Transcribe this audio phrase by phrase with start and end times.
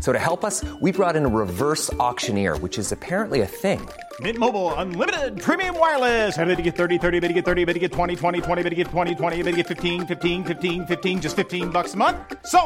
[0.00, 3.86] So to help us, we brought in a reverse auctioneer, which is apparently a thing.
[4.20, 6.38] Mint Mobile unlimited premium wireless.
[6.38, 8.62] Ready to get 30, 30, bit to get 30, bit to get 20, 20, 20,
[8.62, 11.92] bit to get 20, 20, bit to get 15, 15, 15, 15 just 15 bucks
[11.92, 12.16] a month.
[12.46, 12.60] So,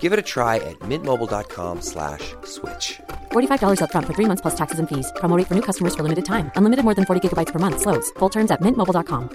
[0.00, 2.34] Give it a try at mintmobile.com/switch.
[2.44, 3.00] slash
[3.30, 5.12] $45 upfront for three months plus taxes and fees.
[5.20, 6.50] Promo rate for new customers for limited time.
[6.56, 7.80] Unlimited more than 40 gigabytes per month.
[7.82, 8.10] Slows.
[8.18, 9.28] Full terms at mintmobile.com.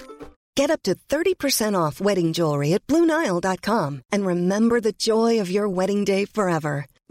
[0.54, 5.66] Get up to 30% off wedding jewelry at BlueNile.com and remember the joy of your
[5.66, 6.84] wedding day forever.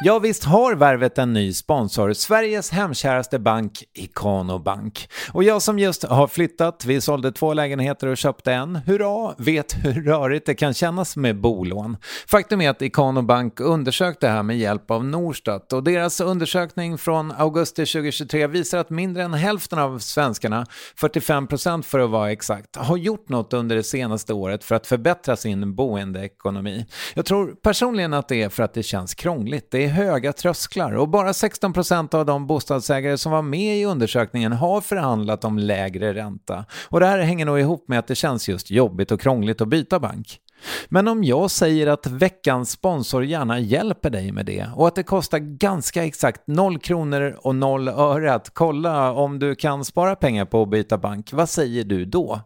[0.00, 5.08] Ja, visst har Värvet en ny sponsor, Sveriges hemkäraste bank, Ikano Bank.
[5.32, 9.76] Och jag som just har flyttat, vi sålde två lägenheter och köpte en, hurra, vet
[9.84, 11.96] hur rörigt det kan kännas med bolån.
[12.26, 16.98] Faktum är att Ikano Bank undersökte det här med hjälp av Norstat och deras undersökning
[16.98, 20.66] från augusti 2023 visar att mindre än hälften av svenskarna,
[21.00, 25.36] 45% för att vara exakt, har gjort något under det senaste året för att förbättra
[25.36, 26.86] sin boendeekonomi.
[27.14, 29.70] Jag tror personligen att det är för att det känns krångligt.
[29.70, 34.52] Det är höga trösklar och bara 16% av de bostadsägare som var med i undersökningen
[34.52, 36.64] har förhandlat om lägre ränta.
[36.88, 39.68] Och det här hänger nog ihop med att det känns just jobbigt och krångligt att
[39.68, 40.40] byta bank.
[40.88, 45.02] Men om jag säger att veckans sponsor gärna hjälper dig med det och att det
[45.02, 50.44] kostar ganska exakt 0 kronor och 0 öre att kolla om du kan spara pengar
[50.44, 52.40] på att byta bank, vad säger du då?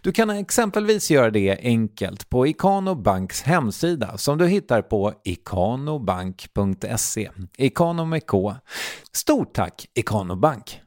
[0.00, 7.30] Du kan exempelvis göra det enkelt på Ikano Banks hemsida som du hittar på ikanobank.se.
[7.58, 8.54] Ikano med K.
[9.12, 10.80] Stort tack Ikano Bank!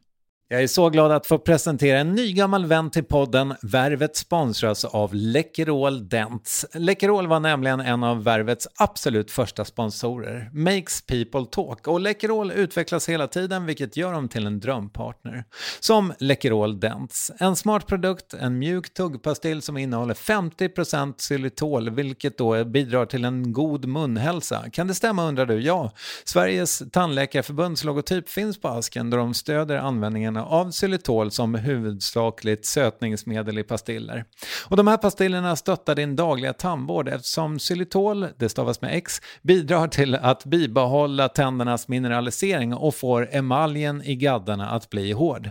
[0.51, 3.53] Jag är så glad att få presentera en ny gammal vän till podden.
[3.61, 6.65] Värvet sponsras av Läkerol Dents.
[6.73, 10.49] Läkerol var nämligen en av Värvets absolut första sponsorer.
[10.53, 11.87] Makes people talk.
[11.87, 15.43] Och Läkerol utvecklas hela tiden vilket gör dem till en drömpartner.
[15.79, 17.31] Som Läkerol Dents.
[17.39, 23.53] En smart produkt, en mjuk tuggpastill som innehåller 50% xylitol vilket då bidrar till en
[23.53, 24.69] god munhälsa.
[24.71, 25.61] Kan det stämma undrar du?
[25.61, 25.91] Ja.
[26.23, 33.57] Sveriges tandläkarförbunds logotyp finns på asken då de stöder användningen av xylitol som huvudsakligt sötningsmedel
[33.57, 34.25] i pastiller.
[34.67, 39.87] Och de här pastillerna stöttar din dagliga tandvård eftersom xylitol, det stavas med X, bidrar
[39.87, 45.49] till att bibehålla tändernas mineralisering och får emaljen i gaddarna att bli hård.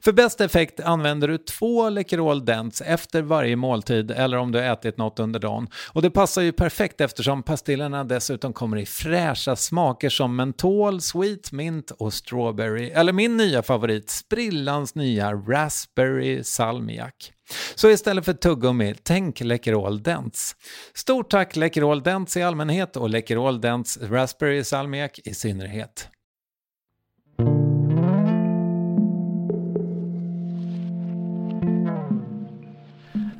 [0.00, 4.66] För bäst effekt använder du två Läkerol Dents efter varje måltid eller om du har
[4.66, 5.68] ätit något under dagen.
[5.92, 11.52] Och det passar ju perfekt eftersom pastillerna dessutom kommer i fräscha smaker som mentol, sweet
[11.52, 12.90] mint och strawberry.
[12.90, 17.32] Eller min nya favorit, sprillans nya raspberry salmiak.
[17.74, 20.56] Så istället för tuggummi, tänk Läkerol Dents.
[20.94, 26.08] Stort tack Läkerol Dents i allmänhet och Läkerol Dents raspberry salmiak i synnerhet.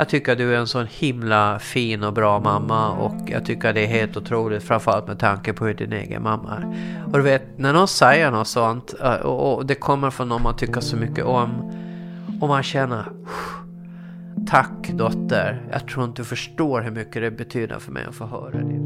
[0.00, 3.80] Jag tycker du är en sån himla fin och bra mamma och jag tycker det
[3.80, 6.74] är helt otroligt framförallt med tanke på hur din egen mamma är.
[7.06, 10.56] Och du vet, när någon säger något sånt eh, och det kommer från någon man
[10.56, 11.72] tycker så mycket om
[12.40, 13.04] och man känner
[14.46, 18.26] Tack dotter, jag tror inte du förstår hur mycket det betyder för mig att få
[18.26, 18.79] höra det.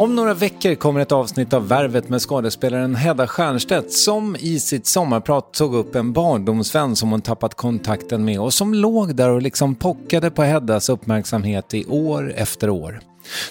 [0.00, 4.86] Om några veckor kommer ett avsnitt av Värvet med skådespelaren Hedda Stiernstedt som i sitt
[4.86, 9.42] sommarprat tog upp en barndomsvän som hon tappat kontakten med och som låg där och
[9.42, 13.00] liksom pockade på Heddas uppmärksamhet i år efter år.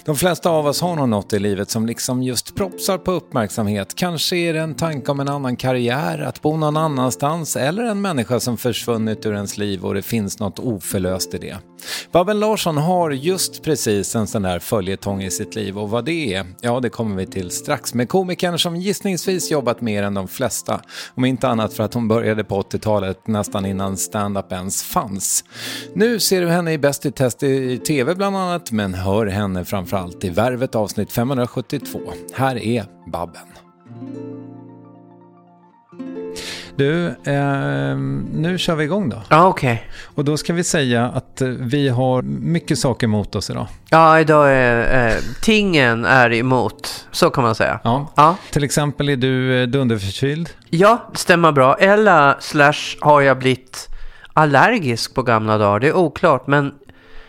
[0.04, 3.94] De flesta av oss har nog något i livet som liksom just propsar på uppmärksamhet.
[3.94, 8.00] Kanske är det en tanke om en annan karriär, att bo någon annanstans eller en
[8.00, 11.58] människa som försvunnit ur ens liv och det finns något oförlöst i det.
[12.12, 16.34] Babben Larsson har just precis en sån där följetong i sitt liv och vad det
[16.34, 20.28] är, ja det kommer vi till strax med komikern som gissningsvis jobbat mer än de
[20.28, 20.80] flesta,
[21.14, 25.44] om inte annat för att hon började på 80-talet nästan innan stand-up ens fanns.
[25.94, 29.64] Nu ser du henne i Bäst i test i TV bland annat, men hör henne
[29.64, 32.00] framförallt i Värvet avsnitt 572.
[32.32, 34.39] Här är Babben.
[36.76, 37.96] Du, eh,
[38.34, 39.22] nu kör vi igång då.
[39.28, 39.88] Ja, okej.
[40.04, 43.66] Och då ska vi säga att eh, vi har mycket saker mot oss idag.
[43.90, 47.06] Ja, idag är eh, tingen är emot.
[47.10, 47.80] Så kan man säga.
[47.84, 48.12] Ja.
[48.16, 48.36] Ja.
[48.50, 50.50] Till exempel är du eh, dunderförkyld.
[50.70, 51.74] Ja, stämmer bra.
[51.74, 53.88] Eller slash har jag blivit
[54.32, 55.80] allergisk på gamla dagar.
[55.80, 56.74] Det är oklart, men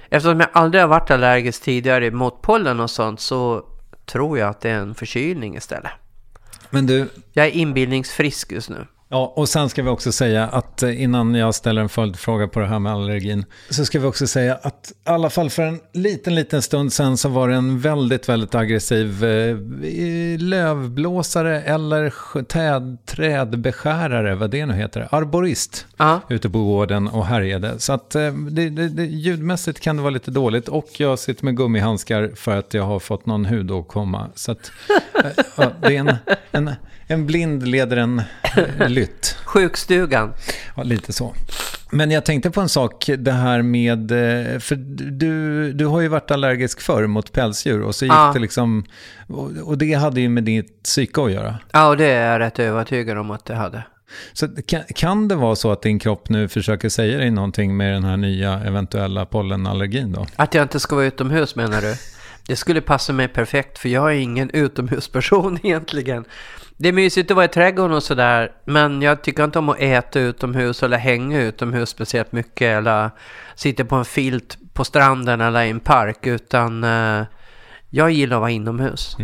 [0.09, 3.63] eftersom jag aldrig har varit allergisk tidigare mot pollen och sånt så
[4.05, 5.91] tror jag att det är en förkylning istället.
[6.71, 10.83] Men du, Jag är inbildningsfrisk just nu ja, och sen ska vi också säga att
[10.83, 14.27] eh, innan jag ställer en följdfråga på det här med allergin, så ska vi också
[14.27, 17.79] säga att i alla fall för en liten, liten stund sen så var det en
[17.79, 19.57] väldigt, väldigt aggressiv eh,
[20.39, 22.13] lövblåsare eller
[22.43, 25.85] träd, trädbeskärare, vad det nu heter, arborist.
[25.97, 26.21] Ja.
[26.29, 27.79] ute på gården och härjade.
[27.79, 31.45] Så att eh, det, det, det, ljudmässigt kan det vara lite dåligt och jag sitter
[31.45, 34.29] med gummihandskar för att jag har fått någon hudåkomma.
[34.35, 34.71] Så att
[35.23, 36.15] eh, ja, det är en,
[36.51, 36.71] en,
[37.11, 38.21] en blind leder en
[38.87, 39.37] lytt.
[39.45, 40.33] Sjukstugan.
[40.75, 41.35] Ja, lite så.
[41.93, 44.75] Men jag tänkte på en sak, det här med, eh, för
[45.11, 48.31] du, du har ju varit allergisk förr mot pälsdjur och så gick Ja.
[48.33, 48.85] det liksom,
[49.65, 51.57] och, det hade ju med ditt psyke att göra.
[51.71, 53.83] Ja, och det är jag rätt övertygad om att det hade.
[54.33, 57.93] Så kan, kan det vara så att din kropp nu försöker säga dig någonting med
[57.93, 60.25] den här nya eventuella pollenallergin då?
[60.35, 61.95] Att jag inte ska vara utomhus menar du?
[62.47, 66.25] Det skulle passa mig perfekt för jag är ingen utomhusperson egentligen.
[66.77, 69.79] Det är mysigt att vara i trädgården och sådär men jag tycker inte om att
[69.79, 73.09] äta utomhus eller hänga utomhus speciellt mycket eller
[73.55, 77.23] sitta på en filt på stranden eller i en park utan eh,
[77.89, 79.17] jag gillar att vara inomhus.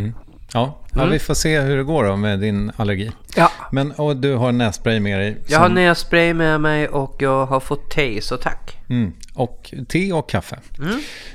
[0.53, 3.11] Ja, ja vi får se hur det går då med din allergi.
[3.35, 3.51] Ja.
[3.71, 5.37] Men och du har nässpray med dig.
[5.47, 8.77] Jag har som- nässpray med mig och jag har fått te så tack.
[8.89, 10.59] Mm, och te och kaffe.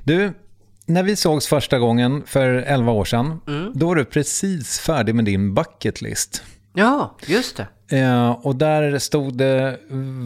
[0.04, 0.32] Du,
[0.86, 3.40] när vi sågs första gången för 11 år sedan,
[3.74, 6.42] då var du precis färdig med din bucket list.
[6.74, 7.66] Ja, just det.
[7.98, 9.78] Eh, och där stod det,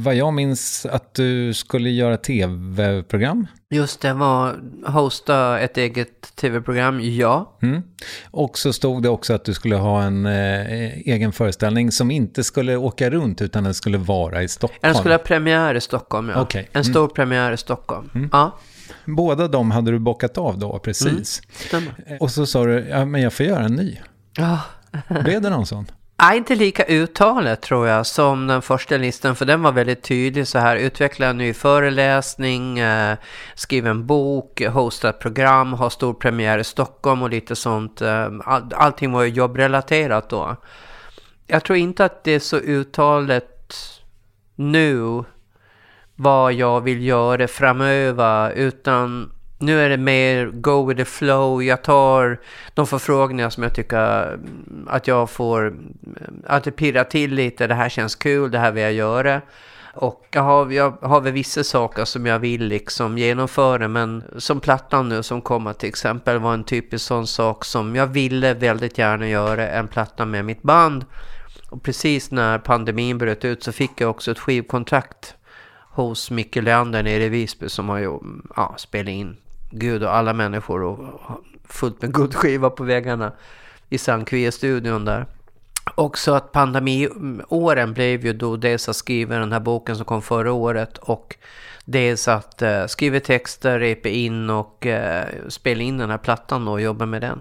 [0.04, 3.46] vad jag minns, att du skulle göra tv-program.
[3.70, 4.56] Just det, var
[4.86, 7.58] hosta ett eget tv-program, ja.
[7.62, 7.82] Mm.
[8.30, 12.44] Och så stod det också att du skulle ha en eh, egen föreställning som inte
[12.44, 14.80] skulle åka runt utan den skulle vara i Stockholm.
[14.80, 16.40] Den skulle ha premiär i Stockholm, ja.
[16.40, 16.68] Okej.
[16.72, 18.28] En stor premiär i Stockholm.
[18.32, 18.58] Ja,
[19.06, 21.42] Båda de hade du bockat av då, precis.
[21.52, 21.92] stämmer.
[22.20, 23.98] Och så sa du, ja men jag får göra en ny.
[24.36, 24.60] Ja.
[25.24, 25.86] Blev det någon sån?
[26.22, 30.48] Nej, inte lika uttalet tror jag som den första listan, för den var väldigt tydlig
[30.48, 30.76] så här.
[30.76, 33.16] Utveckla en ny föreläsning, eh,
[33.54, 38.02] skriv en bok, hosta ett program, ha stor premiär i Stockholm och lite sånt.
[38.02, 40.56] Eh, all, allting var ju jobbrelaterat då.
[41.46, 43.74] Jag tror inte att det är så uttalet
[44.54, 45.24] nu
[46.16, 51.62] vad jag vill göra framöver utan nu är det mer go with the flow.
[51.62, 52.40] Jag tar
[52.74, 54.38] de förfrågningar som jag tycker
[54.86, 55.76] att jag får,
[56.46, 57.66] att det pirrar till lite.
[57.66, 59.40] Det här känns kul, det här vill jag göra.
[59.94, 64.60] Och jag har, jag har väl vissa saker som jag vill liksom genomföra men som
[64.60, 68.98] plattan nu som kommer till exempel var en typisk sån sak som jag ville väldigt
[68.98, 71.04] gärna göra en platta med mitt band.
[71.70, 75.34] Och precis när pandemin bröt ut så fick jag också ett skivkontrakt
[75.96, 78.18] hos Micke Leander nere i Visby som har ju
[78.56, 79.36] ja, spelat in
[79.70, 80.98] Gud och alla människor och
[81.68, 83.32] fullt med guldskiva på väggarna
[83.88, 85.26] i Sankvie-studion där.
[85.94, 90.52] Också att pandemiåren blev ju då dels att skriva den här boken som kom förra
[90.52, 91.36] året och
[91.84, 96.80] dels att uh, skriva texter, repa in och uh, spela in den här plattan och
[96.80, 97.40] jobba med den.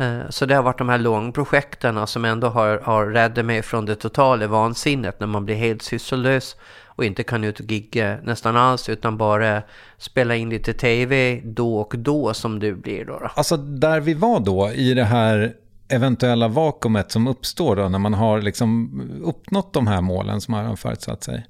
[0.00, 3.86] Eh, Så det har varit de här långprojekten som ändå har, har räddat mig från
[3.86, 6.56] det totala vansinnet när man blir helt sysslolös
[7.00, 9.62] och inte kan ut och gigga nästan alls utan bara
[9.98, 13.18] spela in lite tv då och då som du blir då.
[13.18, 13.30] då.
[13.34, 15.54] Alltså där vi var då i det här
[15.88, 20.66] eventuella vakuumet som uppstår då när man har liksom uppnått de här målen som man
[20.66, 21.46] har förutsatt sig.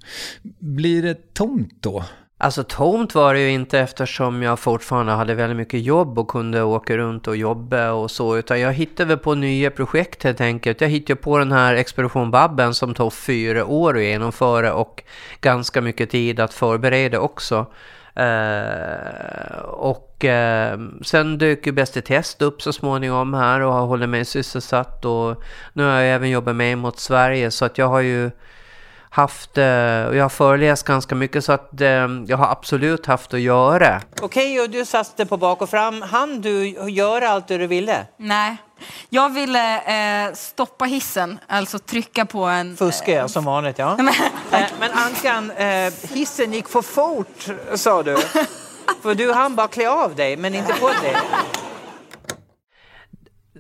[0.59, 2.05] Blir det tomt då?
[2.43, 6.63] Alltså tomt var det ju inte eftersom jag fortfarande hade väldigt mycket jobb och kunde
[6.63, 8.37] åka runt och jobba och så.
[8.37, 10.81] Utan jag hittade väl på nya projekt helt enkelt.
[10.81, 15.03] Jag hittade på den här Expedition Babben som tog fyra år att genomföra och
[15.41, 17.67] ganska mycket tid att förbereda också.
[18.15, 23.87] Eh, och eh, sen dök ju Bäst i test upp så småningom här och har
[23.87, 25.05] hållit mig sysselsatt.
[25.05, 25.43] Och
[25.73, 28.31] nu har jag även jobbat med mot Sverige så att jag har ju
[29.11, 31.89] haft, eh, och jag har föreläst ganska mycket så att eh,
[32.27, 34.03] jag har absolut haft att göra.
[34.23, 36.03] Okej, och du satte på bak och fram.
[36.03, 38.07] Han du göra allt det du ville?
[38.17, 38.57] Nej,
[39.09, 39.77] jag ville
[40.27, 42.77] eh, stoppa hissen, alltså trycka på en...
[42.77, 43.99] Fuska eh, som vanligt, ja.
[44.53, 48.17] Eh, men Ankan, eh, hissen gick för fort, sa du.
[49.03, 51.17] För du hann bara klä av dig, men inte på dig.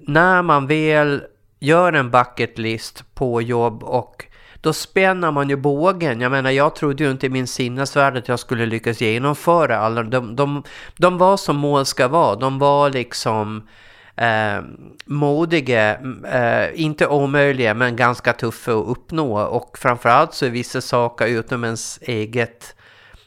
[0.07, 1.23] När man väl
[1.61, 4.27] gör en bucket list på jobb och
[4.61, 6.21] då spänner man ju bågen.
[6.21, 10.03] Jag menar, jag trodde ju inte i min sinnesvärld att jag skulle lyckas genomföra alla.
[10.03, 10.63] De, de,
[10.97, 12.37] de var som mål ska vara.
[12.37, 13.69] De var liksom
[14.17, 14.63] eh,
[15.05, 15.99] modiga,
[16.33, 19.41] eh, inte omöjliga, men ganska tuffa att uppnå.
[19.41, 22.75] Och framförallt så är vissa saker utom ens eget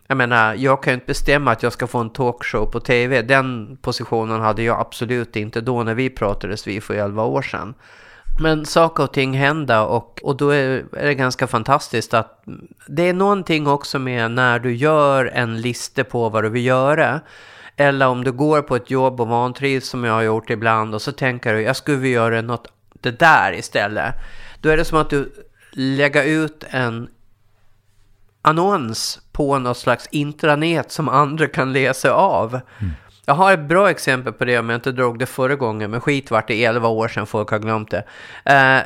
[0.08, 3.22] jag menar, jag kan ju inte bestämma att jag ska få en talkshow på tv.
[3.22, 7.74] Den positionen hade jag absolut inte då när vi pratades vid för 11 år sedan.
[8.40, 12.44] Men saker och ting händer och, och då är, är det ganska fantastiskt att
[12.88, 17.22] det är någonting också med när du gör en lista på vad du vill göra.
[17.76, 21.02] Eller om du går på ett jobb och vantrivs som jag har gjort ibland och
[21.02, 22.68] så tänker du jag skulle vilja göra något
[23.02, 24.14] det där istället.
[24.62, 25.32] Då är det som att du
[25.72, 27.10] lägger ut en
[28.42, 32.60] annons på något slags intranät som andra kan läsa av.
[32.80, 32.94] Mm.
[33.26, 36.02] Jag har ett bra exempel på det om jag inte drog det förra gången, men
[36.02, 38.04] skit vart det 11 år sedan folk har glömt det.
[38.46, 38.84] Eh,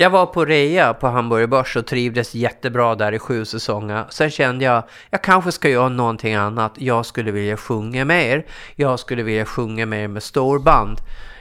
[0.00, 4.04] jag var på rea på Hamburger Börs och trivdes jättebra där i sju säsonger.
[4.10, 6.72] Sen kände jag, jag kanske ska göra någonting annat.
[6.76, 8.46] Jag skulle vilja sjunga mer.
[8.76, 10.98] Jag skulle vilja sjunga mer med storband.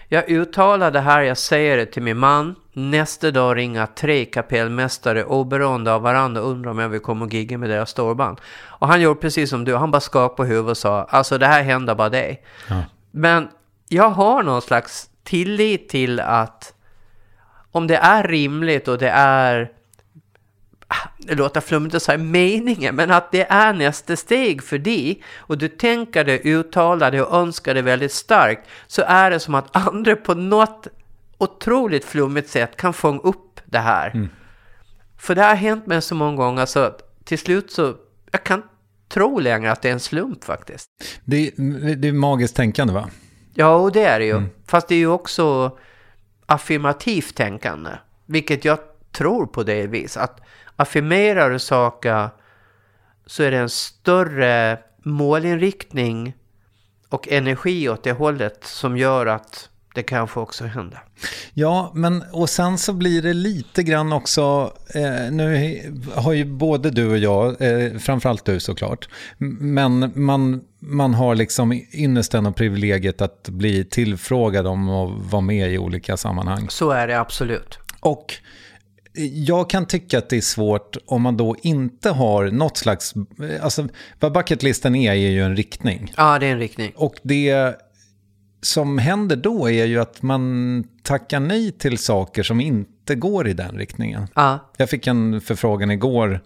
[0.08, 2.56] Jag uttalar det här, jag säger det till min man.
[2.80, 7.34] Nästa dag ringer tre kapellmästare oberoende av varandra och undrar om jag vill komma och
[7.34, 8.42] gigga med deras storband.
[8.66, 11.46] Och han gjorde precis som du, han bara skakade på huvudet och sa alltså det
[11.46, 12.44] här händer bara dig.
[12.70, 12.84] Ja.
[13.12, 13.48] Men
[13.90, 16.74] jag har någon slags tillit till att
[17.72, 19.72] om det är rimligt och det är
[21.18, 25.58] det låter flummigt att säga meningen, men att det är nästa steg för dig och
[25.58, 29.76] du tänker det, uttalar det och önskar det väldigt starkt så är det som att
[29.76, 30.88] andra på något
[31.38, 34.12] otroligt flummigt sätt kan fånga upp det här.
[34.14, 34.30] Mm.
[35.18, 37.96] För det har hänt mig så många gånger så att till slut så,
[38.32, 38.64] jag kan
[39.08, 40.88] tro längre att det är en slump faktiskt.
[41.26, 41.52] Det,
[41.96, 43.10] det är magiskt tänkande va?
[43.54, 44.38] Ja, och det är det ju.
[44.38, 44.50] Mm.
[44.68, 45.78] Fast det är ju också
[46.46, 47.90] affirmativt tänkande,
[48.26, 48.80] vilket jag
[49.12, 50.18] tror på det vis.
[50.18, 50.40] Att
[50.76, 52.30] affirmerar du saker
[53.26, 56.34] så är det en större målinriktning
[57.10, 61.04] och energi åt det hållet som gör att det kanske också händer.
[61.54, 65.82] Ja, men och sen så blir det lite grann också, eh, nu
[66.16, 69.10] har ju både du och jag, eh, framförallt du såklart,
[69.60, 75.74] men man, man har liksom ynnesten och privilegiet att bli tillfrågad om att vara med
[75.74, 76.70] i olika sammanhang.
[76.70, 77.80] Så är det absolut.
[78.00, 78.34] Och
[79.34, 83.14] jag kan tycka att det är svårt om man då inte har något slags...
[83.62, 83.88] Alltså,
[84.20, 86.14] vad bucketlisten är, är ju en riktning.
[86.18, 86.92] Ja, det är en riktning.
[86.96, 87.76] Och det
[88.62, 93.54] som händer då är ju att man tackar nej till saker som inte går i
[93.54, 94.28] den riktningen.
[94.36, 94.72] Ja.
[94.78, 96.42] Jag fick en förfrågan igår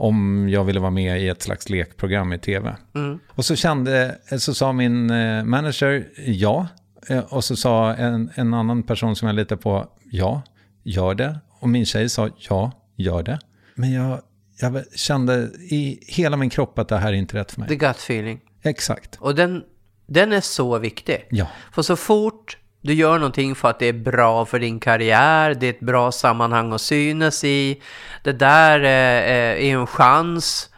[0.00, 2.76] om jag ville vara med i ett slags lekprogram i tv.
[2.94, 3.18] Mm.
[3.28, 6.68] Och så, kände, så sa min eh, manager ja.
[7.08, 10.42] Eh, och så sa en, en annan person som jag litar på ja,
[10.82, 11.38] gör det.
[11.60, 13.38] Och min tjej sa ja, gör det.
[13.74, 14.20] Men jag,
[14.60, 17.68] jag kände i hela min kropp att det här är inte rätt för mig.
[17.68, 18.40] The gut feeling.
[18.62, 19.16] Exakt.
[19.20, 19.64] Och den,
[20.10, 21.26] den är så viktig.
[21.30, 21.46] Ja.
[21.72, 25.66] För så fort du gör någonting för att det är bra för din karriär, det
[25.66, 27.82] är ett bra sammanhang att synas i,
[28.22, 29.22] det där är,
[29.56, 30.70] är en chans,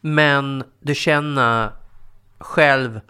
[0.00, 1.70] men du känner
[2.38, 3.00] själv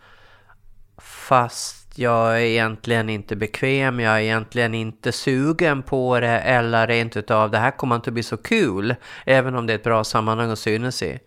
[0.99, 7.17] fast jag är egentligen inte bekväm, jag är egentligen inte sugen på det eller rent
[7.17, 8.95] utav det här kommer inte bli så kul,
[9.26, 11.19] även om det är ett bra sammanhang att synas i.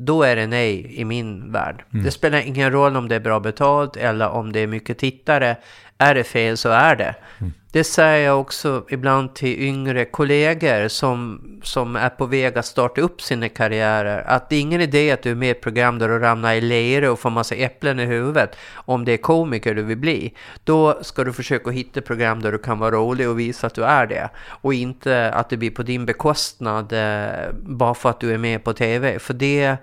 [0.00, 1.84] Då är det nej i min värld.
[1.92, 2.04] Mm.
[2.04, 5.56] Det spelar ingen roll om det är bra betalt eller om det är mycket tittare.
[5.98, 7.14] Är det fel så är det.
[7.40, 7.52] Mm.
[7.72, 13.00] Det säger jag också ibland till yngre kollegor som, som är på väg att starta
[13.00, 14.22] upp sina karriärer.
[14.26, 16.54] Att det är ingen idé att du är med i ett program där du ramlar
[16.54, 18.56] i lera och får massa äpplen i huvudet.
[18.74, 20.34] Om det är komiker du vill bli.
[20.64, 23.84] Då ska du försöka hitta program där du kan vara rolig och visa att du
[23.84, 24.30] är det.
[24.46, 28.64] Och inte att det blir på din bekostnad eh, bara för att du är med
[28.64, 29.18] på tv.
[29.18, 29.76] För det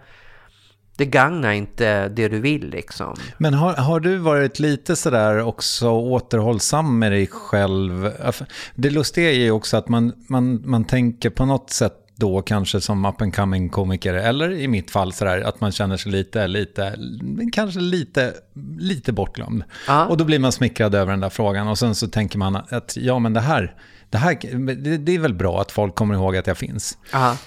[0.98, 3.16] det gagnar inte det du vill liksom.
[3.38, 8.12] Men har, har du varit lite sådär också återhållsam med dig själv?
[8.76, 12.82] Det lustiga är ju också att man, man, man tänker på något sätt då kanske
[12.82, 16.48] som up and coming komiker, eller i mitt fall sådär att man känner sig lite,
[16.48, 16.96] lite,
[17.54, 18.34] kanske lite,
[18.80, 19.64] lite bortglömd.
[19.90, 20.06] Aha.
[20.06, 22.98] Och då blir man smickrad över den där frågan och sen så tänker man att
[22.98, 23.76] ja men det här,
[24.10, 24.38] det här,
[24.76, 26.98] det, det är väl bra att folk kommer ihåg att jag finns.
[27.14, 27.38] Aha.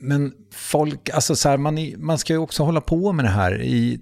[0.00, 3.28] Men folk, alltså så här, man, är- man ska ju också hålla på med det
[3.30, 4.00] här i,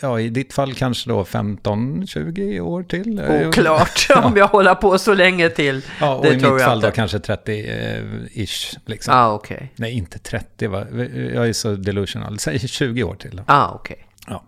[0.00, 3.20] ja, i ditt fall kanske då 15-20 år till.
[3.48, 5.82] Oklart om jag håller på så länge till.
[6.00, 6.96] Ja, och det i mitt fall då inte.
[6.96, 8.76] kanske 30-ish.
[8.86, 9.14] liksom.
[9.14, 9.72] Ah, okej.
[9.76, 10.86] Nej, inte 30 va?
[11.34, 12.38] Jag är så delusional.
[12.38, 13.42] Säg 20 år till då.
[13.46, 14.06] Ah, okej.
[14.26, 14.44] Ja.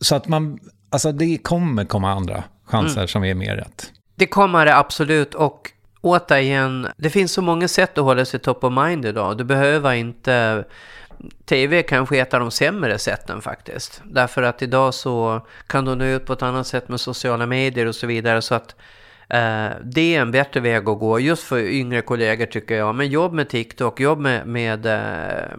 [0.00, 0.58] Så att man,
[0.90, 3.08] alltså det kommer komma andra chanser Mm.
[3.08, 3.90] som är mer rätt.
[4.16, 5.70] Det kommer det absolut och
[6.04, 9.38] återigen, det finns så många sätt att hålla sig top of mind idag.
[9.38, 10.64] Du behöver inte...
[11.44, 14.02] TV är kanske ett av de sämre sätten faktiskt.
[14.04, 17.86] Därför att idag så kan du nå ut på ett annat sätt med sociala medier
[17.86, 18.42] och så vidare.
[18.42, 18.74] Så att
[19.28, 22.94] eh, det är en bättre väg att gå just för yngre kollegor tycker jag.
[22.94, 25.56] Men jobb med TikTok, jobb med, med, eh,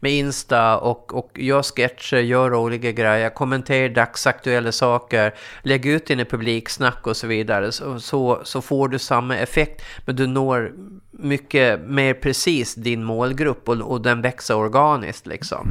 [0.00, 6.24] med Insta och, och gör sketcher, gör roliga grejer, kommentera dagsaktuella saker, lägg ut dina
[6.24, 7.72] publiksnack och så vidare.
[7.72, 10.72] Så, så, så får du samma effekt, men du når
[11.10, 15.68] mycket mer precis din målgrupp och, och den växer organiskt liksom.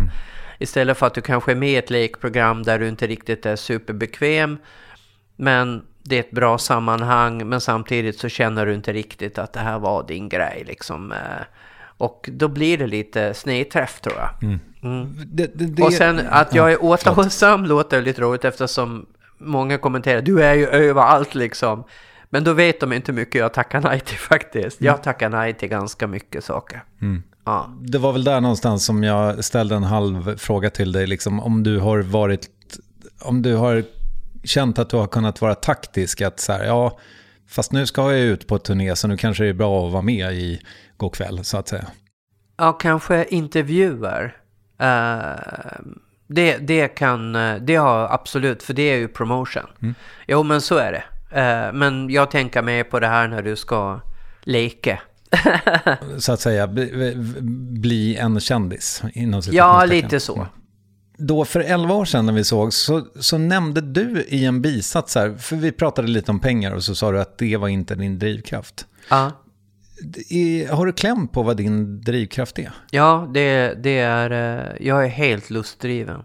[0.59, 3.55] Istället för att du kanske är med i ett lekprogram där du inte riktigt är
[3.55, 4.57] superbekväm,
[5.35, 9.59] men det är ett bra sammanhang, men samtidigt så känner du inte riktigt att det
[9.59, 11.11] här var din grej liksom.
[11.11, 11.17] eh,
[11.97, 14.43] Och då blir det lite snedträff tror jag.
[14.43, 14.59] Mm.
[15.25, 19.05] Det, det, det, Och sen att jag är Ja, återhållsam låter lite roligt eftersom
[19.37, 21.83] många kommenterar du är ju överallt liksom.
[22.29, 24.81] Men då vet de inte hur mycket jag tackar nej till faktiskt.
[24.81, 26.83] Jag tackar nej till ganska mycket saker.
[27.45, 27.69] Ja.
[27.81, 31.63] Det var väl där någonstans som jag ställde en halv fråga till dig, liksom, om
[31.63, 32.49] du har varit,
[33.21, 33.83] om du har
[34.43, 36.99] känt att du har kunnat vara taktisk, att så här, ja,
[37.49, 40.01] fast nu ska jag ut på turné så nu kanske det är bra att vara
[40.01, 40.61] med i
[40.97, 41.85] går kväll, så att säga.
[42.57, 44.37] Ja, kanske intervjuer.
[44.79, 45.79] Eh,
[46.27, 49.95] det, det kan, det har absolut, för det är ju promotion.
[50.27, 51.03] Jo, men så är det.
[51.31, 53.99] Eh, men jag tänker mer på det här när du ska
[54.41, 54.99] leka.
[56.17, 57.13] Så att säga, bli,
[57.79, 59.03] bli en kändis.
[59.13, 60.47] Inom ja, lite så.
[61.17, 65.15] Då för 11 år sedan när vi såg så, så nämnde du i en bisats
[65.15, 67.95] här, för vi pratade lite om pengar och så sa du att det var inte
[67.95, 68.85] din drivkraft.
[69.09, 69.31] Ja.
[70.71, 72.71] Har du kläm på vad din drivkraft är?
[72.91, 74.31] Ja, det, det är...
[74.31, 76.23] eh, Jag är helt lustdriven.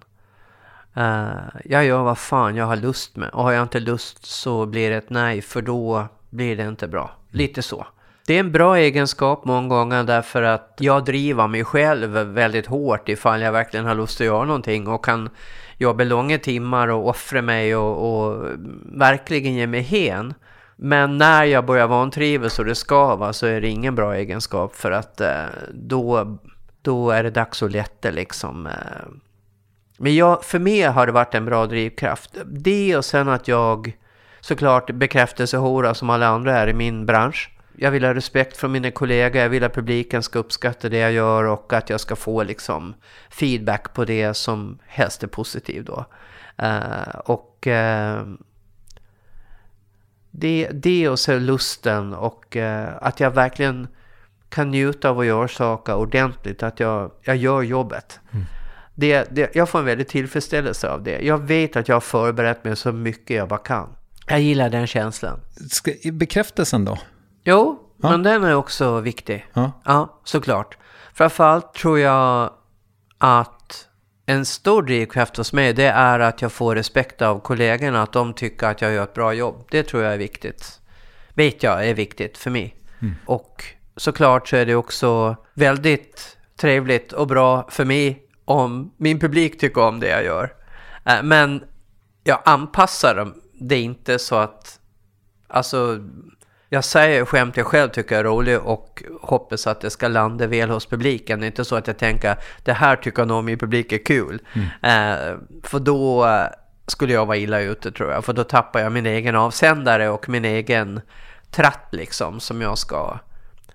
[0.97, 1.31] Eh,
[1.65, 3.29] jag gör vad fan jag har lust med.
[3.29, 6.89] Och har jag inte lust så blir det ett nej, för då blir det inte
[6.89, 7.11] bra.
[7.31, 7.87] Lite så.
[8.27, 13.09] Det är en bra egenskap många gånger därför att jag driver mig själv väldigt hårt
[13.09, 15.31] ifall jag verkligen har lust att göra någonting och kan
[15.79, 18.49] jobba långa timmar och offra mig och, och
[18.85, 20.35] verkligen ge mig hen.
[20.85, 24.91] Men när jag börjar vantrivas och det skava så är det ingen bra egenskap för
[24.91, 26.39] att eh, då,
[26.83, 28.67] då är det dags att lätta liksom.
[28.67, 28.73] Eh.
[29.99, 32.31] Men jag, för mig har det varit en bra drivkraft.
[32.47, 33.97] Det och sen att jag
[34.41, 37.51] såklart bekräftelsehora som alla andra är i min bransch.
[37.77, 41.13] Jag vill ha respekt från mina kollegor, jag vill att publiken ska uppskatta det jag
[41.13, 42.95] gör och att jag ska få liksom
[43.31, 46.05] feedback på det som helst är positiv då.
[46.59, 48.35] Eh, och uh,
[50.33, 53.89] det, det och så lusten och eh, att jag verkligen
[54.49, 58.21] kan njuta av att göra saker ordentligt, att jag, jag gör jobbet.
[58.95, 61.21] Det, det, jag får en väldigt tillfredsställelse av det.
[61.21, 63.89] Jag vet att jag har förberett mig så mycket jag bara kan.
[64.27, 65.41] Jag gillar den känslan.
[65.71, 66.99] Ska, bekräftelsen då?
[67.45, 68.11] Jo, Ja.
[68.11, 69.47] men den är också viktig.
[69.53, 69.73] Ja.
[69.85, 70.77] Ja, såklart.
[71.15, 72.51] Framförallt tror jag
[73.19, 73.52] att
[74.33, 78.35] en stor drivkraft hos mig det är att jag får respekt av kollegorna, att de
[78.35, 79.67] tycker att jag gör ett bra jobb.
[79.71, 80.81] Det tror jag är viktigt.
[81.35, 82.77] Vet jag är viktigt för mig.
[83.27, 83.65] Och
[83.97, 89.81] såklart så är det också väldigt trevligt och bra för mig om min publik tycker
[89.81, 90.53] om det jag gör.
[91.05, 91.65] Eh, Men
[92.25, 93.35] jag anpassar dem.
[93.61, 94.81] Det är inte så att,
[95.49, 95.99] alltså
[96.73, 100.71] jag säger skämt jag själv tycker är rolig och hoppas att det ska landa väl
[100.71, 101.41] hos publiken.
[101.41, 104.43] Det är inte så att jag tänker det här tycker nog min publik är kul.
[104.83, 106.47] Eh, för då eh,
[106.87, 108.25] skulle jag vara illa ute tror jag.
[108.25, 111.01] För då tappar jag min egen avsändare och min egen
[111.51, 113.19] tratt liksom som jag ska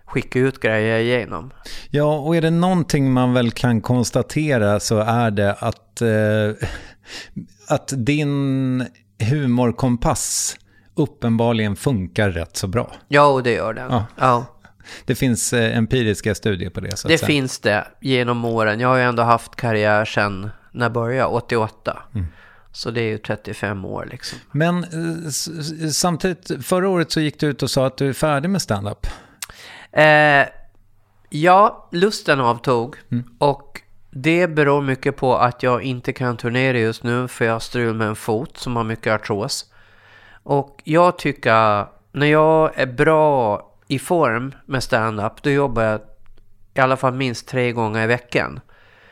[0.05, 1.51] skicka ut grejer igenom.
[1.89, 6.67] Ja, och är det någonting man väl kan konstatera så är det att, eh,
[7.75, 8.85] att din
[9.29, 10.57] humorkompass
[10.97, 12.91] uppenbarligen funkar rätt så bra.
[13.07, 13.91] Ja, och det gör den.
[13.91, 14.05] Ja.
[14.15, 14.45] Ja.
[15.05, 16.97] Det finns eh, empiriska studier på det.
[16.97, 18.79] Så Det finns det genom åren.
[18.79, 21.33] Jag har ju ändå haft karriär sedan, när började jag?
[21.33, 22.03] 88.
[22.71, 24.39] Så det är ju 35 år liksom.
[24.51, 25.29] Men eh,
[25.91, 29.07] samtidigt, förra året så gick du ut och sa att du är färdig med stand-up.
[29.91, 30.45] Eh,
[31.29, 32.95] ja, lusten avtog.
[33.37, 33.81] Och
[34.11, 37.95] det beror mycket på att jag inte kan turnera just nu för jag har strul
[37.95, 39.65] med en fot som har mycket artros.
[40.49, 45.99] Och jag tycker, när jag är bra i form med stand-up, då jobbar jag
[46.73, 48.59] i alla fall minst tre gånger i veckan.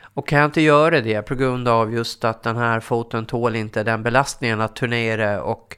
[0.03, 3.55] Och kan jag inte göra det på grund av just att den här foten tål
[3.55, 5.77] inte den belastningen att turnera och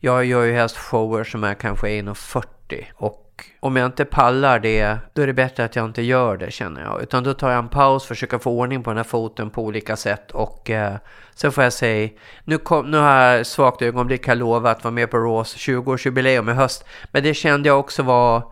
[0.00, 3.27] jag gör ju helst shower som är kanske 1,40 och
[3.60, 6.82] om jag inte pallar det, då är det bättre att jag inte gör det känner
[6.82, 7.02] jag.
[7.02, 9.96] Utan då tar jag en paus, försöker få ordning på den här foten på olika
[9.96, 10.94] sätt och eh,
[11.34, 12.08] sen får jag säga,
[12.44, 16.50] nu, kom, nu har jag svagt ögonblick, jag lovat att vara med på Raws 20-årsjubileum
[16.50, 16.84] i höst.
[17.12, 18.42] Men det kände jag också var,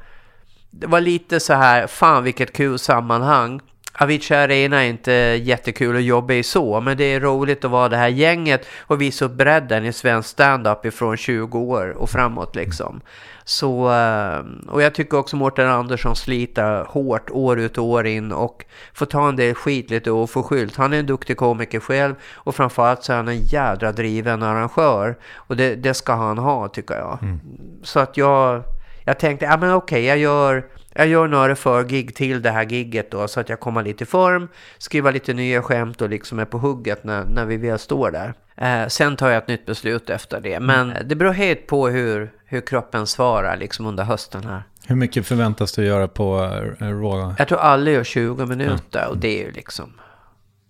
[0.71, 3.61] det var lite så här, fan vilket kul sammanhang.
[3.99, 7.89] Avicii Arena är inte jättekul att jobba i så, men det är roligt att vara
[7.89, 12.57] det här gänget och visa upp bredden i svensk stand-up ifrån 20 år och framåt
[12.57, 13.01] liksom.
[13.45, 18.33] Så, eh, och jag tycker också Mårten Andersson sliter hårt år ut och år in
[18.33, 20.77] och får ta en del skit lite oförskyllt.
[20.77, 25.17] Han är en duktig komiker själv och framförallt så är han en jädra driven arrangör.
[25.35, 27.19] Och det, det ska han ha tycker jag.
[27.23, 27.41] Mm.
[27.83, 28.63] Så att jag,
[29.05, 30.65] jag tänkte, ja men okej, jag gör
[30.99, 34.07] jag gör några för-gig till det här gigget då så att jag kommer lite i
[34.07, 38.11] form, skriver lite nya skämt och liksom är på hugget när, när vi väl står
[38.11, 38.35] där.
[38.57, 40.61] Eh, sen tar jag ett nytt beslut efter det.
[40.61, 41.09] Men mm.
[41.09, 44.63] det beror helt på hur, hur kroppen svarar liksom under hösten här.
[44.87, 46.37] Hur mycket förväntas du göra på
[46.81, 47.35] uh, Raw?
[47.39, 49.11] Jag tror alla gör 20 minuter mm.
[49.11, 49.93] och det är ju liksom...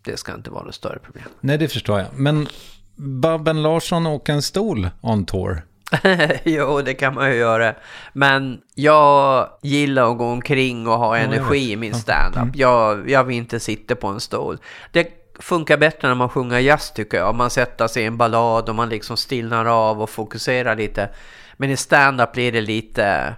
[0.04, 1.24] Det ska inte vara något större problem.
[1.40, 2.08] Nej, det förstår jag.
[2.14, 2.48] Men
[2.96, 5.62] Babben Larsson åker en stol on tour.
[6.44, 7.74] jo, det kan man ju göra.
[8.12, 12.42] Men jag gillar att gå omkring och ha energi i min standup.
[12.42, 12.52] Mm.
[12.54, 14.58] Jag, jag vill inte sitta på en stol.
[14.92, 17.34] Det funkar bättre när man sjunger jazz tycker jag.
[17.34, 21.08] Man sätter sig i en ballad och man liksom stillnar av och fokuserar lite.
[21.56, 23.34] Men i stand-up blir det lite...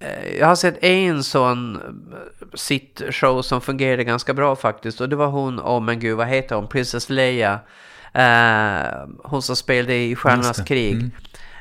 [0.00, 1.82] Eh, jag har sett en sån eh,
[2.54, 5.00] sit-show som fungerade ganska bra faktiskt.
[5.00, 7.60] Och det var hon, oh men gud vad heter hon, Princess Leia.
[8.18, 10.94] Uh, hon som spelade i Stjärnornas krig.
[10.94, 11.10] Mm.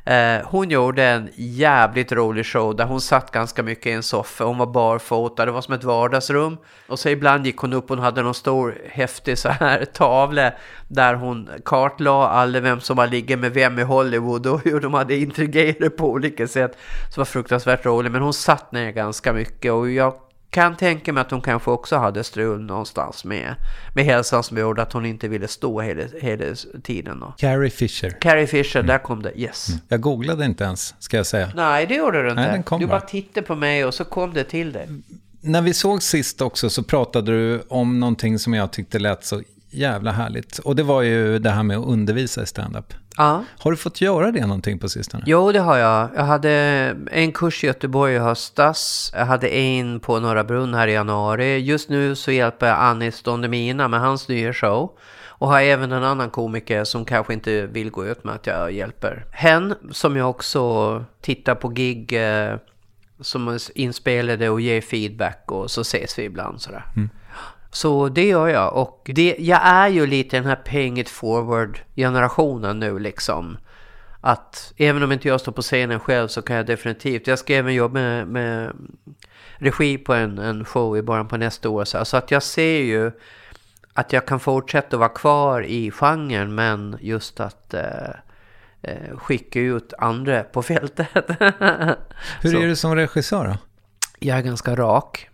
[0.06, 4.44] Eh, hon gjorde en jävligt rolig show där hon satt ganska mycket i en soffa.
[4.44, 6.58] Hon var barfota, det var som ett vardagsrum.
[6.88, 10.52] Och så ibland gick hon upp och hon hade någon stor häftig så här tavla
[10.88, 14.94] där hon kartlade alla vem som har ligger med vem i Hollywood och hur de
[14.94, 16.78] hade intrigerat på olika sätt.
[17.14, 18.12] Så var fruktansvärt roligt.
[18.12, 20.14] Men hon satt ner ganska mycket och jag
[20.56, 23.56] kan tänka mig att hon kanske också hade strul någonstans med,
[23.96, 27.20] med hälsan som gjorde att hon inte ville stå hela, hela tiden.
[27.20, 27.34] Då.
[27.38, 28.18] Carrie Fisher.
[28.22, 28.88] Carrie Fisher, mm.
[28.88, 29.40] där kom det.
[29.40, 29.70] Yes.
[29.70, 29.82] Mm.
[29.88, 31.52] Jag googlade inte ens, ska jag säga.
[31.56, 32.64] Nej, det gjorde du inte.
[32.70, 34.90] Nej, du bara tittade på mig och så kom det till dig.
[35.42, 39.42] När vi såg sist också så pratade du om någonting som jag tyckte lät så
[39.70, 40.58] jävla härligt.
[40.58, 42.94] Och det var ju det här med att undervisa i standup.
[43.18, 43.44] Ja.
[43.60, 45.24] Har du fått göra det någonting på sistone?
[45.28, 46.10] Jo, det har jag.
[46.16, 46.52] Jag hade
[47.12, 49.12] en kurs i Göteborg i höstas.
[49.16, 51.58] Jag hade en på Norra Brunn här i januari.
[51.58, 54.98] Just nu så hjälper jag Anis Don Demina med hans nya show.
[55.38, 58.72] Och har även en annan komiker som kanske inte vill gå ut med att jag
[58.72, 59.26] hjälper.
[59.32, 62.56] Hen som jag också tittar på gig eh,
[63.22, 66.86] som inspelade och ger feedback och så ses vi ibland sådär.
[66.96, 67.10] Mm.
[67.76, 71.80] Så det gör jag och det, jag är ju lite den här paying it forward
[71.96, 73.58] generationen nu liksom.
[74.22, 77.56] Att även om inte jag står på scenen själv så kan jag definitivt, jag ska
[77.56, 78.72] även jobba med, med
[79.56, 81.86] regi på en, en show i början på nästa år.
[81.86, 83.12] Så, så att jag ser ju
[83.94, 88.10] att jag kan fortsätta vara kvar i genren men just att eh,
[88.82, 91.08] eh skicka ut andra på fältet.
[92.42, 93.58] Hur är du som regissör då?
[94.20, 95.30] Jag är ganska rak.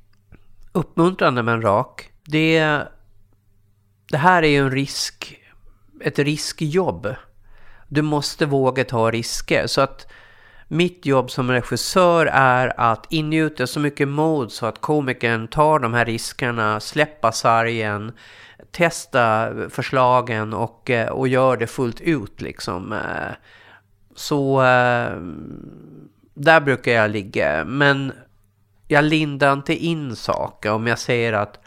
[0.72, 2.88] Uppmuntrande men rak det,
[4.12, 5.40] det här är ju en risk,
[6.02, 7.16] ett riskjobb.
[7.88, 9.68] Du måste våga ta risker.
[9.68, 10.12] Så att
[10.68, 15.94] mitt jobb som regissör är att ingjuta så mycket mod så att komikern tar de
[15.94, 18.12] här riskerna, släppa sargen,
[18.72, 22.94] testa förslagen och, eh, och gör det fullt ut liksom.
[22.94, 23.34] Eh,
[24.16, 25.18] så eh,
[26.34, 27.66] där brukar jag ligga.
[27.66, 28.14] Men
[28.88, 31.60] jag lindar inte in saker om jag ser att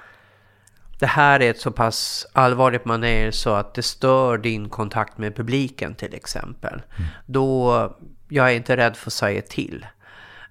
[1.05, 5.37] det här är ett så pass allvarligt manér så att det stör din kontakt med
[5.37, 6.73] publiken till exempel.
[6.73, 7.11] Mm.
[7.27, 7.97] Då,
[8.29, 9.87] jag är inte rädd för att säga till.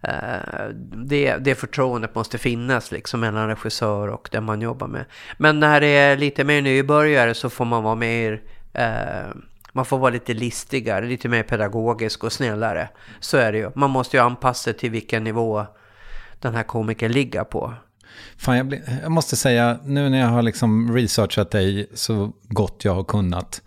[0.07, 0.69] Uh,
[1.05, 5.05] det, det förtroendet måste finnas liksom mellan regissör och den man jobbar med.
[5.37, 8.41] Men när det är lite mer nybörjare så får man vara mer
[8.79, 9.35] uh,
[9.71, 12.89] man får vara lite listigare, lite mer pedagogisk och snällare.
[13.19, 13.71] Så är det ju.
[13.75, 15.65] Man måste ju anpassa till vilken nivå
[16.39, 17.73] den här komikern ligger på.
[18.37, 22.85] Fan, jag, blir, jag, måste säga, nu när jag har liksom researchat dig så gott
[22.85, 23.61] jag har kunnat.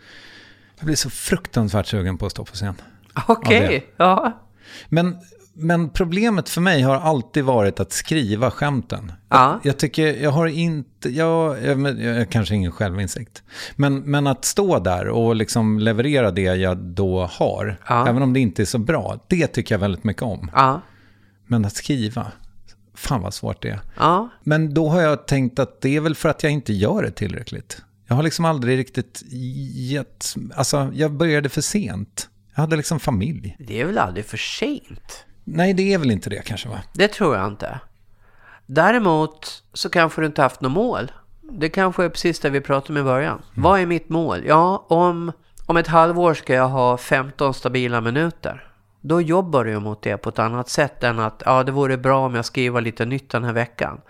[0.78, 2.74] Jag blir så fruktansvärt sugen på att stå på scen.
[3.28, 4.42] Okej, okay, ja.
[4.88, 5.16] Men,
[5.54, 9.12] men problemet för mig har alltid varit att skriva skämten.
[9.28, 9.60] Ja.
[9.62, 13.42] Jag, jag tycker, jag har inte, jag, jag, jag, jag kanske ingen självinsikt.
[13.76, 18.08] Men, men att stå där och liksom leverera det jag då har, ja.
[18.08, 20.50] även om det inte är så bra, det tycker jag väldigt mycket om.
[20.54, 20.80] Ja.
[21.46, 22.32] Men att skriva,
[22.96, 23.80] Fan vad svårt det är.
[23.96, 27.02] Ja, Men då har jag tänkt att det är väl för att jag inte gör
[27.02, 27.82] det tillräckligt.
[28.06, 29.22] Jag har liksom aldrig riktigt
[29.74, 30.34] gett...
[30.54, 32.28] Alltså, jag började för sent.
[32.54, 33.56] Jag hade liksom familj.
[33.58, 35.24] det är väl aldrig för sent?
[35.44, 36.78] Nej, det är väl inte det kanske va?
[36.92, 37.80] Det tror jag inte.
[38.66, 41.12] Däremot så kanske du inte haft något mål.
[41.52, 43.42] Det kanske är precis det vi pratade om i början.
[43.54, 44.44] Vad är mitt mål?
[44.46, 45.32] Ja, om,
[45.66, 48.65] om ett halvår ska jag ha 15 stabila minuter.
[49.08, 52.26] Då jobbar du mot det på ett annat sätt än att ja, det vore bra
[52.26, 54.00] om jag skriver lite nytt den här veckan.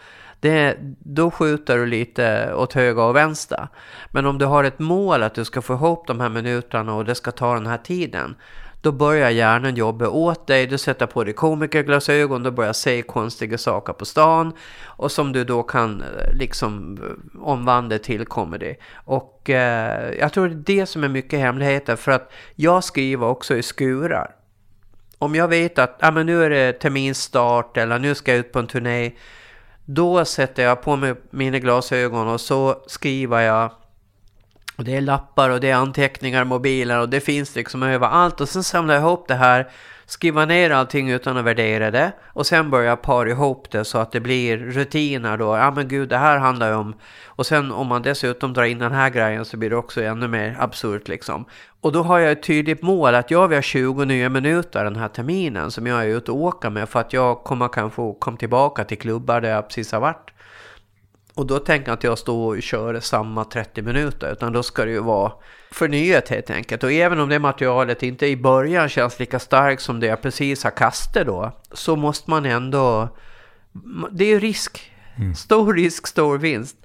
[0.41, 3.69] Det, då skjuter du lite åt höger och vänster.
[4.11, 7.05] Men om du har ett mål att du ska få ihop de här minuterna och
[7.05, 8.37] det ska ta den här tiden.
[8.81, 13.59] Då börjar hjärnan jobba åt dig, du sätter på dig komikerglasögon, du börjar se konstiga
[13.59, 14.53] saker på stan
[14.85, 18.75] och som du då kan eh, liksom eh, omvandla till comedy.
[18.95, 23.27] Och eh, jag tror det är det som är mycket hemligheten för att jag skriver
[23.27, 24.37] också i skurar.
[25.19, 28.53] Om jag vet att ah, men nu är det terminstart eller nu ska jag ut
[28.53, 29.13] på en turné.
[29.85, 33.71] Då sätter jag på mig mina glasögon och så skriver jag.
[34.77, 38.41] Och det är lappar och det är anteckningar, mobiler och det finns liksom överallt.
[38.41, 39.71] Och sen samlar jag ihop det här,
[40.07, 42.13] skriva ner allting utan att värdera det.
[42.27, 45.57] Och sen börja para ihop det så att det blir rutiner då.
[45.57, 46.95] Ja men gud, det här handlar ju om...
[47.27, 50.29] Och sen om man dessutom drar in den här grejen så blir det också ännu
[50.29, 51.45] mer absurt liksom.
[51.81, 54.97] Och då har jag ett tydligt mål att jag vill ha 20 nya minuter den
[54.97, 58.37] här terminen som jag är ute och åker med för att jag kommer kanske komma
[58.37, 60.31] tillbaka till klubbar där jag precis har varit.
[61.35, 64.85] Och då tänker jag att jag står och kör samma 30 minuter utan då ska
[64.85, 65.33] det ju vara
[65.71, 66.85] förnyat helt enkelt.
[66.85, 70.65] Och även om det materialet inte i början känns lika starkt som det jag precis
[70.65, 73.09] har kastat då så måste man ändå...
[74.11, 74.93] Det är ju risk.
[75.37, 76.77] Stor risk, stor vinst.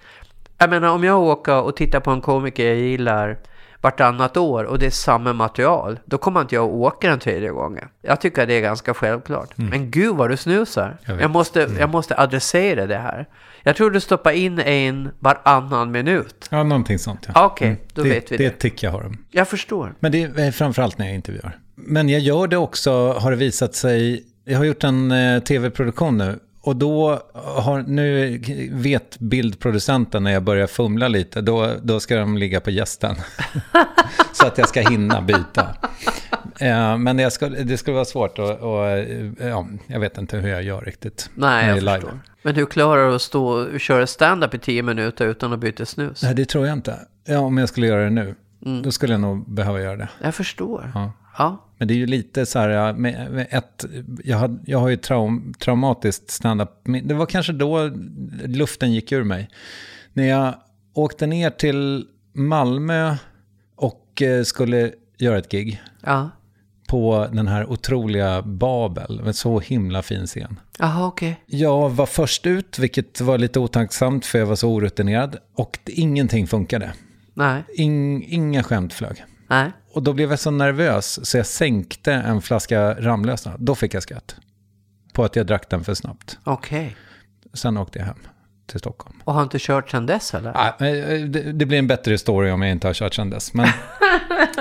[0.58, 3.38] Jag menar om jag åker och tittar på en komiker jag gillar
[3.82, 7.50] vartannat år och det är samma material, då kommer inte jag att åka den tredje
[7.50, 7.88] gången.
[8.02, 9.50] Jag tycker det är ganska självklart.
[9.56, 10.86] Men gud vad du snusar.
[10.86, 10.98] Mm.
[11.06, 11.22] Jag.
[11.22, 13.26] Jag, måste, jag måste adressera det här.
[13.64, 16.48] Jag tror du stoppar in en varannan minut.
[16.50, 17.28] Ja, någonting sånt.
[17.36, 17.46] Ja.
[17.46, 18.44] Okej, då det, vet vi det.
[18.44, 18.50] det.
[18.50, 19.12] är ett tick jag har.
[19.32, 19.94] Jag förstår.
[20.00, 21.58] Men det är framförallt när jag intervjuar.
[21.76, 24.24] Men jag gör det också, har det visat sig.
[24.46, 26.40] Jag har gjort en eh, tv-produktion nu.
[26.64, 28.38] Och då har, nu
[28.72, 33.16] vet bildproducenten när jag börjar fumla lite, då, då ska de ligga på gästen.
[34.34, 35.76] Så att jag ska hinna byta.
[36.62, 38.86] Eh, Men jag ska, det skulle vara svårt att, och,
[39.48, 41.30] ja, jag vet inte hur jag gör riktigt.
[41.36, 41.94] Nej, jag det live.
[41.94, 42.20] förstår.
[42.44, 46.24] Men du klarar att stå och köra stand-up i tio minuter utan att byta snus?
[46.24, 47.00] Nej, det tror jag inte.
[47.26, 48.36] Ja, om jag skulle göra det nu,
[48.84, 50.10] då skulle jag nog behöva göra det.
[50.24, 50.92] Jag förstår.
[50.96, 51.12] Ja.
[51.38, 51.66] Ja.
[51.78, 53.86] Men det är ju lite så här, ja, med, ett,
[54.24, 56.70] jag, har, jag har ju traum, traumatiskt stand-up.
[57.04, 57.92] Det var kanske då
[58.46, 59.50] luften gick ur mig.
[60.14, 60.54] När jag
[60.94, 63.16] åkte ner till Malmö
[63.76, 66.30] och eh, skulle göra ett gig Ja.
[66.92, 70.60] På den här otroliga Babel, en så himla fin scen.
[70.80, 71.42] Jaha, okej.
[71.46, 75.38] Jag var först ut, vilket var lite otacksamt för jag var så orutinerad.
[75.56, 76.94] Och ingenting funkade.
[77.34, 77.64] Nej.
[77.74, 79.24] In, inga skämt flög.
[79.48, 79.72] Nej.
[79.94, 83.52] Och då blev jag så nervös så jag sänkte en flaska Ramlösa.
[83.58, 84.36] Då fick jag skratt.
[85.14, 86.38] På att jag drack den för snabbt.
[86.44, 86.96] Okej.
[87.54, 88.20] Sen åkte jag hem
[88.72, 89.22] till Stockholm.
[89.24, 90.52] Och har inte kört sedan dess eller?
[90.56, 93.54] Ah, eh, det, det blir en bättre story om jag inte har kört sedan dess.
[93.54, 93.68] Men,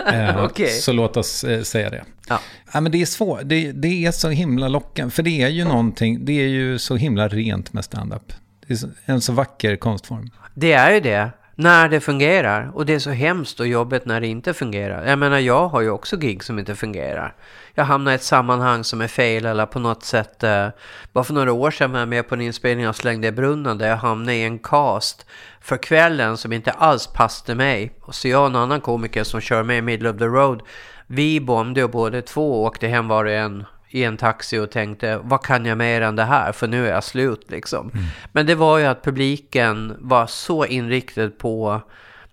[0.14, 0.68] eh, Okej.
[0.68, 2.04] Så låt oss eh, säga det.
[2.28, 2.40] Ja.
[2.72, 3.40] Ja, men det är svårt.
[3.44, 5.10] Det, det är så himla lockande.
[5.10, 8.32] För det är ju någonting, det är ju så himla rent med stand-up.
[8.66, 10.30] Det är en så vacker konstform.
[10.54, 11.30] Det är ju det.
[11.62, 12.70] När det fungerar.
[12.74, 15.06] Och det är så hemskt och jobbigt när det inte fungerar.
[15.06, 17.34] Jag menar, jag har ju också gig som inte fungerar.
[17.74, 20.42] Jag hamnar i ett sammanhang som är fel eller på något sätt.
[20.42, 20.68] Eh,
[21.12, 23.78] bara för några år sedan var jag med på en inspelning av Släng i brunnen
[23.78, 25.26] där jag hamnade i en cast
[25.60, 27.92] för kvällen som inte alls passade mig.
[28.00, 30.62] Och så jag och en annan komiker som kör med i Middle of the Road.
[31.06, 35.20] Vi bombade och båda två åkte hem var och en i en taxi och tänkte
[35.22, 37.90] vad kan jag mer än det här för nu är jag slut liksom.
[38.33, 41.81] Men det var ju att publiken var så inriktad på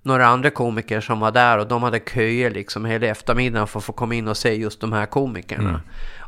[0.02, 3.86] några andra komiker som var där och de hade köer liksom hela eftermiddagen för att
[3.86, 5.82] få komma in och se just de här komikerna.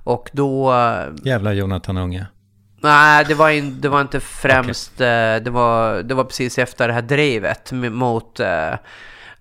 [0.03, 2.25] Och då, eh, Jävla Jonathan Unge.
[2.81, 6.87] nej det var, in, det var inte främst, eh, det, var, det var precis efter
[6.87, 8.73] det här drevet mot eh,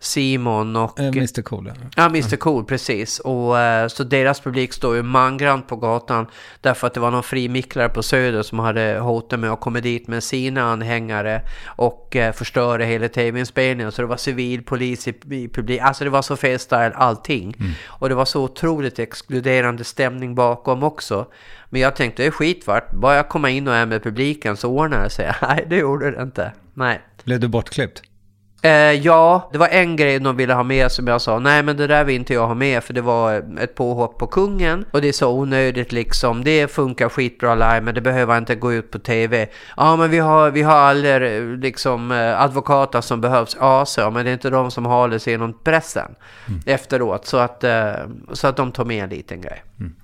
[0.01, 1.01] Simon och...
[1.01, 1.67] Eh, Mr Cool.
[1.67, 1.89] eller?
[1.97, 3.19] Ja, Mr Cool, precis.
[3.19, 6.27] Och, eh, så deras publik står ju mangrant på gatan
[6.61, 10.09] därför att det var någon frimicklare på Söder som hade hotat med att komma dit
[10.09, 13.93] med sina anhängare och eh, förstöra hela tv-inspelningen.
[13.93, 15.81] Så det var civilpolis i, i publik.
[15.81, 17.55] Alltså det var så fel style allting.
[17.87, 21.27] Och det var så otroligt exkluderande stämning bakom också.
[21.71, 22.93] Men jag tänkte det är skitvart.
[22.93, 25.33] Bara jag komma in och är med publiken så ordnar det sig.
[25.43, 26.53] Nej, det gjorde det inte.
[26.75, 27.01] Nej.
[27.25, 28.03] Blev du bortklippt?
[28.63, 31.77] Eh, ja, det var en grej de ville ha med som jag sa, nej men
[31.77, 35.03] det där vill inte jag ha med för det var ett påhopp på kungen och
[35.03, 36.45] det är så onödigt liksom.
[36.45, 39.49] Det funkar skitbra live men det behöver inte gå ut på tv.
[39.77, 41.19] Ja men vi har, vi har alla
[41.57, 43.57] liksom eh, advokater som behövs.
[43.61, 46.15] Ja, så, men det är inte de som håller sig genom pressen
[46.49, 46.61] mm.
[46.67, 47.27] efteråt.
[47.27, 47.93] Så att, eh,
[48.33, 49.63] så att de tar med en liten grej.
[49.81, 49.95] Mm.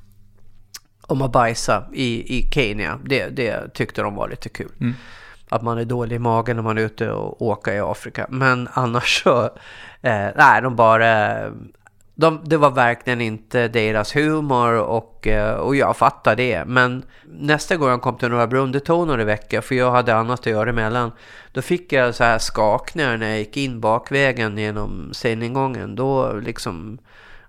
[1.06, 4.72] Om att bajsa i, i Kenya, det, det tyckte de var lite kul.
[4.80, 4.94] Mm
[5.48, 8.26] att man är dålig i magen när man är ute och åker i Afrika.
[8.28, 9.44] Men annars så,
[10.02, 11.36] eh, nej de bara,
[12.14, 16.64] de, det var verkligen inte deras humor och, eh, och jag fattar det.
[16.64, 20.14] Men nästa gång jag kom till några Brunn, det tog några veckor för jag hade
[20.14, 21.12] annat att göra emellan.
[21.52, 25.96] Då fick jag så här skakningar när jag gick in bakvägen genom sceningången.
[25.96, 26.98] Då liksom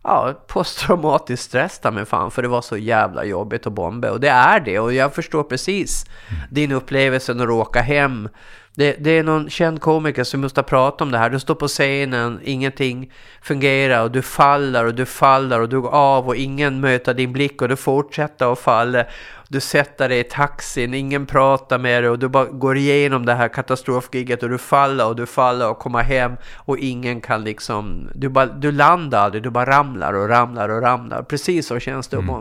[0.05, 4.11] ja, posttraumatisk stress där med fan, för det var så jävla jobbigt att bomba.
[4.11, 6.05] Och det är det, och jag förstår precis
[6.51, 8.29] din upplevelse när du åker hem.
[8.77, 11.29] Det, det, är någon känd komiker som måste prata om det här.
[11.29, 15.89] Du står på scenen, ingenting fungerar och du faller och du faller och du går
[15.89, 19.05] av och ingen möter din blick och du fortsätter att falla.
[19.47, 23.33] Du sätter dig i taxin, ingen pratar med dig och du bara går igenom det
[23.33, 28.09] här katastrofgiget och du faller och du faller och kommer hem och ingen kan liksom,
[28.15, 31.23] du, bara, du landar aldrig, du bara ramlar och ramlar och ramlar.
[31.23, 32.35] Precis så känns det att mm.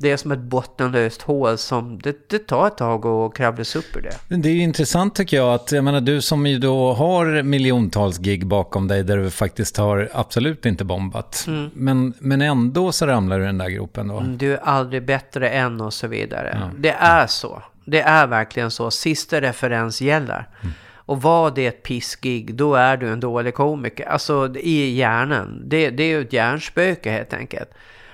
[0.00, 3.78] Det är som ett bottenlöst hål som det, det tar ett tag att kravla sig
[3.78, 4.36] upp ur det.
[4.36, 8.46] Det är intressant tycker jag att, jag menar du som ju då har miljontals gig
[8.46, 11.44] bakom dig där du faktiskt har absolut inte bombat.
[11.48, 11.70] Mm.
[11.74, 14.18] Men, men ändå så ramlar du i den där gropen då.
[14.18, 16.58] Mm, du är aldrig bättre än och så vidare.
[16.60, 16.70] Ja.
[16.78, 17.62] Det är så.
[17.84, 18.90] Det är verkligen så.
[18.90, 20.48] Sista referens gäller.
[20.62, 20.72] Mm.
[20.94, 24.08] Och var det ett pissgig, då är du en dålig komiker.
[24.08, 25.62] Alltså i hjärnan.
[25.64, 27.70] Det, det är ju ett hjärnspöke helt enkelt.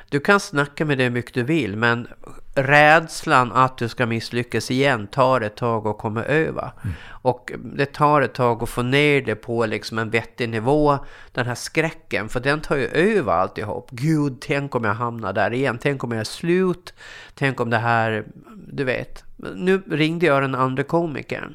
[0.09, 2.09] Du kan snacka med det hur mycket du vill, men
[2.55, 6.71] rädslan att du ska misslyckas igen tar ett tag att komma över.
[6.85, 6.95] Mm.
[7.09, 10.99] Och det tar ett tag att få ner det på liksom en vettig nivå.
[11.33, 13.91] Den här skräcken, för den tar ju över alltihop.
[13.91, 15.79] Gud, tänk om jag hamnar där igen.
[15.83, 16.95] Tänk om jag är slut.
[17.35, 18.25] Tänk om det här,
[18.73, 19.25] du vet.
[19.55, 21.55] Nu ringde jag den andra komikern.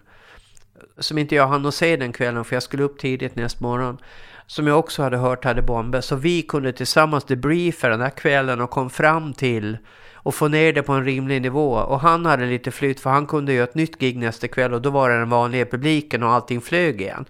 [0.97, 3.97] Som inte jag hann att se den kvällen, för jag skulle upp tidigt nästa morgon
[4.51, 6.01] som jag också hade hört hade bomber.
[6.01, 9.77] Så vi kunde tillsammans debriefa den här kvällen och kom fram till
[10.13, 11.73] och få ner det på en rimlig nivå.
[11.73, 14.81] Och han hade lite flyt för han kunde göra ett nytt gig nästa kväll och
[14.81, 17.25] då var det den vanliga publiken och allting flög igen.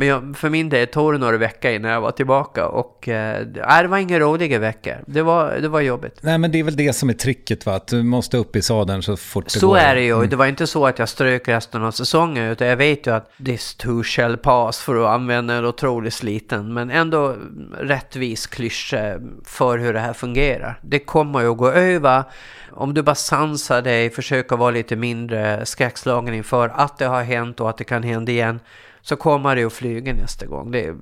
[0.00, 3.46] Men jag, för min del tog det några veckor innan jag var tillbaka och äh,
[3.46, 4.94] det var inga roliga veckor.
[5.06, 6.18] Det var, det var jobbigt.
[6.20, 7.74] Nej men det är väl det som är tricket va?
[7.74, 9.76] Att du måste upp i sadeln så fort det så går.
[9.76, 10.14] Så är det ju.
[10.14, 10.28] Mm.
[10.28, 13.30] Det var inte så att jag strök resten av säsongen utan jag vet ju att
[13.44, 17.36] this too shall pass för att använda en otroligt sliten men ändå
[17.78, 20.80] rättvis klyscha för hur det här fungerar.
[20.82, 22.24] Det kommer ju att gå över
[22.70, 27.60] om du bara sansar dig, försöker vara lite mindre skräckslagen inför att det har hänt
[27.60, 28.60] och att det kan hända igen
[29.08, 30.70] så kommer det att flyga nästa gång.
[30.70, 30.96] Det,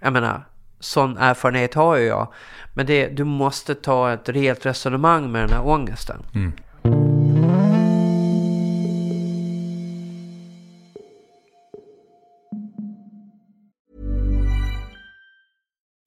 [0.00, 0.44] jag menar,
[0.80, 2.32] sån erfarenhet har ju jag.
[2.74, 6.22] Men det, du måste ta ett rejält resonemang med den här ångesten.
[6.34, 6.52] Mm.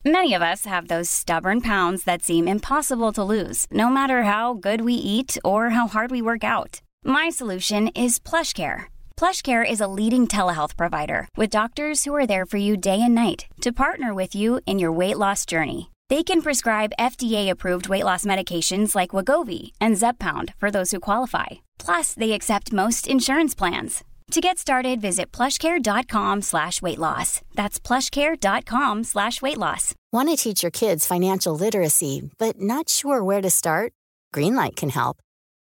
[0.05, 4.53] Many of us have those stubborn pounds that seem impossible to lose, no matter how
[4.53, 6.81] good we eat or how hard we work out.
[7.05, 8.98] My solution is PlushCare.
[9.19, 13.13] PlushCare is a leading telehealth provider with doctors who are there for you day and
[13.13, 15.91] night to partner with you in your weight loss journey.
[16.07, 21.47] They can prescribe FDA-approved weight loss medications like Wagovi and Zepbound for those who qualify.
[21.77, 24.05] Plus, they accept most insurance plans.
[24.31, 27.41] To get started, visit plushcare.com slash weight loss.
[27.55, 29.95] That's plushcare.com slash weight loss.
[30.13, 33.91] Want to teach your kids financial literacy, but not sure where to start?
[34.33, 35.17] Greenlight can help.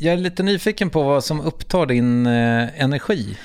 [0.00, 3.38] Jag är lite nyfiken på vad som upptar din eh, energi.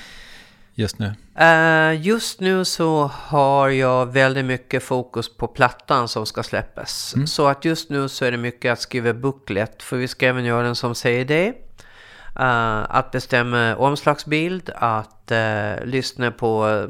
[0.74, 1.14] just nu?
[1.40, 7.14] Uh, just nu så har jag väldigt mycket fokus på plattan som ska släppas.
[7.14, 7.26] Mm.
[7.26, 10.44] Så att just nu så är det mycket att skriva booklet, för vi ska även
[10.44, 11.48] göra den som säger det.
[12.40, 16.86] Uh, att bestämma omslagsbild, att uh, lyssna på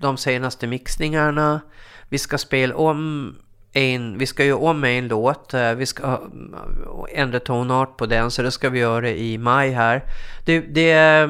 [0.00, 1.60] de senaste mixningarna.
[2.08, 3.34] Vi ska spela om
[3.72, 6.18] en, vi ska göra om en låt, eh, vi ska eh,
[7.20, 10.02] ändra tonart på den, så det ska vi göra i maj här.
[10.44, 11.28] Det, det eh,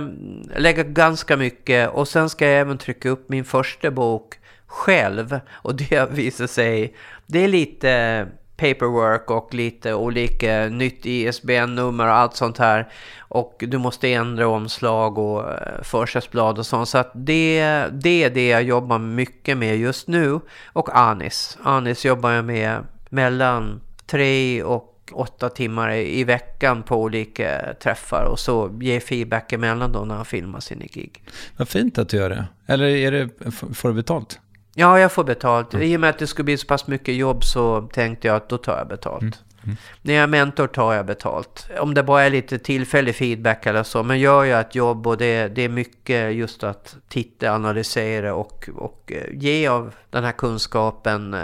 [0.57, 4.35] lägger ganska mycket och sen ska jag även trycka upp min första bok
[4.67, 6.95] själv och det visar sig,
[7.27, 8.27] det är lite
[8.61, 12.89] paperwork och lite olika nytt ISBN-nummer och allt sånt här.
[13.19, 16.89] Och du måste ändra omslag och eh, försättsblad och sånt.
[16.89, 20.41] Så att det, det är det jag jobbar mycket med just nu.
[20.73, 21.59] Och Anis.
[21.63, 28.39] Anis jobbar jag med mellan tre och åtta timmar i veckan på olika träffar och
[28.39, 31.23] så ger feedback emellan då när han filmar sina gig.
[31.57, 32.45] Vad fint att du gör det.
[32.67, 33.29] Eller är det,
[33.75, 34.41] får du betalt?
[34.75, 35.75] Ja, jag får betalt.
[35.75, 35.87] Mm.
[35.87, 38.49] I och med att det skulle bli så pass mycket jobb så tänkte jag att
[38.49, 39.23] då tar jag betalt.
[39.23, 39.35] Mm.
[39.65, 39.77] Mm.
[40.03, 41.71] När jag är mentor tar jag betalt.
[41.81, 44.03] Om det bara är lite tillfällig feedback eller så.
[44.03, 48.69] Men gör jag ett jobb och det, det är mycket just att titta, analysera och,
[48.75, 51.41] och eh, ge av den här kunskapen eh,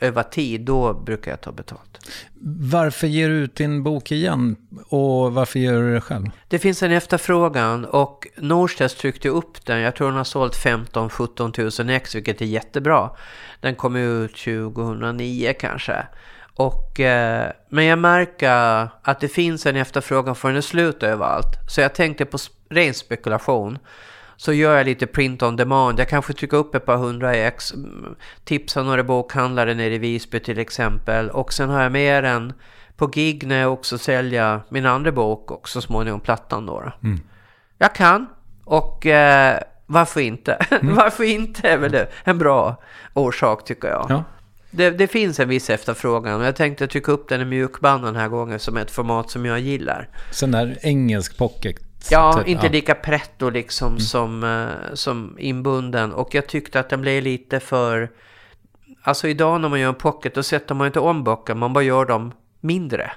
[0.00, 0.60] över tid.
[0.60, 1.90] Då brukar jag ta betalt.
[2.60, 4.56] Varför ger du ut din bok igen?
[4.88, 6.26] Och varför gör du det själv?
[6.48, 9.80] Det finns en efterfrågan och Norstedts tryckte upp den.
[9.80, 13.10] Jag tror den har sålt 15-17 000 ex, vilket är jättebra.
[13.60, 16.06] Den kom ut 2009 kanske.
[16.60, 21.46] Och, eh, men jag märker att det finns en efterfrågan för den är slut överallt.
[21.68, 22.38] Så jag tänkte på
[22.70, 23.78] ren spekulation.
[24.36, 26.00] Så gör jag lite print on demand.
[26.00, 27.74] Jag kanske trycker upp ett par hundra ex.
[27.74, 31.30] Mm, tipsar några bokhandlare nere i Visby till exempel.
[31.30, 32.52] Och sen har jag med den
[32.96, 36.92] på gig när jag också säljer min andra bok och så småningom plattan då.
[37.02, 37.20] Mm.
[37.78, 38.26] Jag kan.
[38.64, 40.66] Och eh, varför inte?
[40.82, 40.94] Mm.
[40.94, 42.76] varför inte är väl en bra
[43.14, 44.06] orsak tycker jag.
[44.08, 44.24] Ja.
[44.70, 48.16] Det, det, finns en viss efterfrågan och jag tänkte trycka upp den i mjukband den
[48.16, 50.08] här gången som ett format som jag gillar.
[50.30, 51.76] Sån där engelsk pocket?
[52.10, 52.72] Ja, typ, inte ja.
[52.72, 54.00] lika pretto liksom mm.
[54.00, 56.12] som, uh, som inbunden.
[56.12, 58.10] Och jag tyckte att den blev lite för...
[59.02, 61.84] Alltså idag när man gör en pocket då sätter man inte om böcker, man bara
[61.84, 63.12] gör dem mindre.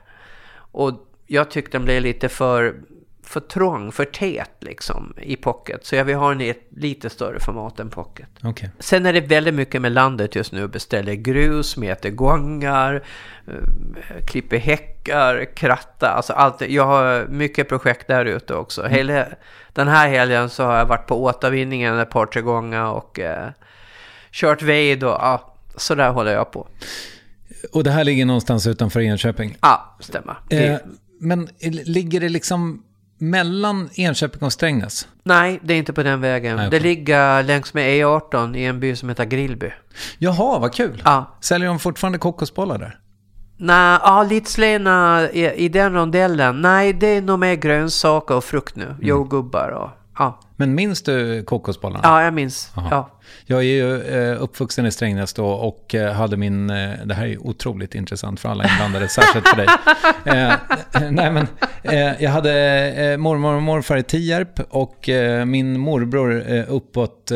[0.56, 0.91] Och
[1.28, 2.76] jag tyckte den blev lite för
[3.24, 5.86] för trång, för tät liksom i pocket.
[5.86, 8.28] Så jag vill ha den i ett lite större format än pocket.
[8.43, 8.69] Okay.
[8.80, 10.67] Sen är det väldigt mycket med landet just nu.
[10.67, 13.03] Beställer grus, mäter gångar,
[13.47, 16.09] eh, klipper häckar, kratta.
[16.09, 16.61] Alltså allt.
[16.61, 18.82] Jag har mycket projekt där ute också.
[18.82, 18.93] Mm.
[18.93, 19.26] Hela,
[19.74, 23.49] den här helgen så har jag varit på återvinningen ett par, tre gånger och eh,
[24.32, 26.67] kört ved och ja, så där håller jag på.
[27.71, 29.57] Och det här ligger någonstans utanför Enköping?
[29.61, 30.36] Ja, stämmer.
[30.49, 30.76] Eh,
[31.19, 31.49] men
[31.86, 32.84] ligger det liksom
[33.24, 35.07] mellan Enköping och Strängnäs?
[35.24, 36.55] Nej, det är inte på den vägen.
[36.55, 36.80] Nej, okay.
[36.80, 39.71] Det ligger längs med E18 i en by som heter Grillby.
[40.17, 41.01] Jaha, vad kul.
[41.05, 41.38] Ja.
[41.41, 42.99] Säljer de fortfarande kokosbollar där?
[43.57, 46.61] Nej, ja, lite slena i, i den rondellen.
[46.61, 48.86] Nej, det är nog mer grönsaker och frukt nu.
[48.86, 48.97] Mm.
[49.01, 49.89] Jordgubbar och...
[50.17, 50.39] Ja.
[50.56, 52.01] Men minns du kokosbollarna?
[52.04, 52.72] Ja, jag minns.
[52.76, 53.10] Ja.
[53.45, 57.28] Jag är ju eh, uppvuxen i Strängnäs då och eh, hade min, eh, det här
[57.28, 59.68] är otroligt intressant för alla inblandade, särskilt för dig.
[61.12, 61.47] nej men,
[62.20, 65.10] jag hade mormor och morfar i Tierp och
[65.47, 67.32] min morbror uppåt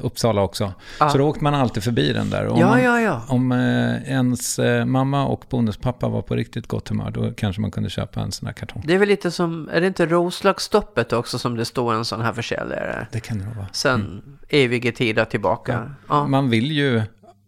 [0.00, 0.72] Uppsala också.
[1.00, 1.08] Ja.
[1.08, 2.46] Så då åkte man alltid förbi den där.
[2.46, 3.22] Om, ja, ja, ja.
[3.28, 8.20] om ens mamma och bonuspappa var på riktigt gott humör, då kanske man kunde köpa
[8.20, 8.82] en sån här kartong.
[8.86, 12.20] Det är väl lite som, är det inte Roslagsstoppet också som det står en sån
[12.20, 13.06] här försäljare?
[13.12, 13.66] Det kan det vara.
[13.72, 14.38] Sen mm.
[14.48, 15.90] eviga tider tillbaka.
[16.08, 16.16] Ja.
[16.16, 16.26] Ja.
[16.26, 17.02] Man vill ju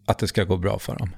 [0.05, 1.09] att det ska gå bra för dem.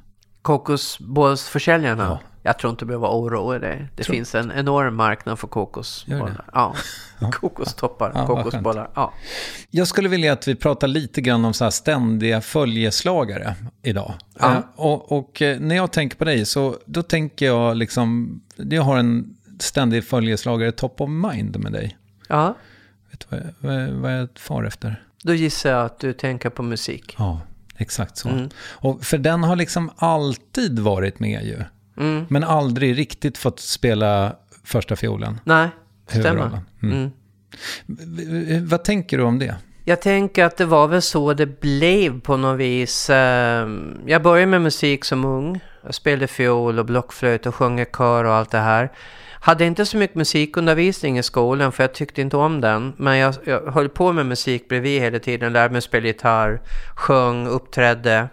[0.41, 2.03] Kokosbollsförsäljarna?
[2.03, 2.19] Ja.
[2.43, 3.87] Jag tror inte du behöver oroa dig.
[3.95, 4.15] Det tror...
[4.15, 6.45] finns en enorm marknad för kokosbollar.
[6.53, 6.75] Ja.
[7.19, 7.31] ja.
[7.31, 8.89] Kokostoppar, ja, kokosbollar.
[8.95, 9.13] Ja.
[9.69, 14.13] Jag skulle vilja att vi pratar lite grann om så här ständiga följeslagare idag.
[14.39, 14.51] Ja.
[14.51, 18.83] Eh, och, och, eh, när jag tänker på dig så då tänker jag liksom, jag
[18.83, 21.97] har en ständig följeslagare top of mind med dig.
[22.29, 22.55] Ja.
[23.29, 25.03] Vet du vad jag, vad jag far efter?
[25.23, 27.15] Då gissar jag att du tänker på musik.
[27.17, 27.41] Ja,
[27.77, 28.29] exakt så.
[28.29, 28.49] Mm.
[28.59, 31.63] Och för den har liksom alltid varit med ju.
[31.97, 32.25] Mm.
[32.29, 35.39] Men aldrig riktigt fått spela första fiolen.
[35.43, 35.69] Nej,
[36.07, 36.61] stämmer.
[36.83, 37.11] Mm.
[38.01, 38.67] mm.
[38.67, 39.55] Vad tänker du om det?
[39.85, 43.09] Jag tänker att det var väl så det blev på något vis.
[43.09, 45.59] Ehm, jag började med musik som ung.
[45.83, 48.91] Jag spelade fiol och blockflöjt och sjöng i kör och allt det här.
[49.41, 52.93] Hade inte så mycket musikundervisning i skolan för jag tyckte inte om den.
[52.97, 55.53] Men jag, jag höll på med musik bredvid hela tiden.
[55.53, 56.61] Lärde mig spela gitarr,
[56.95, 58.27] sjöng, uppträdde.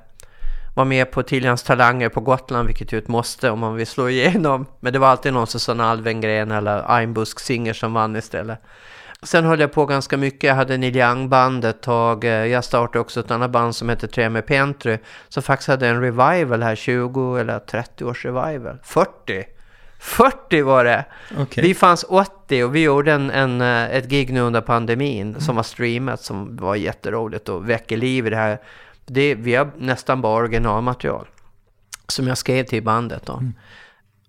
[0.75, 4.09] Var med på Tiljans talanger på Gotland, vilket ju ett måste om man vill slå
[4.09, 4.67] igenom.
[4.81, 8.59] Men det var alltid någon som sa Alvengren eller Einbusk Singer som vann istället.
[9.23, 10.49] Sen höll jag på ganska mycket.
[10.49, 12.25] Jag hade Neil Young-band ett tag.
[12.25, 14.99] Jag startade också ett annat band som hette Tre med Pentry.
[15.29, 18.79] Som faktiskt hade en revival här, 20 eller 30 års revival.
[18.83, 19.45] 40!
[20.05, 21.05] 40 var det!
[21.39, 21.65] Okay.
[21.65, 25.41] Vi fanns 80 och vi gjorde en, en, eh, ett gig nu under pandemin mm.
[25.41, 28.59] som var streamat som var jätteroligt och väcker liv i det här.
[29.07, 31.27] Det, vi har nästan bara originalmaterial
[32.09, 33.33] som jag skrev till bandet då.
[33.33, 33.55] Mm.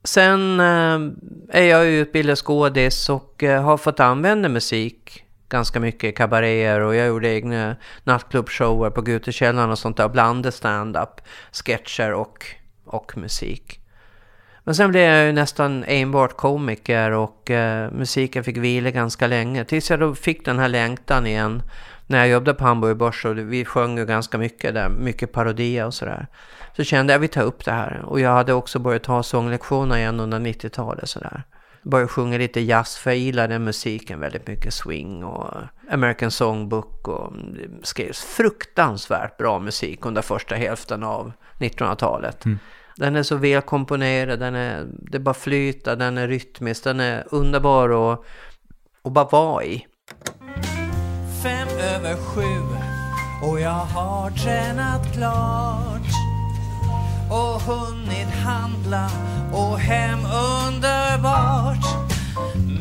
[0.04, 6.80] Sen eh, är jag utbildad skådis och eh, har fått använda musik ganska mycket kabaréer
[6.80, 10.10] och jag gjorde egna nattklubbshower på Gutekällaren och sånt där.
[10.10, 11.22] Blandade stand-up,
[11.52, 12.46] sketcher och,
[12.86, 13.80] och musik.
[14.66, 19.66] Men sen blev jag ju nästan enbart komiker och eh, musiken fick vila ganska länge.
[19.66, 21.62] Tills jag då fick den här längtan igen
[22.08, 25.86] när jag jobbade på Hamburg Börs och vi sjöng ju ganska mycket där, mycket parodia
[25.86, 26.28] och sådär.
[26.78, 28.02] Så kände jag att vi tar upp det här.
[28.06, 31.44] Och jag hade också börjat ta sånglektioner igen under 90-talet sådär.
[31.84, 34.74] Började sjunga lite jazz, för jag gillade musiken väldigt mycket.
[34.74, 35.54] Swing och
[35.92, 42.46] American Songbook och mm, det skrevs fruktansvärt bra musik under första hälften av 1900-talet.
[42.46, 42.60] Mm.
[42.98, 48.14] Den är så välkomponerad, den är, det bara flyter, den är rytmisk, den är underbar
[48.14, 48.26] att,
[49.02, 49.86] och bara vara i.
[51.44, 52.76] Fem över sju
[53.48, 56.08] och jag har tränat klart
[57.32, 59.10] och hunnit handla
[59.54, 60.20] och hem
[60.66, 61.86] underbart.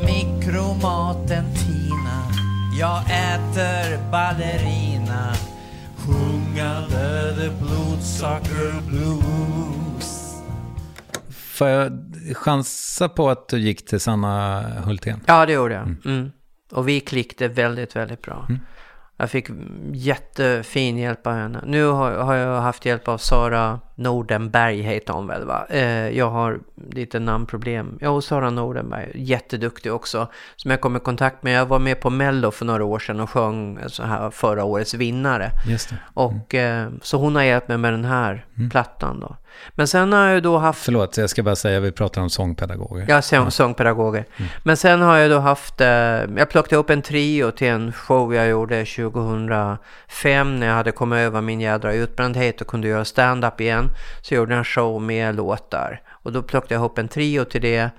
[0.04, 2.22] Mikromaten Tina,
[2.78, 5.34] jag äter ballerina
[5.96, 9.74] sjungande the blodsocker blues.
[11.55, 11.92] Får jag
[12.34, 15.20] chansa på att du gick till Sanna Hultén?
[15.26, 15.82] Ja, det gjorde jag.
[15.82, 16.00] Mm.
[16.05, 16.32] Mm.
[16.72, 18.46] Och vi klickade väldigt, väldigt bra.
[18.48, 18.61] Mm.
[19.16, 19.48] Jag fick
[19.92, 21.64] jättefin hjälp av henne.
[21.66, 25.66] Nu har, har jag haft hjälp av Sara Nordenberg, heter hon väl va?
[25.70, 27.99] Eh, jag har lite namnproblem.
[28.01, 30.28] Ja, och Sara Nordenberg, jätteduktig också.
[30.57, 31.59] Som jag kom i kontakt med.
[31.59, 34.95] Jag var med på Mello för några år sedan och sjöng så här förra årets
[34.95, 35.51] vinnare.
[35.66, 35.95] Just det.
[35.95, 36.05] Mm.
[36.14, 38.70] Och, eh, så hon har hjälpt mig med den här mm.
[38.70, 39.36] plattan då.
[39.74, 40.84] Men sen har jag då haft...
[40.84, 43.07] Förlåt, jag ska bara säga, vi pratar om sångpedagoger.
[43.09, 44.24] Ja, sång, sångpedagoger.
[44.36, 44.51] Mm.
[44.62, 45.88] Men sen har jag då haft, eh,
[46.36, 51.16] jag plockade upp en trio till en show jag gjorde 2005 när jag hade kommit
[51.16, 53.84] över min jädra utbrändhet och kunde göra stand-up igen.
[54.22, 56.03] Så jag gjorde en show med låtar.
[56.09, 57.91] Och då plockade jag ihop en trio till det.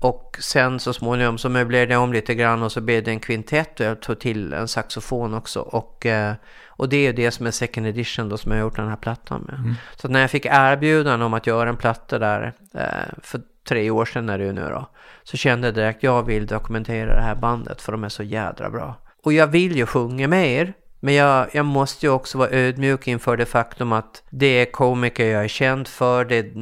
[0.00, 3.20] Och sen så småningom så möblerade jag om lite grann och så blev det en
[3.20, 5.60] kvintett och jag tog till en saxofon också.
[5.60, 6.34] Och, eh,
[6.66, 8.96] och det är det som är second edition då som jag har gjort den här
[8.96, 9.54] plattan med.
[9.58, 9.74] Mm.
[9.96, 12.84] Så när jag fick erbjudande om att göra en platta där eh,
[13.22, 14.90] för tre år sedan är det ju nu då.
[15.22, 18.70] Så kände jag direkt jag vill dokumentera det här bandet för de är så jädra
[18.70, 18.94] bra.
[19.24, 20.72] Och jag vill ju sjunga mer.
[21.00, 25.26] Men jag, jag måste ju också vara ödmjuk inför det faktum att det är komiker
[25.26, 26.52] jag är känd för, det är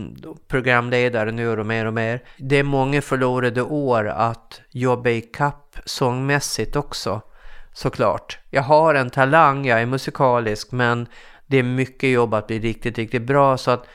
[0.48, 2.22] programledare nu och mer och mer.
[2.36, 7.20] Det är många förlorade år att jobba i kapp sångmässigt också,
[7.72, 8.38] såklart.
[8.50, 11.06] Jag har en talang, jag är musikalisk, men
[11.46, 13.58] det är mycket jobb att bli riktigt, riktigt bra.
[13.58, 13.86] Så att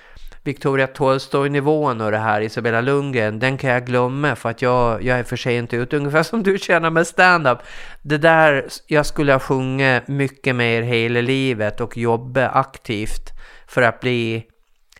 [0.43, 5.19] Victoria Tolstoy-nivån och det här, Isabella Lundgren, den kan jag glömma för att jag, jag
[5.19, 5.93] är för sent ut.
[5.93, 7.57] Ungefär som du känner med stand-up.
[8.01, 13.31] Det där, jag skulle ha sjungit mycket mer hela livet och jobba aktivt
[13.67, 14.45] för att bli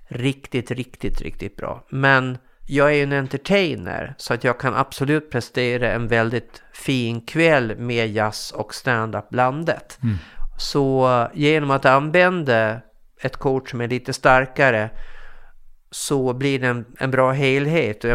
[0.07, 1.85] riktigt, riktigt, riktigt bra.
[1.89, 2.37] Men
[2.67, 7.77] jag är ju en entertainer så att jag kan absolut prestera en väldigt fin kväll
[7.77, 9.99] med jazz och stand-up blandat.
[10.03, 10.15] Mm.
[10.57, 12.81] Så genom att använda
[13.21, 14.89] ett kort som är lite starkare
[15.93, 18.05] så blir det en, en bra helhet.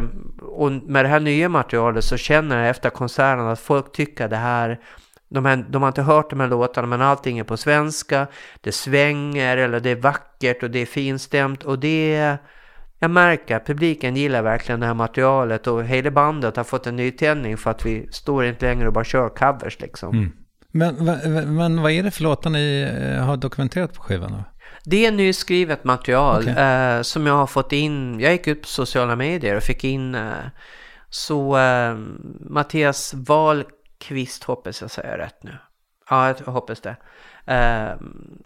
[0.42, 4.36] Och med det här nya materialet så känner jag efter konserten att folk tycker det
[4.36, 4.80] här
[5.28, 8.26] de, här, de har inte hört de här låtarna men allting är på svenska.
[8.60, 12.36] Det svänger eller det är vackert och det är finstämt och det
[12.98, 16.96] jag märker att publiken gillar verkligen det här materialet och hela bandet har fått en
[16.96, 20.16] nytändning för att vi står inte längre och bara kör covers liksom.
[20.16, 20.32] Mm.
[20.72, 20.94] Men,
[21.56, 24.44] men vad är det för låtar ni eh, har dokumenterat på skivan då?
[24.84, 26.54] Det är nyskrivet material okay.
[26.54, 28.20] eh, som jag har fått in.
[28.20, 30.32] Jag gick ut på sociala medier och fick in eh,
[31.10, 31.94] så eh,
[32.40, 35.52] Mattias Wahlqvist hoppas jag säger rätt nu.
[36.10, 36.96] Ja, jag hoppas det.
[37.46, 37.90] Eh,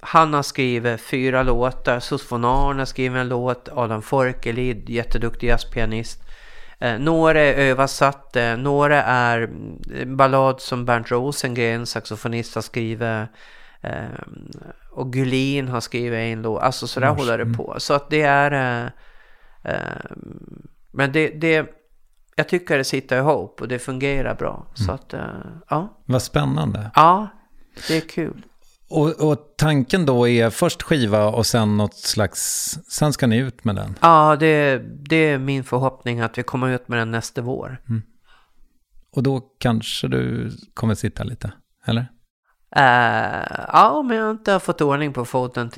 [0.00, 2.00] han har skrivit fyra låtar.
[2.00, 3.68] Sus von Arn har skrivit en låt.
[3.72, 6.22] Adam Forkelid, jätteduktig jazzpianist.
[6.78, 9.50] Eh, några är översatta, några är
[10.06, 13.28] ballad som Bernt Rosengren, saxofonist, har skrivit.
[13.80, 14.04] Eh,
[14.92, 17.18] och Gulin har skrivit en låt, alltså sådär Mars.
[17.18, 17.56] håller det mm.
[17.56, 17.74] på.
[17.78, 18.52] Så att det är...
[18.52, 18.90] Eh,
[19.72, 20.10] eh,
[20.92, 21.70] men det, det,
[22.36, 24.54] jag tycker det sitter ihop och det fungerar bra.
[24.54, 24.86] Mm.
[24.86, 25.20] Så att, eh,
[25.68, 26.02] ja.
[26.06, 26.90] Vad spännande.
[26.94, 27.28] Ja,
[27.88, 28.42] det är kul.
[28.90, 33.64] Och, och, tanken då är först skiva och sen något slags, sen ska ni ut
[33.64, 33.98] med den?
[34.00, 37.82] Ja, det, det är min förhoppning att vi kommer ut med den nästa vår.
[37.88, 38.02] Mm.
[39.16, 41.52] Och då kanske du kommer sitta lite,
[41.86, 42.06] eller?
[42.76, 45.70] Uh, ja, om jag inte har fått ordning på foten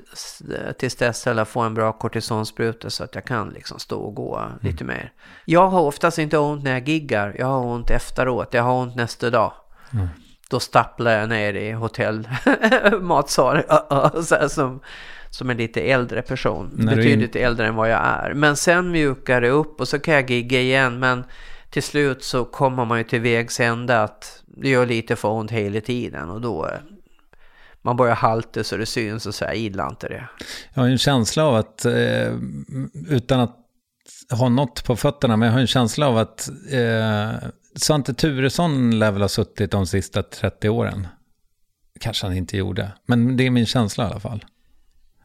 [0.79, 4.37] tills dess eller få en bra kortisonspruta så att jag kan liksom stå och gå
[4.37, 4.53] mm.
[4.61, 5.13] lite mer.
[5.45, 8.97] Jag har oftast inte ont när jag giggar, jag har ont efteråt, jag har ont
[8.97, 9.53] nästa dag.
[9.93, 10.09] Mm.
[10.51, 13.65] Då stapplar jag ner i hotellmatsalen
[14.49, 14.81] som,
[15.31, 16.71] som en lite äldre person.
[16.75, 17.45] När Betydligt in...
[17.45, 18.35] äldre än vad jag är.
[18.35, 20.99] Men sen mjukar det upp och så kan jag gigga igen.
[20.99, 21.25] Men
[21.75, 25.51] till slut så kommer man ju till vägs ände att det gör lite för ont
[25.51, 26.71] hela tiden och då
[27.83, 30.29] man börjar halta så det syns och så jag gillar inte det.
[30.75, 32.33] Jag har en känsla av att, eh,
[33.09, 33.57] utan att
[34.31, 39.11] ha något på fötterna, men jag har en känsla av att eh, Svante Turesson lär
[39.11, 41.07] väl ha suttit de sista 30 åren.
[42.01, 44.45] Kanske han inte gjorde, men det är min känsla i alla fall.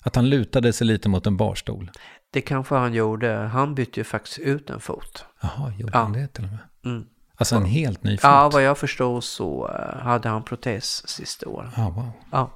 [0.01, 1.91] Att han lutade sig lite mot en barstol.
[2.31, 3.33] Det kanske han gjorde.
[3.33, 5.25] Han bytte ju faktiskt ut en fot.
[5.41, 5.99] Jaha, gjorde ja.
[5.99, 6.59] han det till och med?
[6.85, 7.05] Mm.
[7.35, 8.23] Alltså en helt ny fot?
[8.23, 11.69] Ja, vad jag förstår så eh, hade han protes sista året.
[11.75, 12.11] Ja, wow.
[12.31, 12.51] Ja.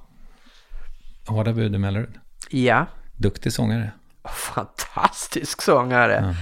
[1.26, 2.18] Hårda bud Mellerud.
[2.50, 2.86] Ja.
[3.16, 3.90] Duktig sångare.
[4.24, 6.24] Fantastisk sångare.
[6.26, 6.34] Ja.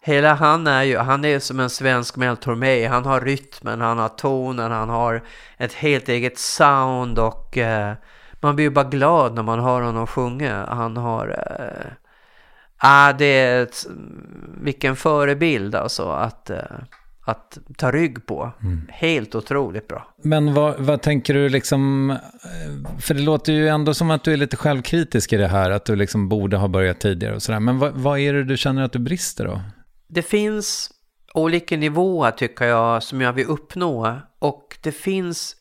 [0.00, 2.86] Hela han är ju, han är som en svensk Mel Tormé.
[2.86, 5.22] Han har rytmen, han har tonen, han har
[5.56, 7.94] ett helt eget sound och eh,
[8.40, 10.66] man blir ju bara glad när man hör honom sjunga.
[10.66, 11.28] Han har...
[11.28, 11.92] Eh,
[12.78, 13.86] ah, det är ett,
[14.60, 16.58] vilken förebild alltså att, eh,
[17.26, 18.52] att ta rygg på.
[18.62, 18.88] Mm.
[18.88, 20.14] Helt otroligt bra.
[20.22, 22.10] Men vad, vad, tänker du liksom...
[22.10, 25.70] Eh, för det låter ju ändå som att du är lite självkritisk i det här.
[25.70, 27.60] Att du liksom borde ha börjat tidigare och sådär.
[27.60, 29.60] Men vad, vad är det du känner att du brister då?
[30.08, 30.90] Det finns
[31.34, 34.20] olika nivåer tycker jag som jag vill uppnå.
[34.38, 35.56] Och det finns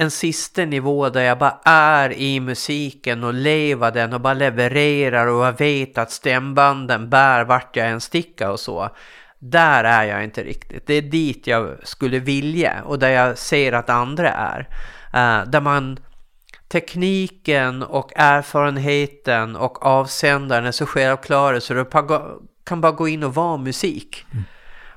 [0.00, 5.26] en sista nivå där jag bara är i musiken och lever den och bara levererar
[5.26, 8.90] och jag vet att stämbanden bär vart jag än stickar och så.
[9.38, 10.86] Där är jag inte riktigt.
[10.86, 14.60] Det är dit jag skulle vilja och där jag ser att andra är.
[15.14, 15.98] Uh, där man
[16.68, 21.84] tekniken och erfarenheten och avsändaren är så självklara så du
[22.64, 24.26] kan bara gå in och vara musik.
[24.32, 24.44] Mm.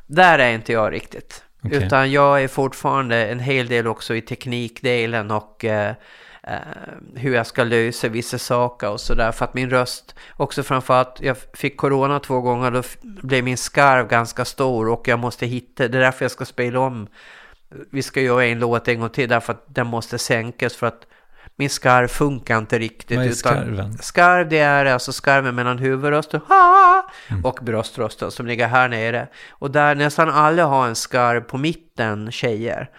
[0.07, 1.43] Där är inte jag riktigt.
[1.63, 1.85] Okay.
[1.85, 5.95] Utan jag är fortfarande en hel del också i teknikdelen och eh,
[6.43, 6.57] eh,
[7.15, 9.31] hur jag ska lösa vissa saker och sådär.
[9.31, 14.07] För att min röst, också framförallt, jag fick corona två gånger, då blev min skarv
[14.07, 17.07] ganska stor och jag måste hitta, det är därför jag ska spela om.
[17.91, 21.07] Vi ska göra en låt en gång till därför att den måste sänkas för att
[21.55, 23.17] min skarv funkar inte riktigt.
[23.17, 23.97] Vad är skarven?
[23.97, 26.41] Skarv det är alltså skarven mellan huvudrösten
[27.29, 27.45] mm.
[27.45, 29.27] och bröströsten som ligger här nere.
[29.49, 32.89] Och där nästan alla har en skarv på mitten, tjejer.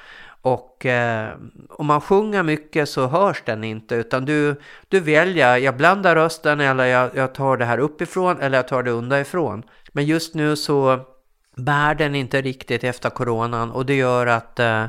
[0.45, 1.29] Och eh,
[1.69, 6.61] om man sjunger mycket så hörs den inte utan du, du väljer, jag blandar rösten
[6.61, 9.63] eller jag, jag tar det här uppifrån eller jag tar det underifrån.
[9.93, 11.01] Men just nu så
[11.57, 14.85] bär den inte riktigt efter coronan och det gör att eh,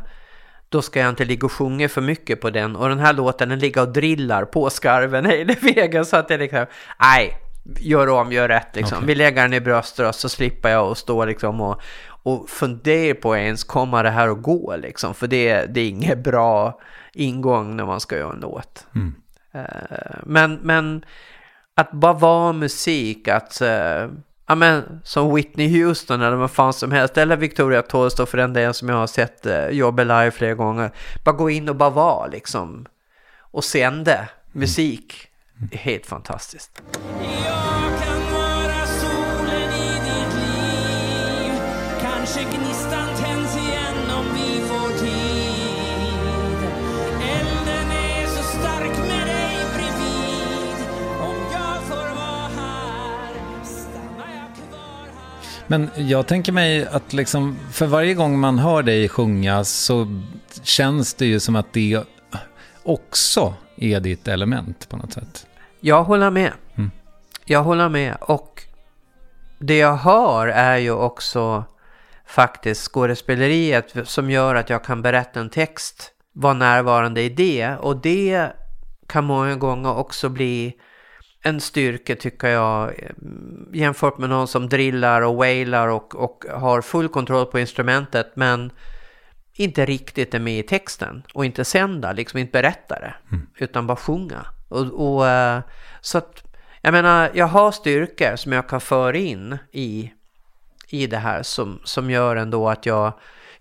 [0.70, 2.76] då ska jag inte ligga och sjunga för mycket på den.
[2.76, 6.38] Och den här låten den ligger och drillar på skarven hela vägen så att det
[6.38, 6.66] liksom,
[7.00, 7.38] nej,
[7.80, 8.98] gör om, gör rätt liksom.
[8.98, 9.08] Okay.
[9.08, 13.36] Vi lägger den i bröströst så slipper jag att stå liksom och, och fundera på
[13.36, 15.14] ens kommer det här att gå liksom.
[15.14, 16.80] För det, det är inget bra
[17.14, 18.88] ingång när man ska göra en låt.
[18.96, 19.16] Mm.
[19.56, 21.06] Uh, men, men
[21.76, 24.12] att bara vara musik, att uh,
[24.48, 28.54] ja men som Whitney Houston eller vad fan som helst, eller Victoria Tollstor för den
[28.54, 30.92] delen som jag har sett eh, jobba live flera gånger.
[31.24, 32.86] Bara gå in och bara vara liksom
[33.40, 35.28] och sända musik.
[35.58, 35.70] Mm.
[35.72, 36.82] Helt fantastiskt.
[37.46, 37.65] Jag
[55.68, 60.22] Men jag tänker mig att liksom, för varje gång man hör dig sjunga så
[60.64, 62.04] känns det ju som att det
[62.84, 65.48] också är ditt element på något sätt.
[65.80, 66.52] Jag håller med.
[66.76, 66.92] Mm.
[67.46, 68.18] Jag håller med.
[68.20, 68.64] Och
[69.60, 71.64] det jag hör är ju också
[72.26, 77.76] faktiskt skådespeleriet som gör att jag kan berätta en text, vara närvarande i det.
[77.80, 78.50] Och det
[79.08, 80.74] kan många gånger också bli
[81.46, 82.94] en styrka tycker jag
[83.74, 88.72] jämfört med någon som drillar och wailar och, och har full kontroll på instrumentet men
[89.54, 93.48] inte riktigt är med i texten och inte sända, liksom inte berätta det mm.
[93.58, 94.46] utan bara sjunga.
[94.70, 95.60] Och, och, eh,
[96.02, 96.44] så att,
[96.82, 100.12] jag menar, jag har styrkor som jag kan föra in i,
[100.90, 103.14] i det här som, som gör ändå att jag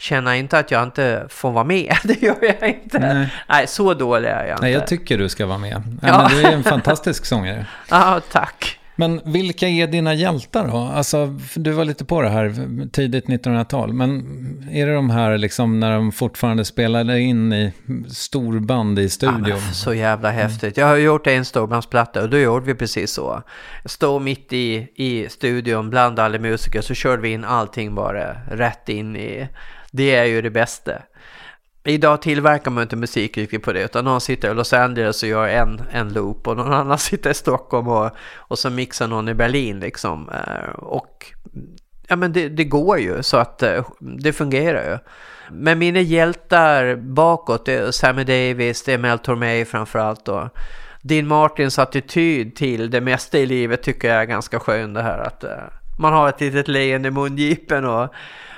[0.04, 1.96] känner inte att jag inte får vara med.
[2.04, 2.98] Det gör jag inte.
[2.98, 4.62] Nej, Nej så dålig är jag inte.
[4.62, 5.82] Nej, jag tycker du ska vara med.
[6.02, 6.28] Ja, ja.
[6.30, 7.66] Du är en fantastisk sångare.
[7.88, 8.78] Ja, tack.
[8.96, 10.76] Men vilka är dina hjältar då?
[10.76, 12.54] Alltså, du var lite på det här
[12.92, 13.92] tidigt 1900-tal.
[13.92, 14.22] Men
[14.72, 17.72] är det de här liksom när de fortfarande spelade in i
[18.08, 19.46] storband i studion?
[19.48, 20.76] Ja, så jävla häftigt.
[20.76, 23.42] Jag har gjort en storbandsplatta och då gjorde vi precis så.
[23.84, 28.88] Stå mitt i, i studion bland alla musiker så körde vi in allting bara rätt
[28.88, 29.48] in i.
[29.96, 30.92] Det är ju det bästa.
[31.84, 35.28] Idag tillverkar man inte musik riktigt på det utan någon sitter i Los Angeles och
[35.28, 39.28] gör en, en loop och någon annan sitter i Stockholm och, och så mixar någon
[39.28, 40.30] i Berlin liksom.
[40.30, 41.32] Eh, och
[42.08, 44.98] ja men det, det går ju så att eh, det fungerar ju.
[45.50, 50.50] Men mina hjältar bakåt, det är Sammy Davis, det är Mel Tormé framförallt då.
[51.02, 55.18] Dean Martins attityd till det mesta i livet tycker jag är ganska skön det här
[55.18, 55.50] att eh,
[55.98, 58.14] man har ett litet leende i mungipen och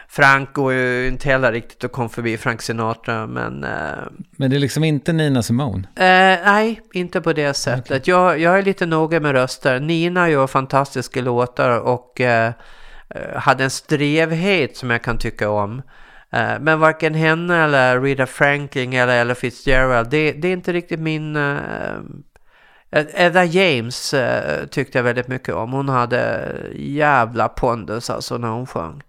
[0.09, 3.65] Frank går ju inte heller riktigt att komma förbi Frank Sinatra, men...
[3.65, 3.71] Eh,
[4.31, 5.89] men det är liksom inte Nina Simone?
[5.97, 7.91] Eh, nej, inte på det sättet.
[7.91, 8.15] Okay.
[8.15, 9.81] Jag, jag är lite noga med röster.
[9.81, 12.53] Nina gör fantastiska låtar och eh,
[13.11, 15.83] eh, hade en strevhet som jag kan tycka om.
[16.31, 21.01] Eh, men varken henne eller Rita Franklin eller Ella Fitzgerald, det, det är inte riktigt
[21.01, 21.37] min...
[22.91, 25.73] Edda James uh, tyckte jag väldigt mycket om.
[25.73, 29.03] Hon hade jävla pondus alltså när hon sjöng.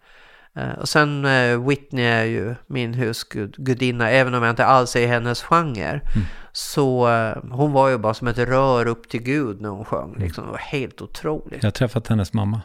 [0.57, 4.99] Eh, och sen uh, Whitney är ju min husgudinna, även om jag inte alls är
[4.99, 5.89] i hennes genre.
[5.89, 6.27] Mm.
[6.51, 10.15] Så uh, hon var ju bara som ett rör upp till Gud när hon sjöng.
[10.17, 10.45] Liksom.
[10.45, 11.63] Det var helt otroligt.
[11.63, 12.61] Jag har träffat hennes mamma.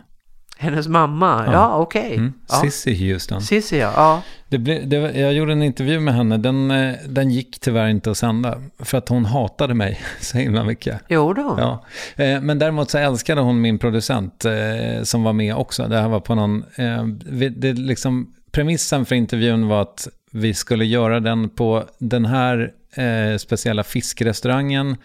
[0.62, 1.44] Hennes mamma?
[1.46, 2.02] Ja, ja okej.
[2.02, 2.16] Okay.
[2.16, 2.32] Mm.
[2.48, 2.54] Ja.
[2.54, 3.42] Sissi Houston.
[3.42, 3.92] Sissi, ja.
[3.96, 4.22] ja.
[4.48, 6.36] Det ble, det, jag gjorde en intervju med henne.
[6.38, 8.62] Den, eh, den gick tyvärr inte att sända.
[8.78, 11.00] För att hon hatade mig så himla mycket.
[11.08, 11.56] Jo då.
[11.58, 11.84] Ja.
[12.24, 15.88] Eh, men däremot så älskade hon min producent eh, som var med också.
[15.88, 16.64] Det här var på någon...
[17.56, 22.72] Det liksom, premissen för intervjun var att vi skulle göra den på den här
[23.38, 24.96] speciella fiskrestaurangen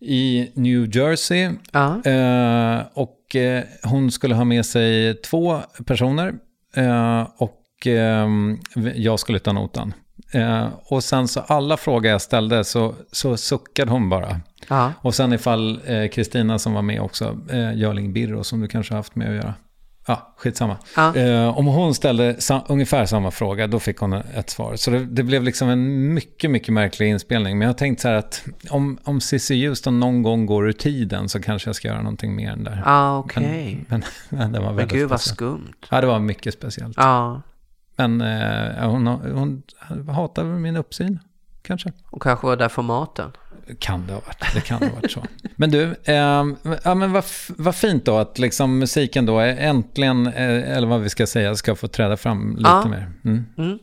[0.00, 1.50] i New Jersey.
[1.72, 2.04] Ja.
[2.04, 6.34] Eh, och eh, hon skulle ha med sig två personer.
[6.76, 8.28] Eh, och eh,
[8.94, 9.94] jag skulle ta notan.
[10.32, 14.40] Eh, och sen så alla frågor jag ställde så, så suckade hon bara.
[14.68, 14.92] Ja.
[15.00, 18.94] Och sen ifall eh, Kristina som var med också, eh, Görling Birro som du kanske
[18.94, 19.54] har haft med att göra.
[20.08, 20.76] Ja, skitsamma.
[20.96, 21.16] Ja.
[21.16, 24.76] Eh, om hon ställde sa ungefär samma fråga, då fick hon ett svar.
[24.76, 27.58] Så det, det, blev liksom en mycket, mycket märklig inspelning.
[27.58, 30.72] Men jag har tänkt så här att om, om Cissi Houston någon gång går ur
[30.72, 32.82] tiden så kanske jag ska göra någonting mer än där.
[32.84, 33.42] Ja, okej.
[33.42, 33.78] Okay.
[33.88, 35.86] Men, men, det var väldigt Men gud vad skumt.
[35.90, 36.96] Ja, det var mycket speciellt.
[36.96, 37.42] Ja.
[37.96, 39.62] Men eh, hon, hon
[40.14, 41.18] hatar min uppsyn,
[41.62, 41.92] kanske.
[42.10, 43.30] Och kanske var där för maten.
[43.78, 44.54] Kan det ha varit.
[44.54, 45.24] Det kan ha varit så.
[45.56, 46.44] Men du, eh,
[46.84, 51.08] ja, men vad, vad fint då att liksom musiken då äntligen, eh, eller vad vi
[51.08, 52.88] ska säga, ska få träda fram lite ja.
[52.88, 53.12] mer.
[53.24, 53.44] Mm.
[53.58, 53.78] Mm.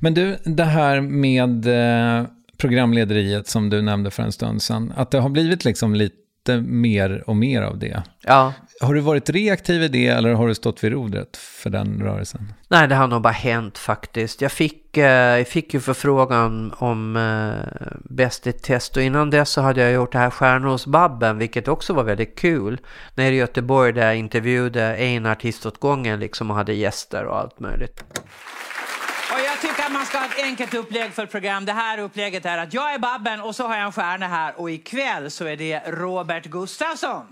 [0.00, 2.26] Men du, det här med eh,
[2.58, 7.24] programlederiet som du nämnde för en stund sedan, att det har blivit liksom lite mer
[7.26, 8.02] och mer av det.
[8.22, 8.52] Ja.
[8.80, 12.52] Har du varit reaktiv i det eller har du stått vid rodret för den rörelsen?
[12.68, 14.40] Nej, det har nog bara hänt faktiskt.
[14.40, 19.50] Jag fick, eh, jag fick ju förfrågan om eh, Bäst i test och innan dess
[19.50, 22.80] så hade jag gjort det här Stjärnåsbabben vilket också var väldigt kul.
[23.14, 27.38] Nere i Göteborg där jag intervjuade en artist åt gången liksom och hade gäster och
[27.38, 28.04] allt möjligt.
[29.32, 31.64] Och jag tycker att man ska ha ett enkelt upplägg för ett program.
[31.64, 34.60] Det här upplägget är att jag är Babben och så har jag en stjärna här
[34.60, 37.26] och ikväll så är det Robert Gustafsson.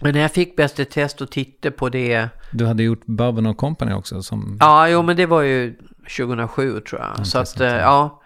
[0.00, 2.28] Men när jag fick Bäst i test och tittade på det...
[2.50, 3.02] Du hade gjort
[3.48, 4.56] och Company också som...
[4.60, 5.74] Ja, jo men det var ju
[6.16, 7.26] 2007 tror jag.
[7.26, 8.22] Så att, ja.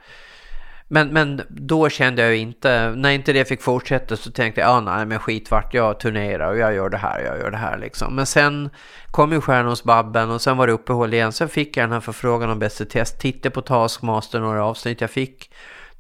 [0.92, 4.70] Men, men då kände jag ju inte, när inte det fick fortsätta så tänkte jag,
[4.70, 7.56] ja nej men skit vart jag turnerar och jag gör det här, jag gör det
[7.56, 8.14] här liksom.
[8.14, 8.70] Men sen
[9.10, 11.32] kom ju Stjärnors Babben och sen var det uppehåll igen.
[11.32, 15.00] Sen fick jag den här förfrågan om Bäst i test, tittade på Taskmaster, några avsnitt
[15.00, 15.50] jag fick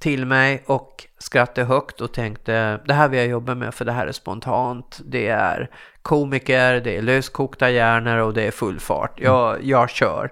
[0.00, 3.92] till mig och skrattade högt och tänkte det här vill jag jobba med för det
[3.92, 5.00] här är spontant.
[5.04, 5.70] Det är
[6.02, 9.20] komiker, det är löskokta hjärnor och det är full fart.
[9.20, 10.30] Jag, jag kör.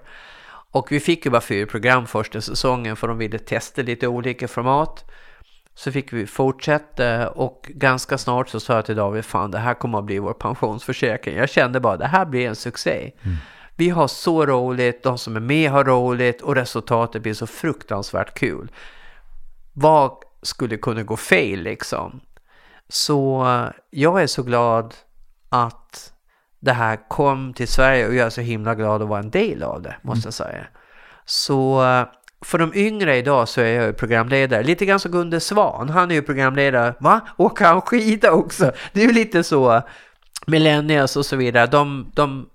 [0.71, 4.47] Och vi fick ju bara fyra program första säsongen för de ville testa lite olika
[4.47, 5.11] format.
[5.75, 9.73] Så fick vi fortsätta och ganska snart så sa jag till David, fan det här
[9.73, 11.37] kommer att bli vår pensionsförsäkring.
[11.37, 13.11] Jag kände bara, det här blir en succé.
[13.23, 13.37] Mm.
[13.75, 18.39] Vi har så roligt, de som är med har roligt och resultatet blir så fruktansvärt
[18.39, 18.71] kul
[19.81, 20.11] vad
[20.41, 22.19] skulle kunna gå fel liksom?
[22.89, 23.45] Så
[23.89, 24.95] jag är så glad
[25.49, 26.13] att
[26.59, 29.63] det här kom till Sverige och jag är så himla glad att vara en del
[29.63, 30.67] av det, måste jag säga.
[31.25, 31.83] Så
[32.41, 36.11] för de yngre idag så är jag ju programledare, lite grann som Gunde Svan, han
[36.11, 37.21] är ju programledare, va?
[37.37, 38.71] Åker han skida också?
[38.93, 39.81] Det är ju lite så,
[40.47, 42.49] millennials och så vidare, de, de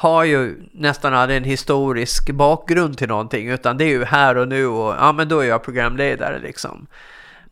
[0.00, 4.48] har ju nästan aldrig en historisk bakgrund till någonting utan det är ju här och
[4.48, 6.86] nu och ja men då är jag programledare liksom.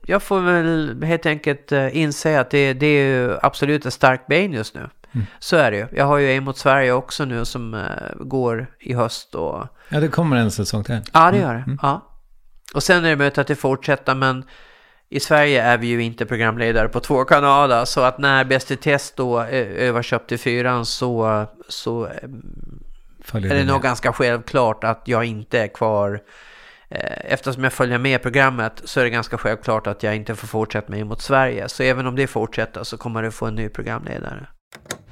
[0.06, 4.26] jag får väl helt enkelt uh, inse att det, det är ju absolut ett starkt
[4.26, 4.80] ben just nu.
[5.12, 5.26] Mm.
[5.38, 5.86] Så är det ju.
[5.92, 7.82] Jag har ju en mot Sverige också nu som uh,
[8.20, 9.34] går i höst.
[9.34, 9.66] Och...
[9.88, 11.00] Ja, det kommer en säsong till.
[11.12, 11.64] Ja, det gör det.
[11.66, 11.78] Mm.
[11.82, 12.12] Ja.
[12.74, 14.44] Och sen är det möjligt att det fortsätter, men
[15.10, 18.76] i Sverige är vi ju inte programledare på två kanaler, så att när Bäst i
[18.76, 22.04] test då överköpt till fyran så, så
[23.32, 26.20] är det nog ganska självklart att jag inte är kvar
[26.90, 30.46] Eh, eftersom jag följer med programmet så är det ganska självklart att jag inte får
[30.46, 31.68] fortsätta med mot Sverige.
[31.68, 34.46] Så även om det fortsätter så kommer det få en ny programledare.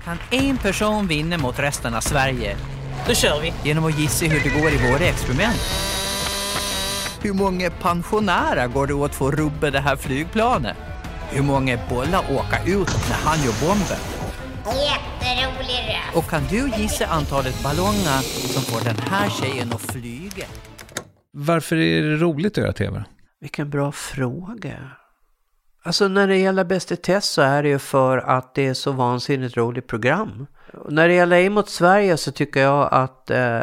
[0.04, 2.56] Kan en person vinna mot resten av Sverige?
[3.08, 3.52] Då kör vi!
[3.64, 5.60] Genom att gissa hur det går i våra experiment.
[7.22, 10.76] Hur många pensionärer går det åt för att rubba det här flygplanet?
[11.30, 13.98] Hur många bollar åker ut när han gör bomben?
[14.66, 16.16] Jätterolig röst!
[16.16, 18.20] Och kan du gissa antalet ballonger
[18.52, 20.44] som får den här tjejen att flyga?
[21.32, 23.04] Varför är det roligt att göra tv?
[23.40, 24.74] Vilken bra fråga.
[25.86, 28.74] Alltså när det gäller Bäst i test så är det ju för att det är
[28.74, 30.46] så vansinnigt roligt program.
[30.72, 33.60] Och när det gäller Emot mot Sverige så tycker jag att eh,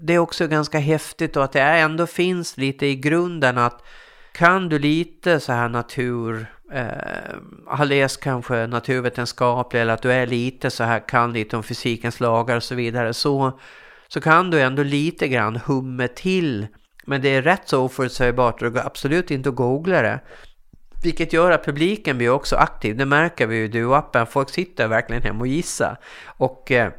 [0.00, 3.82] det är också ganska häftigt och att det ändå finns lite i grunden att
[4.32, 6.86] kan du lite så här natur, eh,
[7.66, 12.20] har läst kanske naturvetenskaplig eller att du är lite så här, kan lite om fysikens
[12.20, 13.58] lagar och så vidare så,
[14.08, 16.66] så kan du ändå lite grann humma till
[17.06, 20.20] men det är rätt så oförutsägbart och det går absolut inte att googla det.
[21.02, 22.96] Vilket gör att publiken blir också aktiv.
[22.96, 24.26] Det märker vi ju i du-appen.
[24.26, 25.96] Folk sitter verkligen hemma och gissar.
[26.26, 26.92] Och eh,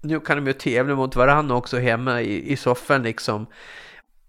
[0.00, 3.46] nu kan de ju tävla mot varandra också hemma i, i soffan liksom.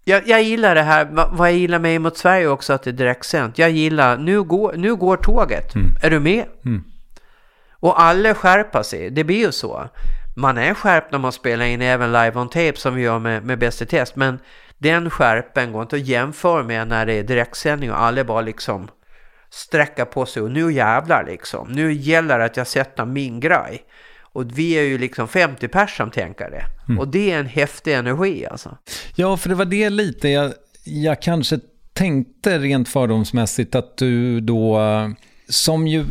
[0.04, 2.92] Jag, jag, gillar det här, vad jag gillar med mot Sverige också att det är
[2.92, 3.58] direktsänt.
[3.58, 5.74] Jag gillar, nu går, nu går tåget.
[5.74, 5.96] Mm.
[6.02, 6.44] Är du med?
[6.64, 6.84] Mm.
[7.72, 9.88] Och alla skärper sig, det blir ju så.
[10.36, 13.44] Man är skärpt när man spelar in även live on tape som vi gör med,
[13.44, 14.16] med Bäst i test.
[14.16, 14.38] Men
[14.78, 18.88] den skärpen går inte att jämföra med när det är direktsändning och alla bara liksom
[19.52, 21.72] sträcka på sig och nu jävlar liksom.
[21.72, 23.82] Nu gäller det att jag sätter min grej.
[24.20, 26.64] Och vi är ju liksom 50 pers som tänker det.
[26.88, 26.98] Mm.
[26.98, 28.78] Och det är en häftig energi alltså.
[29.14, 30.52] Ja, för det var det lite jag,
[30.84, 31.60] jag kanske
[31.92, 34.80] tänkte rent fördomsmässigt att du då,
[35.48, 36.04] som ju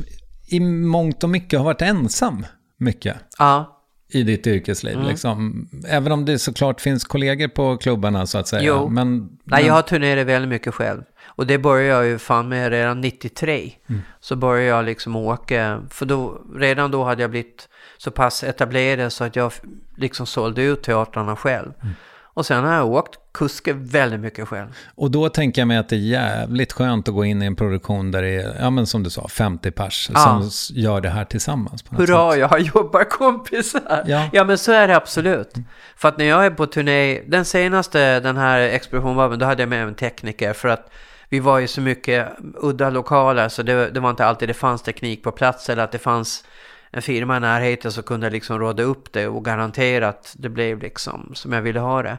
[0.47, 2.45] i mångt och mycket har varit ensam
[2.77, 3.17] mycket.
[3.37, 3.80] Ja
[4.11, 4.95] i ditt yrkesliv.
[4.95, 5.07] Mm.
[5.07, 5.67] Liksom.
[5.87, 8.63] Även om det såklart finns kollegor på klubbarna så att säga.
[8.63, 8.89] Jo.
[8.89, 9.65] Men, Nej, men...
[9.65, 11.01] jag har turnerat väldigt mycket själv.
[11.25, 13.71] Och det började jag ju fan med redan 93.
[13.89, 14.01] Mm.
[14.19, 19.13] Så började jag liksom åka, för då, redan då hade jag blivit så pass etablerad
[19.13, 19.51] så att jag
[19.97, 21.73] liksom sålde ut teatrarna själv.
[21.81, 21.95] Mm.
[22.33, 24.67] Och sen har jag åkt kuske väldigt mycket själv.
[24.95, 27.55] Och då tänker jag mig att det är jävligt skönt att gå in i en
[27.55, 30.19] produktion där det är, ja men som du sa, 50 pers ja.
[30.19, 31.83] som gör det här tillsammans.
[31.83, 32.39] På Hurra, sätt.
[32.39, 34.03] jag har jobbarkompisar!
[34.05, 34.29] Ja.
[34.33, 35.55] ja men så är det absolut.
[35.55, 35.67] Mm.
[35.95, 39.69] För att när jag är på turné, den senaste, den här Expedition då hade jag
[39.69, 40.91] med en tekniker för att
[41.29, 44.81] vi var ju så mycket udda lokaler så det, det var inte alltid det fanns
[44.81, 46.43] teknik på plats eller att det fanns
[46.91, 50.49] en firma i närheten så kunde jag liksom råda upp det och garantera att det
[50.49, 52.17] blev liksom som jag ville ha det.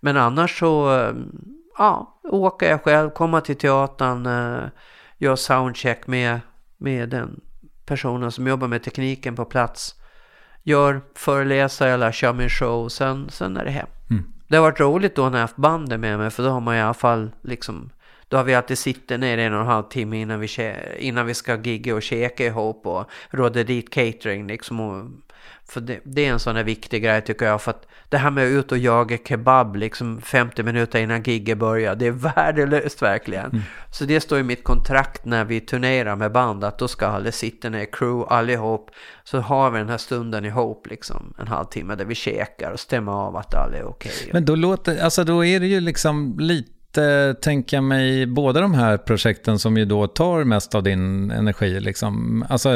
[0.00, 1.06] Men annars så,
[1.78, 4.68] ja, åka jag själv, komma till teatern, eh,
[5.18, 6.40] göra soundcheck med,
[6.76, 7.40] med den
[7.86, 9.94] personen som jobbar med tekniken på plats.
[10.62, 13.86] Gör föreläsare eller kör min show, sen, sen är det hem.
[14.10, 14.32] Mm.
[14.48, 16.74] Det har varit roligt då när jag haft bandet med mig för då har man
[16.74, 17.90] i alla fall liksom
[18.32, 21.34] då har vi alltid suttit ner en och en halv timme innan vi, innan vi
[21.34, 24.80] ska gigga och käka ihop och råda dit catering liksom.
[24.80, 25.06] Och,
[25.68, 27.62] för det, det, är en sån här viktig grej tycker jag.
[27.62, 31.58] För att det här med att ut och jaga kebab liksom 50 minuter innan gigget
[31.58, 31.94] börjar.
[31.94, 33.50] Det är värdelöst verkligen.
[33.50, 33.62] Mm.
[33.90, 36.64] Så det står i mitt kontrakt när vi turnerar med band.
[36.64, 38.90] Att då ska alla sitta ner, crew allihop.
[39.24, 41.34] Så har vi den här stunden ihop liksom.
[41.38, 44.12] En halvtimme där vi käkar och stämmer av att alla är okej.
[44.20, 44.32] Okay.
[44.32, 46.71] Men då låter, alltså då är det ju liksom lite
[47.42, 51.80] tänka mig båda de här projekten som ju då tar mest av din energi.
[51.80, 52.44] Liksom.
[52.48, 52.70] Alltså,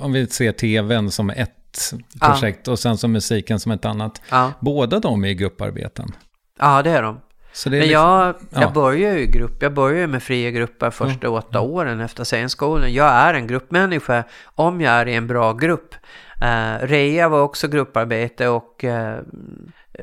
[0.00, 2.72] om vi ser tvn som ett projekt ja.
[2.72, 4.22] och sen som musiken som ett annat.
[4.30, 4.52] Ja.
[4.60, 6.12] Båda de är grupparbeten.
[6.58, 7.20] Ja, det är de.
[7.64, 8.70] Det är Men liksom, jag, jag ja.
[8.70, 9.62] börjar ju i grupp.
[9.62, 11.38] Jag börjar med fria grupper första mm.
[11.38, 12.92] åtta åren efter scenskolan.
[12.92, 15.94] Jag är en gruppmänniska om jag är i en bra grupp.
[16.42, 19.14] Uh, Reja var också grupparbete och uh,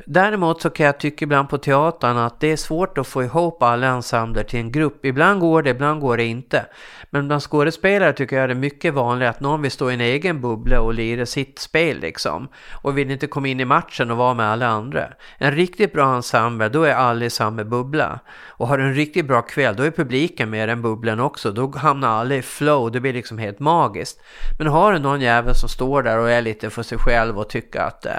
[0.06, 3.62] Däremot så kan jag tycka ibland på teatern att det är svårt att få ihop
[3.62, 5.04] alla ensembler till en grupp.
[5.04, 6.66] Ibland går det, ibland går det inte.
[7.10, 10.00] Men bland skådespelare tycker jag det är mycket vanligt att någon vill stå i en
[10.00, 12.48] egen bubbla och lira sitt spel liksom.
[12.82, 15.08] Och vill inte komma in i matchen och vara med alla andra.
[15.38, 18.20] En riktigt bra ensemble, då är alla i samma bubbla.
[18.46, 21.50] Och har du en riktigt bra kväll, då är publiken med i den bubblan också.
[21.50, 24.20] Då hamnar alla i flow, det blir liksom helt magiskt.
[24.58, 27.48] Men har du någon jävel som står där och är lite för sig själv och
[27.48, 28.12] tycker att eh,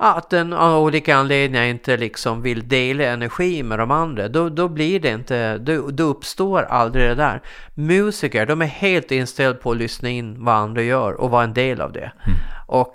[0.00, 4.68] att den av olika anledningar inte liksom vill dela energi med de andra, då, då
[4.68, 7.42] blir det inte, då, då uppstår aldrig det där.
[7.74, 11.54] Musiker, de är helt inställda på att lyssna in vad andra gör och vara en
[11.54, 12.12] del av det.
[12.26, 12.38] Mm.
[12.66, 12.94] Och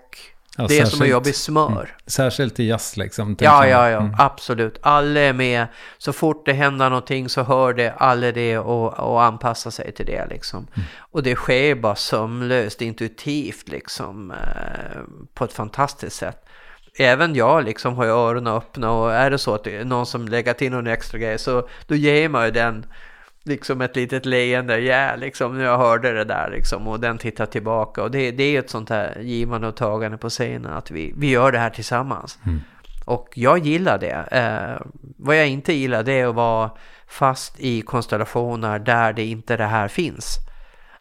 [0.57, 1.71] Ja, det är som att jobba i smör.
[1.71, 1.87] Mm.
[2.07, 3.35] Särskilt i jazz liksom.
[3.39, 4.15] Ja, ja, ja, Mm.
[4.17, 4.79] absolut.
[4.81, 5.67] Alla är med.
[5.97, 10.05] Så fort det händer någonting så hör det alla det och, och anpassar sig till
[10.05, 10.67] det liksom.
[10.97, 14.31] Och det sker bara sömlöst, intuitivt liksom.
[14.31, 15.01] Eh,
[15.33, 16.45] på ett fantastiskt sätt.
[16.97, 20.05] Även jag liksom har ju öronen öppna och är det så att det är någon
[20.05, 22.85] som lägger till någon extra grej så då ger man ju den
[23.43, 27.45] liksom ett litet leende, ja liksom nu jag hörde det där liksom och den tittar
[27.45, 31.13] tillbaka och det, det är ett sånt här givande och tagande på scenen att vi,
[31.17, 32.39] vi gör det här tillsammans.
[33.05, 34.27] Och jag gillar det.
[34.31, 34.87] Eh,
[35.17, 36.71] vad jag inte gillar det är att vara
[37.07, 40.37] fast i konstellationer där det inte det här finns.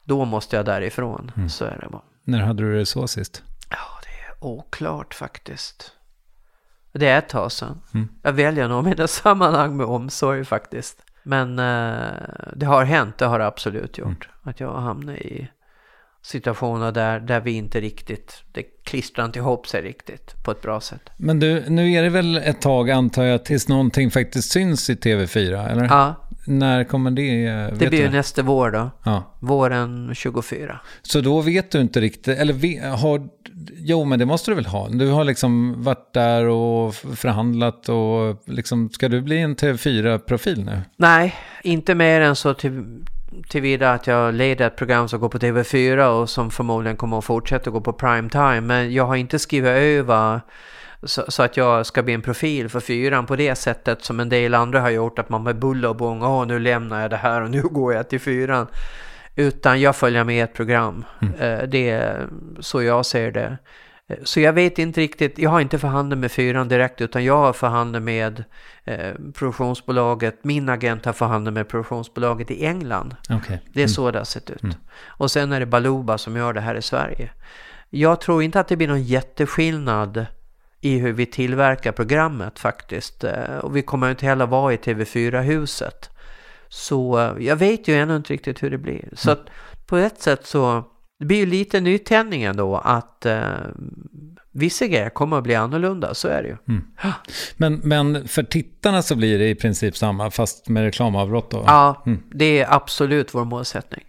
[0.05, 1.33] Då måste jag därifrån.
[1.49, 2.03] Så är det bara.
[2.25, 3.43] När hade du det så sist?
[4.45, 5.93] Oklart faktiskt.
[6.93, 7.81] Det är ett tag sedan.
[7.95, 8.09] Mm.
[8.23, 11.03] Jag väljer nog mina sammanhang med omsorg faktiskt.
[11.23, 12.13] Men eh,
[12.57, 14.29] det har hänt, det har det absolut gjort.
[14.43, 15.49] Att jag har hamnat i
[16.23, 20.81] situationer där, där vi inte riktigt, det klistrar inte ihop sig riktigt på ett bra
[20.81, 21.11] sätt.
[21.17, 24.95] Men du, nu är det väl ett tag antar jag tills någonting faktiskt syns i
[24.95, 25.85] TV4, eller?
[25.85, 26.29] Ja.
[26.47, 27.51] När kommer det?
[27.79, 28.91] Det blir du nästa vår då.
[29.05, 29.37] Ja.
[29.41, 30.81] Våren 24.
[31.03, 33.29] Så då vet du inte riktigt, eller har,
[33.77, 34.89] jo men det måste du väl ha.
[34.89, 40.81] Du har liksom varit där och förhandlat och liksom, ska du bli en TV4-profil nu?
[40.97, 42.85] Nej, inte mer än så till,
[43.49, 47.25] tillvida att jag leder ett program som går på TV4 och som förmodligen kommer att
[47.25, 48.61] fortsätta gå på prime time.
[48.61, 50.41] Men jag har inte skrivit över
[51.03, 54.29] så, så att jag ska bli en profil för fyran på det sättet som en
[54.29, 55.19] del andra har gjort.
[55.19, 57.95] Att man med buller och bång, åh nu lämnar jag det här och nu går
[57.95, 58.67] jag till fyran.
[59.37, 61.05] Utan jag följer med ett program.
[61.39, 62.27] Eh, Det är
[62.61, 63.59] så jag ser det.
[64.09, 67.37] Eh, Så jag vet inte riktigt, jag har inte förhandlat med fyran direkt utan jag
[67.37, 68.45] har förhandlat med
[68.85, 73.17] eh, produktionsbolaget, min agent har förhandlat med produktionsbolaget i England.
[73.31, 73.63] Okej.
[73.73, 74.63] Det är så det har sett ut.
[75.07, 77.31] Och sen är det Baluba som gör det här i Sverige.
[77.91, 80.27] Jag tror inte att det blir någon jätteskillnad
[80.85, 83.25] i hur vi tillverkar programmet faktiskt.
[83.25, 86.11] Eh, Och vi kommer inte heller vara i TV4-huset.
[86.69, 89.09] Så eh, jag vet ju ännu inte riktigt hur det blir.
[89.13, 89.41] Så att
[89.87, 90.85] på ett sätt så,
[91.19, 93.43] det blir ju lite nytändning ändå att eh,
[94.53, 96.57] vissa grejer kommer att bli annorlunda, så är det ju.
[97.57, 101.65] Men, men för tittarna så blir det i princip samma, fast med reklamavbrott då?
[101.67, 102.23] Ja, Mm.
[102.31, 104.05] det är absolut vår målsättning.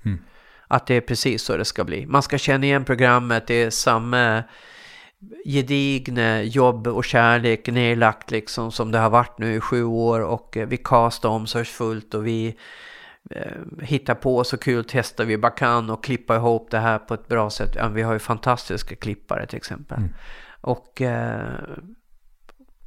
[0.67, 2.05] Att det är precis så det ska bli.
[2.05, 4.43] Man ska känna igen programmet, det är samma
[5.45, 10.57] gedigne jobb och kärlek nedlagt liksom som det har varit nu i sju år och
[10.57, 12.55] eh, vi castar omsorgsfullt och vi
[13.29, 13.51] eh,
[13.81, 17.27] hittar på så kul, testar vi bara kan och klippa ihop det här på ett
[17.27, 17.75] bra sätt.
[17.75, 19.99] Ja, vi har ju fantastiska klippare till exempel.
[20.61, 21.53] Och, eh,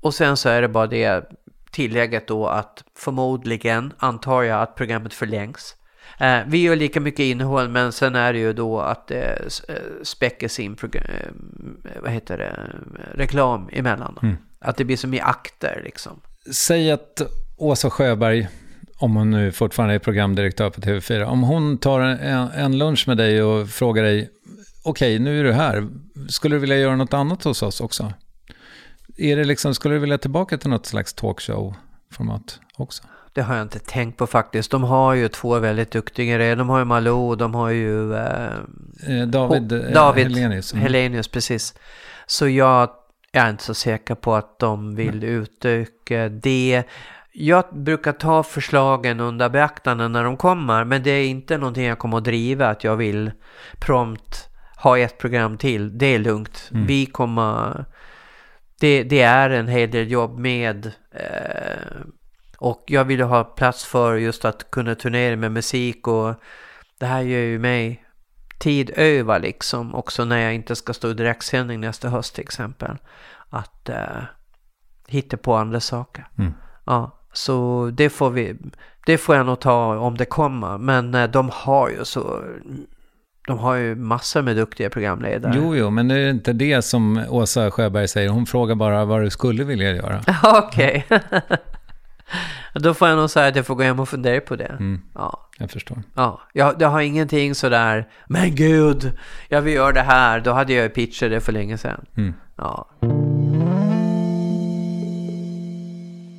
[0.01, 1.31] och sen så är det bara det
[1.71, 5.77] tillägget då att förmodligen antar jag att programmet förlängs.
[6.19, 9.39] Eh, vi gör lika mycket innehåll men sen är det ju då att det
[9.69, 11.01] eh, späckas in eh,
[12.03, 12.73] vad heter det,
[13.15, 14.19] reklam emellan.
[14.21, 14.29] Då.
[14.61, 16.21] Att det blir som i akter liksom.
[16.53, 17.23] Säg att
[17.57, 18.49] Åsa Sjöberg,
[18.99, 23.17] om hon nu fortfarande är programdirektör på TV4, om hon tar en, en lunch med
[23.17, 24.31] dig och frågar dig,
[24.85, 25.89] okej nu är du här,
[26.29, 28.13] skulle du vilja göra något annat hos oss också?
[29.17, 33.03] Är det liksom, skulle du vilja tillbaka till något slags talkshow-format också?
[33.37, 34.71] Det har jag inte tänkt på faktiskt.
[34.71, 36.55] De har ju två väldigt duktiga.
[36.55, 38.51] De har ju Malou och de har ju eh,
[39.03, 40.73] Eh, David, eh, David Hellenius.
[40.73, 40.83] Mm.
[40.83, 41.75] Hellenius, precis.
[42.27, 42.91] Så jag
[43.33, 46.83] är inte så säker på att de vill utöka det.
[47.33, 51.99] Jag brukar ta förslagen under beaktande när de kommer, men det är inte någonting jag
[51.99, 53.33] kommer att driva att jag vill
[53.81, 54.49] prompt
[54.83, 55.99] ha ett program till.
[55.99, 56.69] Det är lugnt.
[56.73, 57.85] Vi kommer...
[58.81, 61.97] Det, det är en hel del jobb med eh,
[62.59, 66.35] och jag vill ha plats för just att kunna turnera med musik och
[66.99, 68.07] det här gör ju mig
[68.59, 72.97] tid över liksom också när jag inte ska stå i direktsändning nästa höst till exempel.
[73.51, 74.23] Att eh,
[75.07, 76.29] hitta på andra saker.
[76.39, 76.53] Mm.
[76.87, 78.57] Ja, så det får vi,
[79.07, 80.79] det får jag nog ta om det kommer.
[80.79, 82.43] Men eh, de har ju så,
[83.47, 85.53] de har ju massor med duktiga programledare.
[85.57, 88.29] Jo, jo, men det är inte det som Åsa Sjöberg säger.
[88.29, 90.21] Hon frågar bara vad du skulle vilja göra.
[90.43, 91.07] Okej.
[92.75, 94.65] Då får jag nog säga att jag får gå hem och fundera på det.
[94.79, 95.49] Mm, Ja.
[95.59, 96.03] jag förstår.
[96.15, 99.13] Ja, jag, jag har ingenting sådär, men gud,
[99.49, 100.41] jag vill göra det här.
[100.41, 102.05] Då hade jag ju pitchat det för länge sedan.
[102.17, 102.35] Mm.
[102.57, 102.89] Ja.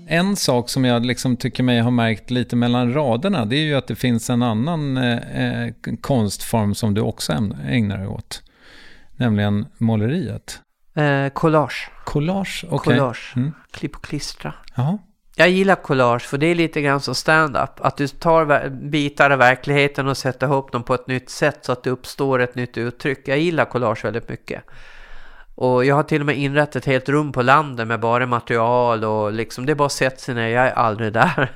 [0.09, 3.75] En sak som jag liksom tycker mig ha märkt lite mellan raderna, det är ju
[3.75, 7.33] att det finns en annan eh, eh, konstform som du också
[7.67, 8.43] ägnar dig åt.
[9.15, 10.59] Nämligen måleriet.
[10.95, 11.91] Eh, collage.
[12.05, 12.65] Collage?
[12.69, 12.97] Okej.
[12.97, 13.33] Collage.
[13.35, 13.51] Mm.
[13.71, 14.53] Klipp och klistra.
[14.75, 14.97] Jaha.
[15.39, 17.69] Jag gillar collage för det är lite grann som stand-up.
[17.77, 21.71] Att du tar bitar av verkligheten och sätter ihop dem på ett nytt sätt så
[21.71, 23.27] att det uppstår ett nytt uttryck.
[23.27, 24.63] Jag gillar collage väldigt mycket.
[25.55, 29.03] Och jag har till och med inrett ett helt rum på landet med bara material
[29.03, 30.47] och liksom det är bara sätta sig ner.
[30.47, 31.49] Jag är aldrig där.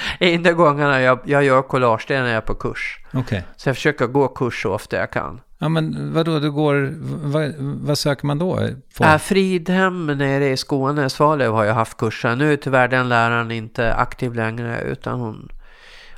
[0.20, 2.98] Enda gångerna jag, jag gör collage det är när jag är på kurs.
[3.12, 3.44] Okej.
[3.56, 5.40] Så jag försöker gå kurs så ofta jag kan.
[5.62, 6.94] Ja, men vadå, du går...
[7.04, 8.68] Vad, vad söker man då?
[8.96, 9.04] På?
[9.04, 12.36] Äh, Fridhem nere i Skåne, Svalöv har jag haft kurser.
[12.36, 15.52] Nu är tyvärr den läraren inte aktiv längre utan hon,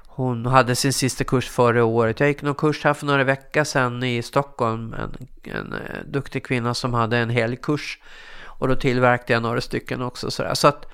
[0.06, 2.20] hon hade sin sista kurs förra året.
[2.20, 4.94] Jag gick någon kurs här för några veckor sedan i Stockholm.
[4.94, 7.98] En, en eh, duktig kvinna som hade en helgkurs.
[8.44, 10.30] Och då tillverkade jag några stycken också.
[10.30, 10.54] Sådär.
[10.54, 10.86] Så att,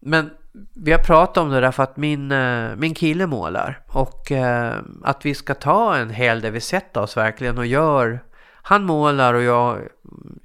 [0.00, 0.30] men
[0.74, 3.80] vi har pratat om det där för att min, eh, min kille målar.
[3.88, 8.24] Och eh, att vi ska ta en hel där vi sätter oss verkligen och gör.
[8.62, 9.78] Han målar och jag,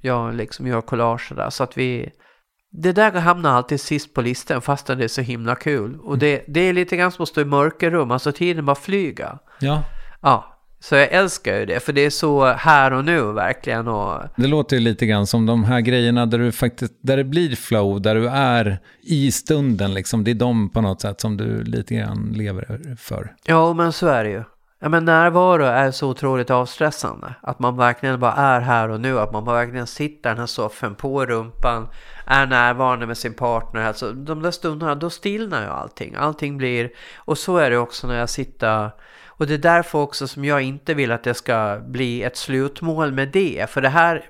[0.00, 1.50] jag liksom gör collage där.
[1.50, 2.10] Så att vi...
[2.70, 5.98] Det där hamnar alltid sist på listan fastän det är så himla kul.
[6.00, 8.10] Och det, det är lite grann som att stå i mörkerrum.
[8.10, 9.38] Alltså tiden bara flyga.
[9.60, 9.82] Ja,
[10.20, 11.80] Ja, så jag älskar ju det.
[11.80, 13.88] För det är så här och nu verkligen.
[13.88, 17.24] Och, det låter ju lite grann som de här grejerna där du faktiskt, där det
[17.24, 20.24] blir flow, där du är i stunden liksom.
[20.24, 23.34] Det är de på något sätt som du lite grann lever för.
[23.44, 24.42] Ja, men så är det ju.
[24.80, 27.34] Ja, men närvaro är så otroligt avstressande.
[27.42, 29.18] Att man verkligen bara är här och nu.
[29.18, 31.88] Att man bara verkligen sitter i den här soffan på rumpan.
[32.26, 33.82] Är närvarande med sin partner.
[33.82, 36.14] Alltså de där stunderna, då stillnar ju allting.
[36.14, 36.90] Allting blir...
[37.16, 38.90] Och så är det också när jag sitter...
[39.38, 43.12] Och det är därför också som jag inte vill att det ska bli ett slutmål
[43.12, 43.66] med det.
[43.70, 44.24] För det här...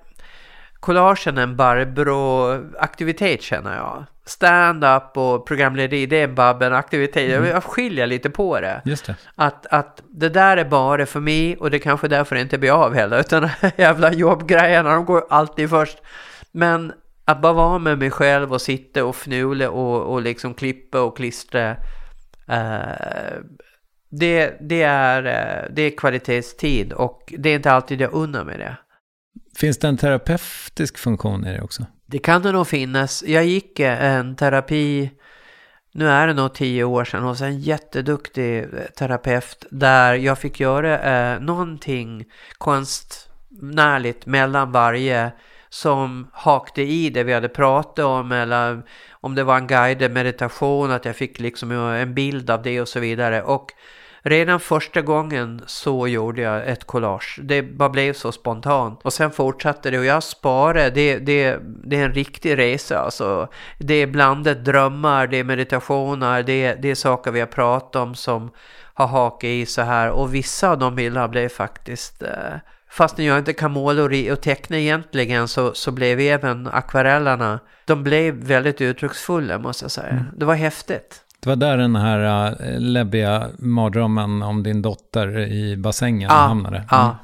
[0.80, 4.04] Collagen är en Barbro-aktivitet känner jag.
[4.24, 7.30] Stand-up och programlederi, det är en Babben-aktivitet.
[7.30, 8.82] Jag- Jag skiljer lite på det.
[8.84, 9.14] Just det.
[9.34, 12.58] Att, att det där är bara för mig och det är kanske därför det inte
[12.58, 13.20] blir av heller.
[13.20, 15.98] Utan jävla jobbgrejerna, de går alltid först.
[16.52, 16.92] Men
[17.24, 21.16] att bara vara med mig själv och sitta och fnula och, och liksom klippa och
[21.16, 21.76] klistra.
[22.48, 23.36] Eh,
[24.10, 28.58] det, det, är, eh, det är kvalitetstid och det är inte alltid jag unnar mig
[28.58, 28.76] det.
[29.56, 31.86] Finns det en terapeutisk funktion i det också?
[32.06, 33.24] Det kan det nog finnas.
[33.26, 35.10] Jag gick eh, en terapi,
[35.94, 40.60] nu är det nog tio år sedan, hos en jätteduktig eh, terapeut där jag fick
[40.60, 42.24] göra eh, någonting
[42.58, 45.32] konstnärligt mellan varje
[45.68, 50.90] som hakte i det vi hade pratat om eller om det var en guided meditation
[50.90, 53.42] att jag fick liksom en bild av det och så vidare.
[53.42, 53.72] Och
[54.28, 57.38] Redan första gången så gjorde jag ett collage.
[57.42, 59.00] Det bara blev så spontant.
[59.02, 60.90] Och sen fortsatte det och jag sparade.
[60.90, 63.48] Det, det, det är en riktig resa alltså.
[63.78, 68.14] Det är blandat drömmar, det är meditationer, det, det är saker vi har pratat om
[68.14, 68.50] som
[68.94, 70.10] har hakat i så här.
[70.10, 72.22] Och vissa av de bilderna blev faktiskt...
[72.22, 72.54] Eh,
[72.90, 77.60] fastän jag inte kan måla och, och teckna egentligen så, så blev även akvarellerna...
[77.84, 80.24] De blev väldigt uttrycksfulla måste jag säga.
[80.36, 81.24] Det var häftigt.
[81.40, 86.76] Det var där den här uh, läbbiga mardrömmen om din dotter i bassängen Ja, hamnade.
[86.76, 86.88] Mm.
[86.90, 87.16] ja.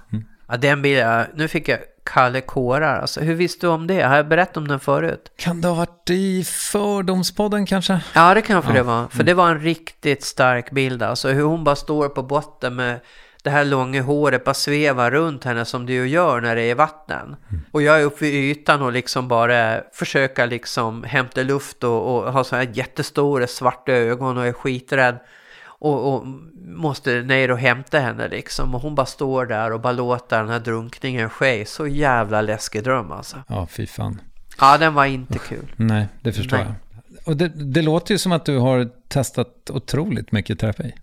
[0.48, 3.00] Ja, den bilden, nu fick jag kalla kårar.
[3.00, 4.02] Alltså, hur visste du om det?
[4.02, 5.32] Har jag berättat om den förut?
[5.38, 8.00] Kan det ha varit i Fördomspodden kanske?
[8.14, 8.76] Ja, det kanske Ja.
[8.76, 9.08] det var.
[9.08, 11.02] För det var en riktigt stark bild.
[11.02, 13.00] Alltså hur hon bara står på botten med
[13.44, 16.74] det här långa håret bara svävar runt henne som det ju gör när det är
[16.74, 17.36] vatten.
[17.70, 22.32] Och jag är uppe vid ytan och liksom bara försöker liksom hämta luft och, och
[22.32, 25.18] ha så här jättestora svarta ögon och är skiträdd.
[25.66, 26.26] Och, och
[26.66, 28.74] måste ner och hämta henne liksom.
[28.74, 31.66] Och hon bara står där och bara låter den här drunkningen ske.
[31.66, 33.36] Så jävla läskig dröm alltså.
[33.48, 34.20] Ja, fy fan.
[34.60, 35.72] Ja, den var inte kul.
[35.76, 36.66] Nej, det förstår Nej.
[36.66, 37.28] jag.
[37.28, 40.94] Och det, det låter ju som att du har testat otroligt mycket terapi.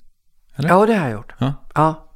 [0.55, 0.69] Eller?
[0.69, 1.33] Ja, det har jag gjort.
[1.37, 1.53] Ja.
[1.75, 2.07] Ja.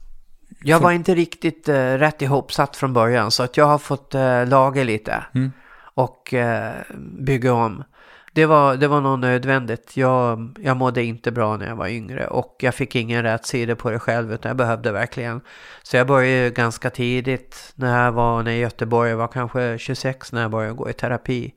[0.68, 4.48] Jag var inte riktigt eh, rätt ihopsatt från början så att jag har fått eh,
[4.48, 5.52] laga lite Mm.
[5.94, 6.72] och eh,
[7.20, 7.84] bygga om.
[8.34, 9.98] Det var, det var nog nödvändigt.
[9.98, 13.76] Jag, jag mådde inte bra när jag var yngre och jag fick ingen rätt sida
[13.76, 15.42] på det själv utan jag behövde verkligen.
[15.84, 19.10] Så jag började ganska tidigt när jag var i Göteborg.
[19.10, 21.54] Jag var kanske 26 när jag började gå i terapi.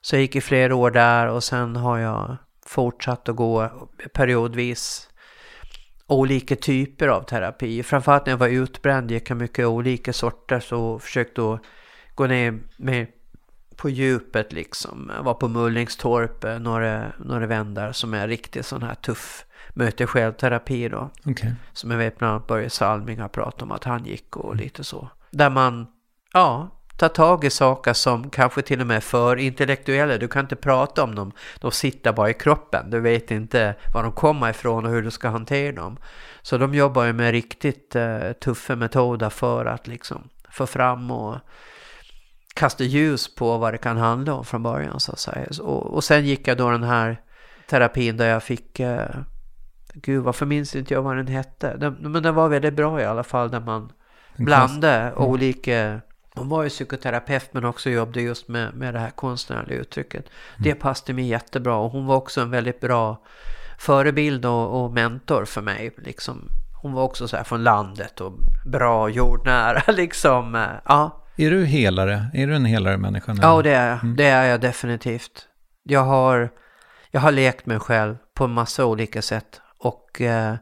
[0.00, 2.36] Så jag gick i flera år där och sen har jag
[2.66, 3.70] fortsatt att gå
[4.14, 5.08] periodvis
[6.06, 7.82] olika typer av terapi.
[7.82, 11.60] Framförallt när jag var utbränd gick jag mycket olika sorter så försökte att
[12.14, 13.06] gå ner med
[13.76, 15.12] på djupet liksom.
[15.16, 20.88] Jag var på Mullingstorp några, några vändar som är riktigt sån här tuff möte självterapi
[20.88, 21.10] då.
[21.24, 21.54] Okej.
[21.72, 24.84] Som jag vet bland annat Börje Salming har pratat om att han gick och lite
[24.84, 25.08] så.
[25.30, 25.86] Där man,
[26.32, 30.18] ja, tar tag i saker som kanske till och med är för intellektuella.
[30.18, 31.32] Du kan inte prata om dem.
[31.60, 32.90] De sitter bara i kroppen.
[32.90, 35.96] Du vet inte var de kommer ifrån och hur du ska hantera dem.
[36.42, 41.36] Så de jobbar ju med riktigt eh, tuffa metoder för att liksom få fram och
[42.54, 45.46] kasta ljus på vad det kan handla om från början så att säga.
[45.60, 47.20] Och, och sen gick jag då den här
[47.68, 49.10] terapin där jag fick, eh,
[49.94, 51.76] gud varför minns inte jag vad den hette?
[51.76, 53.92] Den, men den var väldigt bra i alla fall där man
[54.36, 55.18] blandade mm.
[55.18, 56.00] olika
[56.34, 60.24] hon var ju psykoterapeut men också jobbade just med, med det här konstnärliga uttrycket.
[60.24, 60.62] Mm.
[60.62, 63.22] Det passade mig jättebra och hon var också en väldigt bra
[63.78, 65.94] förebild och, och mentor för mig.
[65.96, 66.48] Liksom.
[66.82, 68.32] Hon var också så här från landet och
[68.66, 70.66] bra jordnära liksom.
[70.84, 71.24] Ja.
[71.36, 72.26] Är du helare?
[72.34, 73.32] Är du en helare människa?
[73.32, 73.38] Nu?
[73.42, 74.02] Ja, det är jag.
[74.02, 74.16] Mm.
[74.16, 75.48] Det är jag definitivt.
[75.82, 76.50] Jag har,
[77.10, 79.60] jag har lekt mig själv på en massa olika sätt.
[79.78, 80.54] Och eh,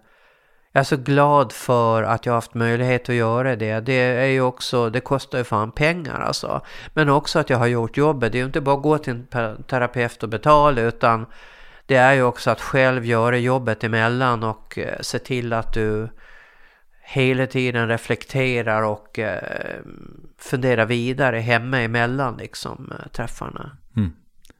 [0.73, 3.81] jag är så glad för att jag har haft möjlighet att göra det.
[3.81, 6.61] Det är ju också, det kostar ju fan pengar alltså.
[6.95, 8.33] Men också att jag har gjort jobbet.
[8.33, 11.27] Det är ju inte bara att gå till en terapeut och betala utan
[11.87, 16.09] det är ju också att själv göra jobbet emellan och eh, se till att du
[17.03, 19.81] hela tiden reflekterar och eh,
[20.39, 23.77] funderar vidare hemma emellan liksom eh, träffarna.
[23.97, 24.13] Mm.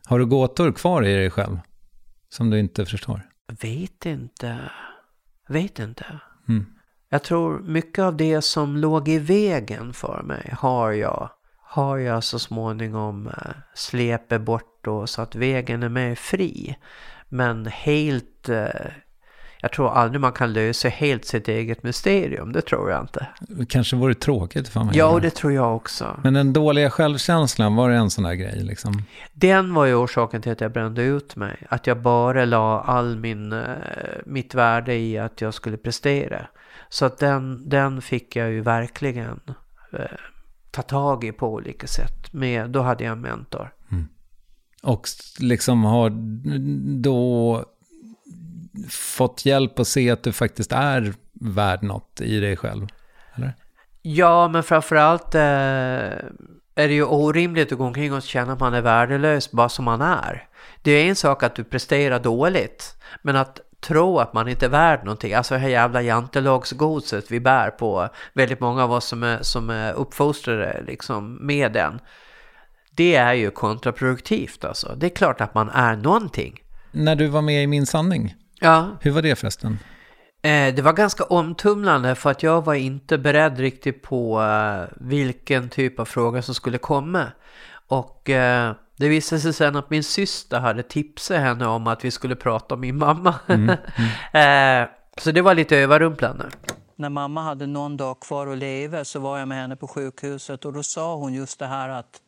[0.07, 1.59] Har du gåtor kvar i dig själv?
[2.29, 3.23] Som du inte förstår?
[3.63, 4.59] Vet inte.
[5.51, 6.21] Vet inte.
[6.49, 6.67] Mm.
[7.09, 11.31] Jag tror mycket av det som låg i vägen för mig har jag,
[11.63, 16.77] har jag så småningom eh, släppt bort då så att vägen är mer fri.
[17.29, 18.91] Men helt eh,
[19.63, 23.27] jag tror aldrig man kan lösa helt sitt eget mysterium, det tror jag inte.
[23.41, 24.97] Det kanske vore tråkigt för mig.
[24.97, 26.21] Ja, det tror jag också.
[26.23, 29.03] Men den dåliga självkänslan, var det en sån där grej liksom?
[29.33, 31.67] Den var ju orsaken till att jag brände ut mig.
[31.69, 33.61] Att jag bara la all min, eh,
[34.27, 36.47] mitt värde i att jag skulle prestera.
[36.89, 39.41] Så att den, den fick jag ju verkligen
[39.93, 40.05] eh,
[40.71, 42.33] ta tag i på olika sätt.
[42.33, 43.73] Med, då hade jag en mentor.
[43.93, 44.09] Mm.
[44.83, 45.09] Och
[45.39, 46.11] liksom har
[47.01, 47.65] då
[48.91, 52.87] fått hjälp att se att du faktiskt är värd något i dig själv?
[53.35, 53.55] Eller?
[54.03, 55.41] Ja, men framförallt eh,
[56.75, 59.85] är det ju orimligt att gå omkring och känna att man är värdelös bara som
[59.85, 60.49] man är.
[60.83, 64.71] Det är en sak att du presterar dåligt, men att tro att man inte är
[64.71, 69.23] värd någonting, alltså det här jävla jantelagsgodset vi bär på, väldigt många av oss som
[69.23, 72.01] är, som är uppfostrade liksom med den,
[72.91, 74.95] det är ju kontraproduktivt alltså.
[74.97, 76.59] Det är klart att man är någonting.
[76.93, 78.97] När du var med i Min sanning, Ja.
[79.01, 79.79] Hur var det förresten?
[80.43, 85.69] Eh, det var ganska omtumlande för att jag var inte beredd riktigt på eh, vilken
[85.69, 87.27] typ av fråga som skulle komma.
[87.89, 92.11] Och eh, det visade sig sen att min syster hade tipsat henne om att vi
[92.11, 93.35] skulle prata om min mamma.
[93.47, 93.77] Mm,
[94.33, 94.89] mm.
[95.19, 96.49] så det var lite överrumplande.
[96.97, 100.65] När mamma hade någon dag kvar att leva så var jag med henne på sjukhuset
[100.65, 102.21] och då sa hon just det här att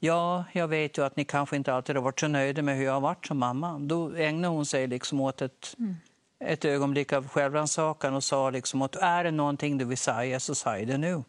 [0.00, 2.84] Ja, jag vet ju att ni kanske inte alltid har varit så nöjda med hur
[2.84, 3.78] jag har varit som mamma.
[3.78, 5.96] Då ägnade hon sig liksom åt ett, mm.
[6.44, 10.54] ett ögonblick av självrannsakan och sa liksom att är det någonting du vill säga så
[10.54, 11.22] säg det nu.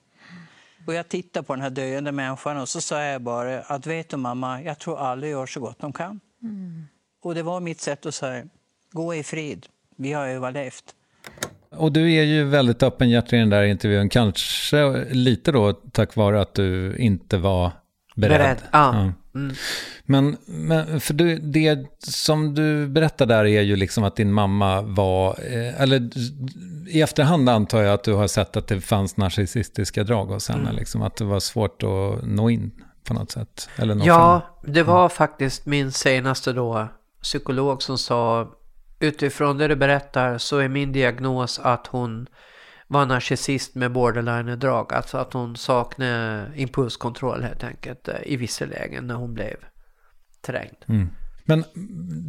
[0.88, 4.10] Och jag tittade på den här döende människan och så sa jag bara att vet
[4.10, 6.20] du mamma, jag tror alla gör så gott de kan.
[6.44, 6.88] Mm.
[7.24, 8.46] Och det var mitt sätt att säga,
[8.92, 9.66] gå i frid,
[9.96, 10.96] vi har överlevt.
[11.70, 16.42] Och du är ju väldigt öppenhjärtig i den där intervjun, kanske lite då tack vare
[16.42, 17.72] att du inte var
[18.18, 18.40] beredd.
[18.40, 18.58] beredd.
[18.72, 18.96] Ja.
[18.96, 19.14] ja.
[19.40, 19.56] Mm.
[20.06, 24.82] Men, men för du, det som du berättar där är ju liksom att din mamma
[24.82, 26.10] var, eh, eller
[26.88, 30.62] i efterhand antar jag att du har sett att det fanns narcissistiska drag hos henne,
[30.62, 30.76] mm.
[30.76, 32.72] liksom, att det var svårt att nå in
[33.04, 33.70] på något sätt.
[33.76, 34.74] Eller ja, fram.
[34.74, 35.10] det var mm.
[35.10, 36.88] faktiskt min senaste då
[37.22, 38.48] psykolog som sa,
[39.00, 42.28] utifrån det du berättar så är min diagnos att hon
[42.88, 44.94] var narcissist med borderline-drag.
[44.94, 49.56] Alltså att hon saknade impulskontroll helt enkelt eh, i vissa lägen när hon blev
[50.42, 50.86] trängd.
[50.88, 51.10] Mm.
[51.46, 51.64] Men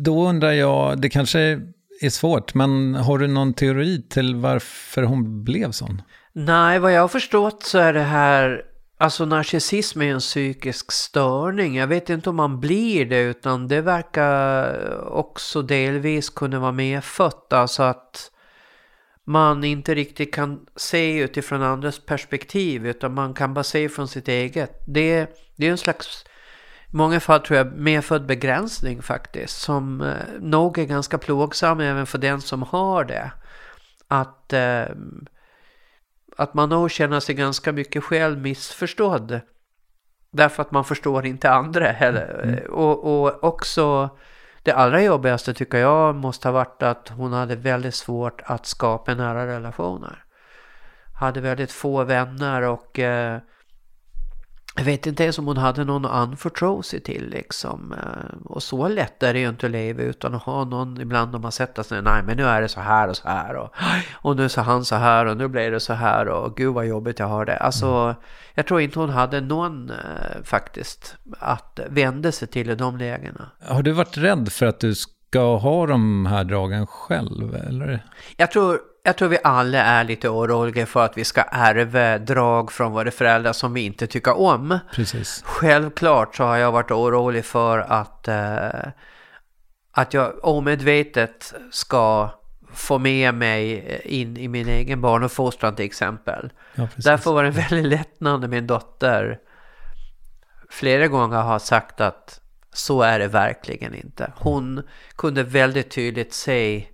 [0.05, 1.41] då undrar jag, det kanske
[2.01, 6.03] är svårt, men har du någon teori till varför hon blev sån?
[6.33, 8.63] Nej, vad jag har förstått så är det här,
[8.99, 11.77] alltså narcissism är en psykisk störning.
[11.77, 17.53] Jag vet inte om man blir det, utan det verkar också delvis kunna vara medfött.
[17.53, 18.31] Alltså att
[19.29, 24.29] man inte riktigt kan se utifrån andras perspektiv utan man kan bara se från sitt
[24.29, 24.83] eget.
[24.87, 25.27] Det,
[25.57, 26.25] det är en slags,
[26.93, 32.07] i många fall tror jag, medfödd begränsning faktiskt som eh, nog är ganska plågsam även
[32.07, 33.33] för den som har det.
[34.09, 34.87] Att, eh,
[36.37, 39.41] att man nog känner sig ganska mycket själv missförstådd.
[40.33, 42.41] Därför att man förstår inte andra heller.
[42.45, 42.73] Mm.
[42.73, 44.11] Och, och också
[44.69, 49.15] det allra jobbigaste tycker jag måste ha varit att hon hade väldigt svårt att skapa
[49.15, 50.25] nära relationer.
[51.15, 53.39] Hade väldigt få vänner och eh,
[54.79, 57.93] jag vet inte ens om hon hade någon att anförtro sig till liksom.
[57.93, 61.35] Eh, och så lätt är det ju inte att leva utan att ha någon ibland
[61.35, 63.75] om man sätter sig nej men nu är det så här och så här och,
[64.13, 66.87] och nu sa han så här och nu blir det så här och gud vad
[66.87, 67.57] jobbigt jag har det.
[67.57, 68.15] Alltså mm.
[68.55, 73.51] jag tror inte hon hade någon eh, faktiskt att vända sig till i de lägena.
[73.61, 78.05] Har du varit rädd för att du ska ha de här dragen själv eller?
[78.37, 82.73] Jag tror jag tror vi alla är lite oroliga för att vi ska ärva drag
[82.73, 84.79] från våra föräldrar som vi inte tycker om.
[84.95, 85.43] Precis.
[85.45, 88.91] Självklart så har jag varit orolig för att, eh,
[89.93, 92.31] att jag omedvetet ska
[92.73, 96.53] få med mig in i min egen barnuppfostran till exempel.
[96.75, 99.39] Ja, Därför var det väldigt lättnad när min dotter
[100.71, 102.41] flera gånger har sagt att
[102.73, 104.33] så är det verkligen inte.
[104.37, 104.83] Hon
[105.17, 106.87] kunde väldigt tydligt se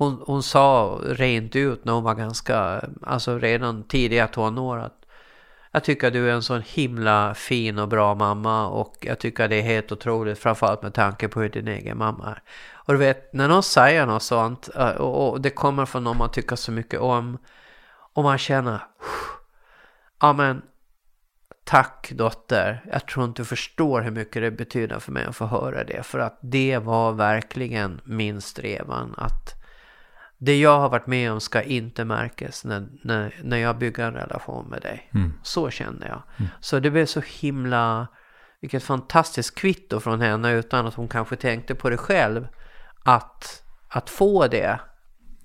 [0.00, 5.06] hon, hon sa rent ut när hon var ganska, alltså redan tidiga tonår att
[5.72, 9.44] jag tycker att du är en sån himla fin och bra mamma och jag tycker
[9.44, 12.42] att det är helt otroligt framförallt med tanke på hur din egen mamma är.
[12.72, 16.30] Och du vet, när någon säger något sånt eh, och, det kommer från någon man
[16.30, 17.38] tycker så mycket om
[18.12, 18.80] och man känner
[20.20, 20.62] ja men
[21.64, 25.46] tack dotter, jag tror inte du förstår hur mycket det betyder för mig att få
[25.46, 29.59] höra det för att det var verkligen min strävan att
[30.42, 34.14] det jag har varit med om ska inte märkas när, när, när jag bygger en
[34.14, 35.10] relation med dig.
[35.14, 35.32] Mm.
[35.42, 36.22] Så kände jag.
[36.36, 36.50] Mm.
[36.60, 38.06] Så det blev så himla,
[38.60, 42.48] vilket fantastiskt kvitto från henne utan att hon kanske tänkte på det själv.
[43.04, 44.80] Att, att få det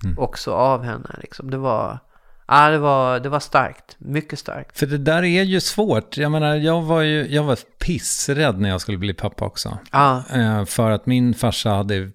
[0.03, 0.19] mm.
[0.19, 1.15] också av henne.
[1.21, 1.51] Liksom.
[1.51, 1.99] Det var
[2.47, 3.95] Ja, det var, det var starkt.
[3.97, 4.79] Mycket starkt.
[4.79, 6.17] För det där är ju svårt.
[6.17, 9.77] Jag menar, jag var ju jag var pissrädd när jag skulle bli pappa också.
[9.91, 10.23] Ja.
[10.33, 12.11] Eh, för att min farsa hade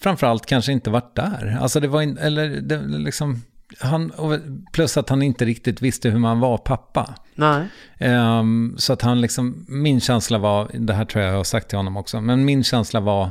[0.00, 1.58] framförallt kanske inte varit där.
[1.60, 3.42] Alltså det var in, eller det, liksom,
[3.80, 4.12] han,
[4.72, 7.14] plus att han inte riktigt visste hur man var pappa.
[7.34, 7.66] Nej.
[8.00, 11.68] Um, så att han liksom, min känsla var, det här tror jag jag har sagt
[11.68, 13.30] till honom också, men min känsla var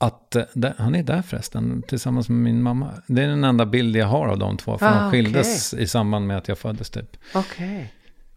[0.00, 0.44] att, eh,
[0.78, 2.90] han är där förresten, tillsammans med min mamma.
[3.06, 5.84] Det är den enda bild jag har av de två, för ah, de skildes okay.
[5.84, 7.16] i samband med att jag föddes typ.
[7.34, 7.84] Okay.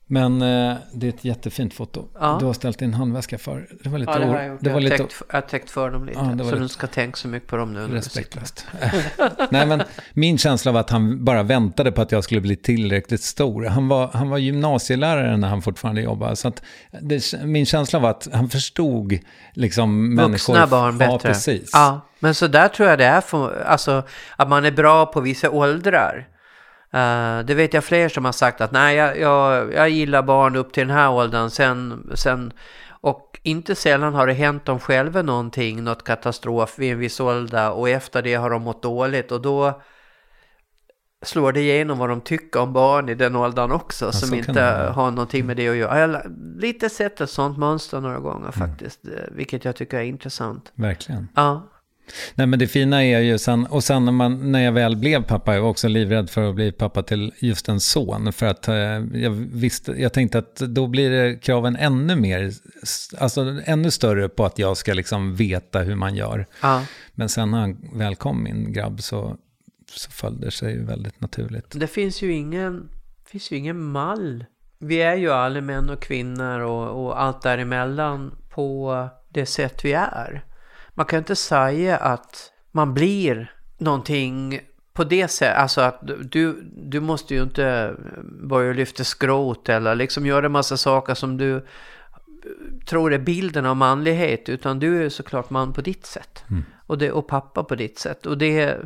[0.07, 2.07] Men eh, det är ett jättefint foto.
[2.19, 2.37] Ja.
[2.39, 3.67] Du har ställt din handväska för.
[3.83, 4.59] Det var lite ja, det har jag gjort.
[4.61, 4.97] Det var jag, lite...
[4.97, 6.19] täckt, jag har täckt för dem lite.
[6.19, 6.55] Ja, så lite...
[6.55, 7.87] du ska tänka så mycket på dem nu.
[7.87, 8.67] Respektlöst.
[9.49, 13.21] Nej, men min känsla var att han bara väntade på att jag skulle bli tillräckligt
[13.21, 13.65] stor.
[13.65, 16.35] Han var, han var gymnasielärare när han fortfarande jobbade.
[16.35, 16.63] Så att
[17.01, 19.19] det, min känsla var att han förstod
[19.53, 20.67] liksom Vuxna människor.
[20.67, 21.13] barn bättre.
[21.13, 21.69] Ja, precis.
[21.73, 23.21] Ja, men så där tror jag det är.
[23.21, 24.03] För, alltså,
[24.35, 26.27] att man är bra på vissa åldrar.
[26.95, 30.55] Uh, det vet jag fler som har sagt att nej, jag, jag, jag gillar barn
[30.55, 31.49] upp till den här åldern.
[31.49, 32.53] Sen, sen,
[32.89, 37.71] och inte sällan har det hänt dem själva någonting, något katastrof vid en viss ålder
[37.71, 39.81] och efter det har de mått dåligt och då
[41.25, 44.61] slår det igenom vad de tycker om barn i den åldern också ja, som inte
[44.95, 45.99] har någonting med det att göra.
[45.99, 46.25] Jag har
[46.59, 48.69] lite sett ett sånt mönster några gånger mm.
[48.69, 49.19] faktiskt, mm.
[49.31, 50.71] vilket jag tycker är intressant.
[50.75, 51.27] Verkligen.
[51.35, 51.69] Ja.
[52.35, 55.23] Nej men det fina är ju sen, och sen när, man, när jag väl blev
[55.23, 58.33] pappa, jag var också livrädd för att bli pappa till just en son.
[58.33, 58.75] För att eh,
[59.13, 62.51] jag visste, jag tänkte att då blir kraven ännu mer,
[63.17, 66.47] alltså ännu större på att jag ska liksom veta hur man gör.
[66.61, 66.85] Ja.
[67.13, 69.37] Men sen när han väl kom, min grabb, så,
[69.91, 71.79] så föll det sig väldigt naturligt.
[71.79, 72.89] Det finns ju ingen,
[73.25, 74.45] finns ju ingen mall.
[74.79, 79.93] Vi är ju alla män och kvinnor och, och allt däremellan på det sätt vi
[79.93, 80.43] är.
[80.93, 84.59] Man kan inte säga att man blir någonting
[84.93, 90.25] på det sättet, alltså att du, du måste ju inte börja lyfta skrot eller liksom
[90.25, 91.65] göra massa saker som du
[92.85, 96.43] tror är bilden av manlighet, utan du är såklart man på ditt sätt.
[96.49, 96.63] Mm.
[96.87, 98.25] Och, det, och pappa på ditt sätt.
[98.25, 98.77] Och det,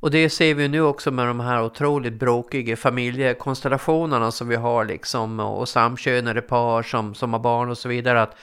[0.00, 4.84] och det ser vi nu också med de här otroligt bråkiga familjekonstellationerna som vi har
[4.84, 8.22] liksom och samkönade par som, som har barn och så vidare.
[8.22, 8.36] Att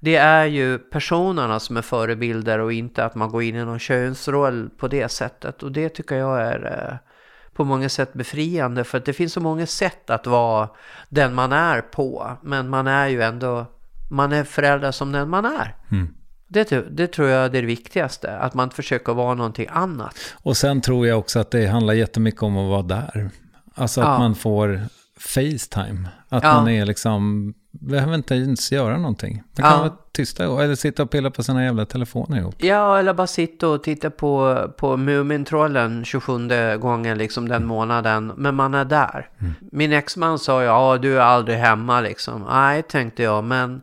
[0.00, 3.78] det är ju personerna som är förebilder och inte att man går in i någon
[3.78, 5.62] könsroll på det sättet.
[5.62, 7.08] Och det tycker jag är eh,
[7.52, 10.68] på många sätt befriande för att det finns så många sätt att vara
[11.08, 12.36] den man är på.
[12.42, 13.66] Men man är ju ändå,
[14.10, 15.76] man är förälder som den man är.
[15.90, 16.14] Mm.
[16.48, 20.34] Det, det, tror jag är det viktigaste, att man försöker vara någonting annat.
[20.42, 23.30] Och sen tror jag också att det handlar jättemycket om att vara där.
[23.74, 24.18] Alltså att ja.
[24.18, 24.80] man får
[25.18, 26.08] Facetime.
[26.28, 26.54] Att ja.
[26.54, 29.34] man är liksom behöver inte ens göra någonting.
[29.34, 29.78] Man kan ja.
[29.78, 32.54] vara tysta eller sitta och pilla på sina jävla telefoner ihop.
[32.58, 36.48] Ja, eller bara sitta och titta på, på Mumintrollen 27
[36.80, 38.32] gången liksom den månaden.
[38.36, 39.30] Men man är där.
[39.38, 39.52] Mm.
[39.72, 42.46] Min exman sa ja, du är aldrig hemma liksom.
[42.50, 43.80] Nej, tänkte jag, men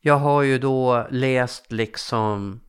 [0.00, 2.60] jag har ju då läst liksom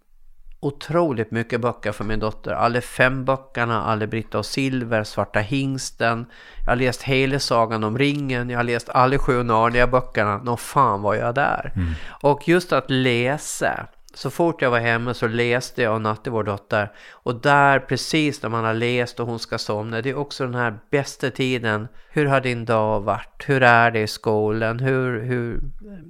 [0.63, 2.51] otroligt mycket böcker för min dotter.
[2.51, 6.25] Alla fem böckerna, alla Britta och Silver, Svarta hingsten.
[6.65, 10.37] Jag har läst hela Sagan om ringen, jag har läst alla sju Narnia-böckerna.
[10.43, 11.71] Nå fan var jag där.
[11.75, 11.91] Mm.
[12.21, 13.87] Och just att läsa.
[14.15, 16.91] Så fort jag var hemma så läste jag och Natte, vår dotter.
[17.11, 20.55] Och där precis när man har läst och hon ska somna, det är också den
[20.55, 21.87] här bästa tiden.
[22.09, 23.43] Hur har din dag varit?
[23.45, 24.79] Hur är det i skolan?
[24.79, 25.61] Hur, hur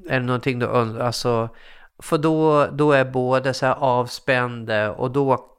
[0.09, 1.05] är det någonting du önskar?
[1.05, 1.49] Alltså,
[2.03, 5.49] för då, då är båda så här avspända och då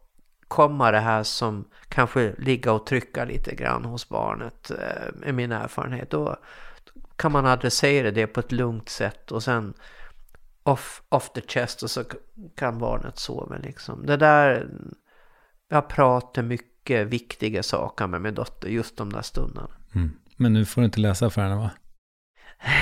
[0.48, 5.52] kommer det här som kanske ligga och trycka lite grann hos barnet, eh, är min
[5.52, 6.10] erfarenhet.
[6.10, 6.36] Då
[7.16, 9.74] kan man adressera det på ett lugnt sätt och sen
[10.62, 12.04] off, off the chest och så
[12.56, 14.06] kan barnet sova liksom.
[14.06, 14.68] Det där,
[15.68, 19.70] jag pratar mycket viktiga saker med min dotter just de där stunderna.
[19.94, 20.12] Mm.
[20.36, 21.70] Men nu får du inte läsa för henne va?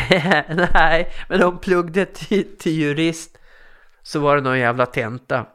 [0.75, 3.39] Nej, men de pluggade till, till jurist
[4.03, 5.47] så var det någon jävla tenta.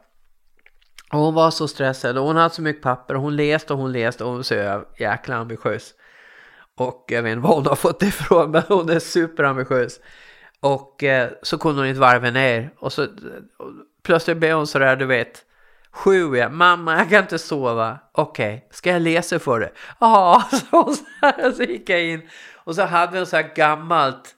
[1.12, 3.78] Och hon var så stressad och hon hade så mycket papper och hon läste och
[3.78, 5.94] hon läste och hon var så jäkla ambitiös.
[6.76, 10.00] Och jag vet inte var hon har fått det ifrån men hon är superambitiös.
[10.60, 13.10] Och eh, så kunde hon inte varva ner och så och
[14.02, 15.44] plötsligt blev hon sådär du vet.
[15.92, 17.98] Sju ja, mamma jag kan inte sova.
[18.12, 18.68] Okej, okay.
[18.70, 19.72] ska jag läsa för dig?
[20.00, 22.28] Ja, så, så, så gick jag in.
[22.54, 24.34] Och så hade vi en så här gammalt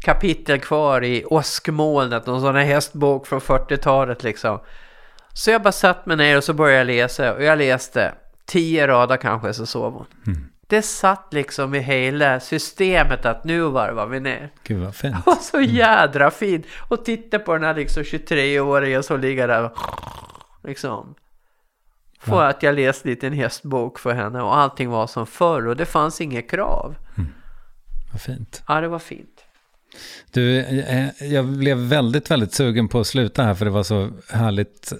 [0.00, 4.60] kapitel kvar i åskmolnet, någon sån här hästbok från 40-talet liksom.
[5.32, 8.14] Så jag bara satt mig ner och så började jag läsa och jag läste
[8.46, 10.06] tio rader kanske så sov hon.
[10.26, 10.46] Mm.
[10.66, 14.50] Det satt liksom i hela systemet att nu varvar vi ner.
[14.64, 15.14] Gud vad fint.
[15.24, 16.66] Det var så jädra fint.
[16.88, 19.72] Och titta på den här liksom 23-åriga som ligger där och
[20.64, 21.14] liksom.
[22.20, 22.48] För Ja.
[22.48, 25.86] att jag läste lite en hästbok för henne och allting var som förr och det
[25.86, 26.94] fanns inget krav.
[28.12, 28.62] Vad fint.
[28.68, 29.39] Ja, det var fint.
[30.32, 34.10] Du, eh, jag blev väldigt, väldigt sugen på att sluta här för det var så
[34.30, 34.92] härligt.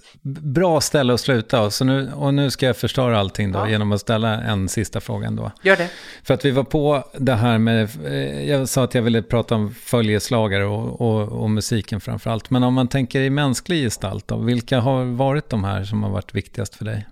[0.43, 3.69] Bra ställe att sluta och, så nu, och nu ska jag förstöra allting då Ja.
[3.69, 5.53] genom att ställa en sista fråga ändå.
[5.63, 5.91] Gör det.
[6.23, 9.55] För att vi var på det här med, eh, jag sa att jag ville prata
[9.55, 12.51] om följeslagare och, och, och musiken framför allt.
[12.51, 16.11] Men om man tänker i mänsklig gestalt då, vilka har varit de här som har
[16.11, 17.07] varit viktigast för dig?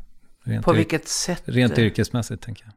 [0.44, 1.42] Rent På vilket sätt?
[1.44, 2.72] Rent yrkesmässigt tänker jag.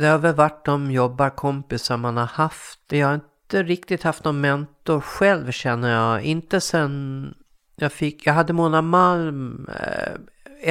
[0.00, 2.80] Det har väl varit de jobbarkompisar man har haft.
[2.90, 6.22] Jag har inte riktigt haft någon mentor själv känner jag.
[6.22, 7.34] Inte sen
[7.76, 10.12] jag fick, jag hade Mona Malm, eh,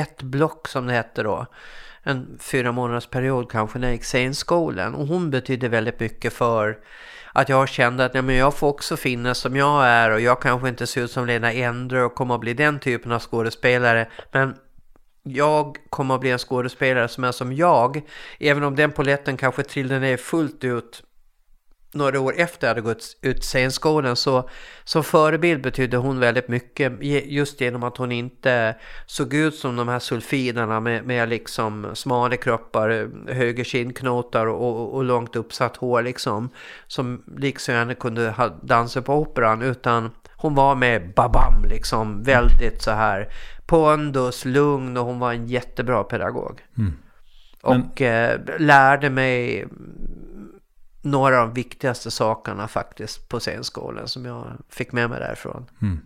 [0.01, 1.45] ett block som det hette då.
[2.03, 4.95] En fyra månaders period kanske när jag gick scenskolan.
[4.95, 6.77] Och hon betydde väldigt mycket för
[7.33, 10.41] att jag kände att ja, men jag får också finnas som jag är och jag
[10.41, 14.07] kanske inte ser ut som Lena Endre och kommer att bli den typen av skådespelare.
[14.31, 14.55] Men
[15.23, 18.01] jag kommer att bli en skådespelare som är som jag.
[18.39, 21.03] Även om den poletten kanske trillade ner fullt ut
[21.93, 24.49] några år efter jag hade gått ut scenskolan så
[24.83, 26.93] som förebild betydde hon väldigt mycket
[27.25, 32.37] just genom att hon inte såg ut som de här sulfiderna med, med liksom smala
[32.37, 36.49] kroppar, höga kindknotar och, och, långt uppsatt hår liksom
[36.87, 42.81] som liksom gärna kunde ha dansa på operan utan hon var med babam liksom väldigt
[42.81, 43.29] så här
[43.65, 46.61] pondus, lugn och hon var en jättebra pedagog.
[46.77, 46.93] Mm.
[47.61, 49.67] Och eh, lärde mig
[51.11, 55.65] några av de viktigaste sakerna faktiskt på scenskolan som jag fick med mig därifrån.
[55.81, 55.99] Mm.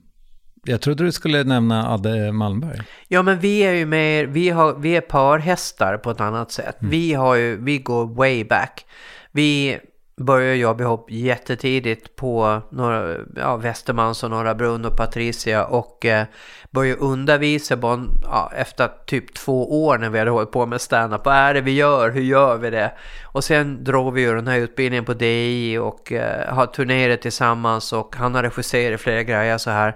[0.63, 2.81] Jag trodde du skulle nämna Adde Malmberg.
[3.07, 6.77] Ja men vi är ju mer, vi, har, vi är parhästar på ett annat sätt.
[6.79, 8.85] Vi, har ju, vi går way back.
[9.31, 9.79] Vi
[10.21, 16.25] började jobba ihop jättetidigt på några, ja, Västermans och Norra Brunn och Patricia och eh,
[16.71, 21.25] började undervisa bara, ja, efter typ två år när vi hade hållit på med stand-up.
[21.25, 22.11] Vad är det vi gör?
[22.11, 22.91] Hur gör vi det?
[23.23, 27.93] Och sen drog vi ju den här utbildningen på DI och eh, har turnerat tillsammans
[27.93, 29.95] och han har regisserat flera grejer så här.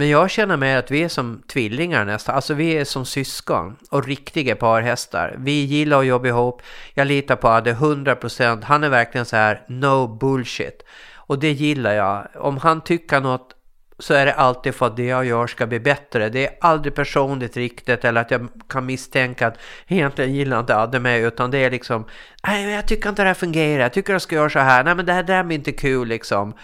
[0.00, 3.76] Men jag känner mer att vi är som tvillingar nästan, alltså vi är som syskon
[3.90, 5.34] och riktiga parhästar.
[5.38, 6.62] Vi gillar att jobba ihop,
[6.94, 10.82] jag litar på Adde 100%, han är verkligen så här no bullshit.
[11.14, 12.28] Och det gillar jag.
[12.34, 13.54] Om han tycker något
[13.98, 16.28] så är det alltid för att det jag gör ska bli bättre.
[16.28, 21.00] Det är aldrig personligt riktigt eller att jag kan misstänka att egentligen gillar inte Adde
[21.00, 22.04] mig utan det är liksom
[22.46, 24.84] nej men jag tycker inte det här fungerar, jag tycker jag ska göra så här,
[24.84, 26.54] nej men det här, det här blir inte kul liksom.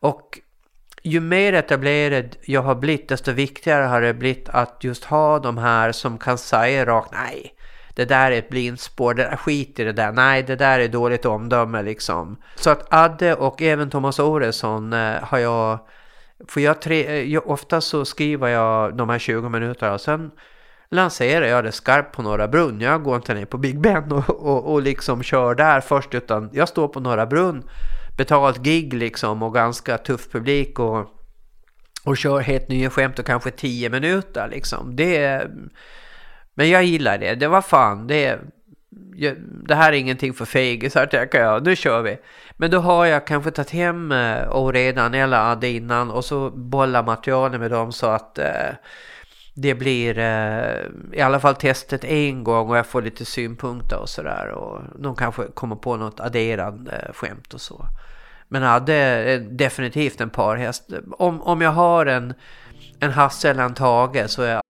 [0.00, 0.40] Och
[1.06, 5.58] ju mer etablerad jag har blivit desto viktigare har det blivit att just ha de
[5.58, 7.52] här som kan säga rakt nej.
[7.94, 10.88] Det där är ett blindspår, det där, skit i det där, nej det där är
[10.88, 12.36] dåligt omdöme liksom.
[12.56, 15.78] Så att Adde och även Thomas Oresson eh, har jag,
[16.48, 20.30] för jag, tre, eh, jag ofta så skriver jag de här 20 minuterna och sen
[20.90, 22.80] lanserar jag det skarpt på Norra Brunn.
[22.80, 26.50] Jag går inte ner på Big Ben och, och, och liksom kör där först utan
[26.52, 27.62] jag står på Norra Brunn
[28.16, 31.06] betalt gig liksom och ganska tuff publik och,
[32.04, 34.96] och kör helt nya skämt och kanske tio minuter liksom.
[34.96, 35.46] Det
[36.56, 37.34] men jag gillar det.
[37.34, 38.38] Det var fan, det,
[39.68, 41.64] det här är ingenting för fegisar tänker jag.
[41.66, 42.18] Nu kör vi.
[42.56, 46.50] Men då har jag kanske tagit hem eh, och oredan eller Adde innan och så
[46.50, 48.72] bollar materialet med dem så att eh,
[49.58, 54.08] det blir eh, i alla fall testet en gång och jag får lite synpunkter och
[54.08, 54.48] sådär.
[54.48, 57.86] Och de kanske kommer på något adderande eh, skämt och så.
[58.48, 60.90] Men Adde är eh, definitivt en parhäst.
[61.18, 62.34] Om, om jag har en,
[63.00, 64.60] en Hasse eller en Tage så är jag...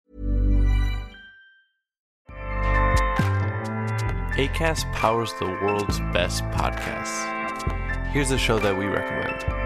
[4.39, 7.25] Acast powers the world's best podcasts.
[8.15, 9.66] Here's a show that we recommend.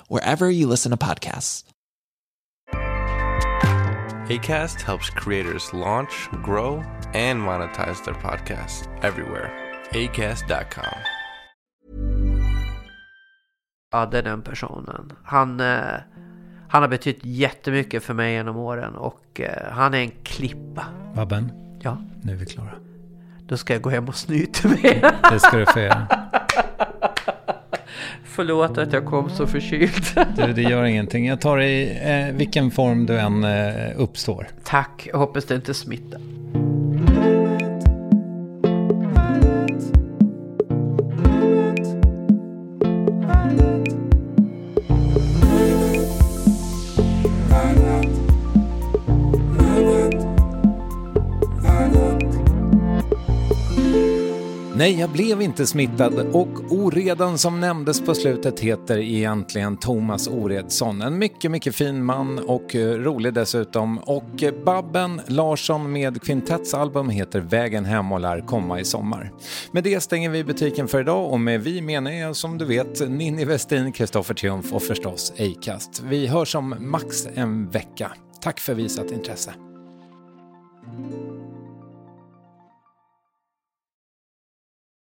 [0.09, 1.65] wherever you listen to podcasts.
[4.29, 6.83] ACAST helps creators launch, grow,
[7.13, 9.51] and monetize their podcasts everywhere.
[9.91, 10.95] ACAST.com.
[13.91, 15.13] Ja, det är den personen.
[15.23, 15.95] Han, eh,
[16.69, 20.85] han har betytt jättemycket för mig genom åren och eh, han är en klippa.
[21.15, 21.51] Babben,
[21.83, 22.71] Ja, nu är vi klara.
[23.47, 25.03] då ska jag gå hem och snyta mig.
[25.31, 26.07] Det ska du få göra.
[28.33, 29.91] Förlåt att jag kom så förkyld.
[30.35, 31.27] Du, det gör ingenting.
[31.27, 34.47] Jag tar i eh, vilken form du än eh, uppstår.
[34.63, 36.21] Tack, jag hoppas det inte smittar.
[54.81, 61.01] Nej, jag blev inte smittad och oredan som nämndes på slutet heter egentligen Thomas Oredsson.
[61.01, 63.97] En mycket, mycket fin man och eh, rolig dessutom.
[63.97, 69.31] Och eh, Babben Larsson med Quintetts album heter Vägen hem och lär komma i sommar.
[69.71, 73.09] Med det stänger vi butiken för idag och med vi menar jag som du vet
[73.09, 76.03] Ninni Westin, Kristoffer Triumf och förstås Acast.
[76.05, 78.11] Vi hörs om max en vecka.
[78.41, 79.53] Tack för visat intresse.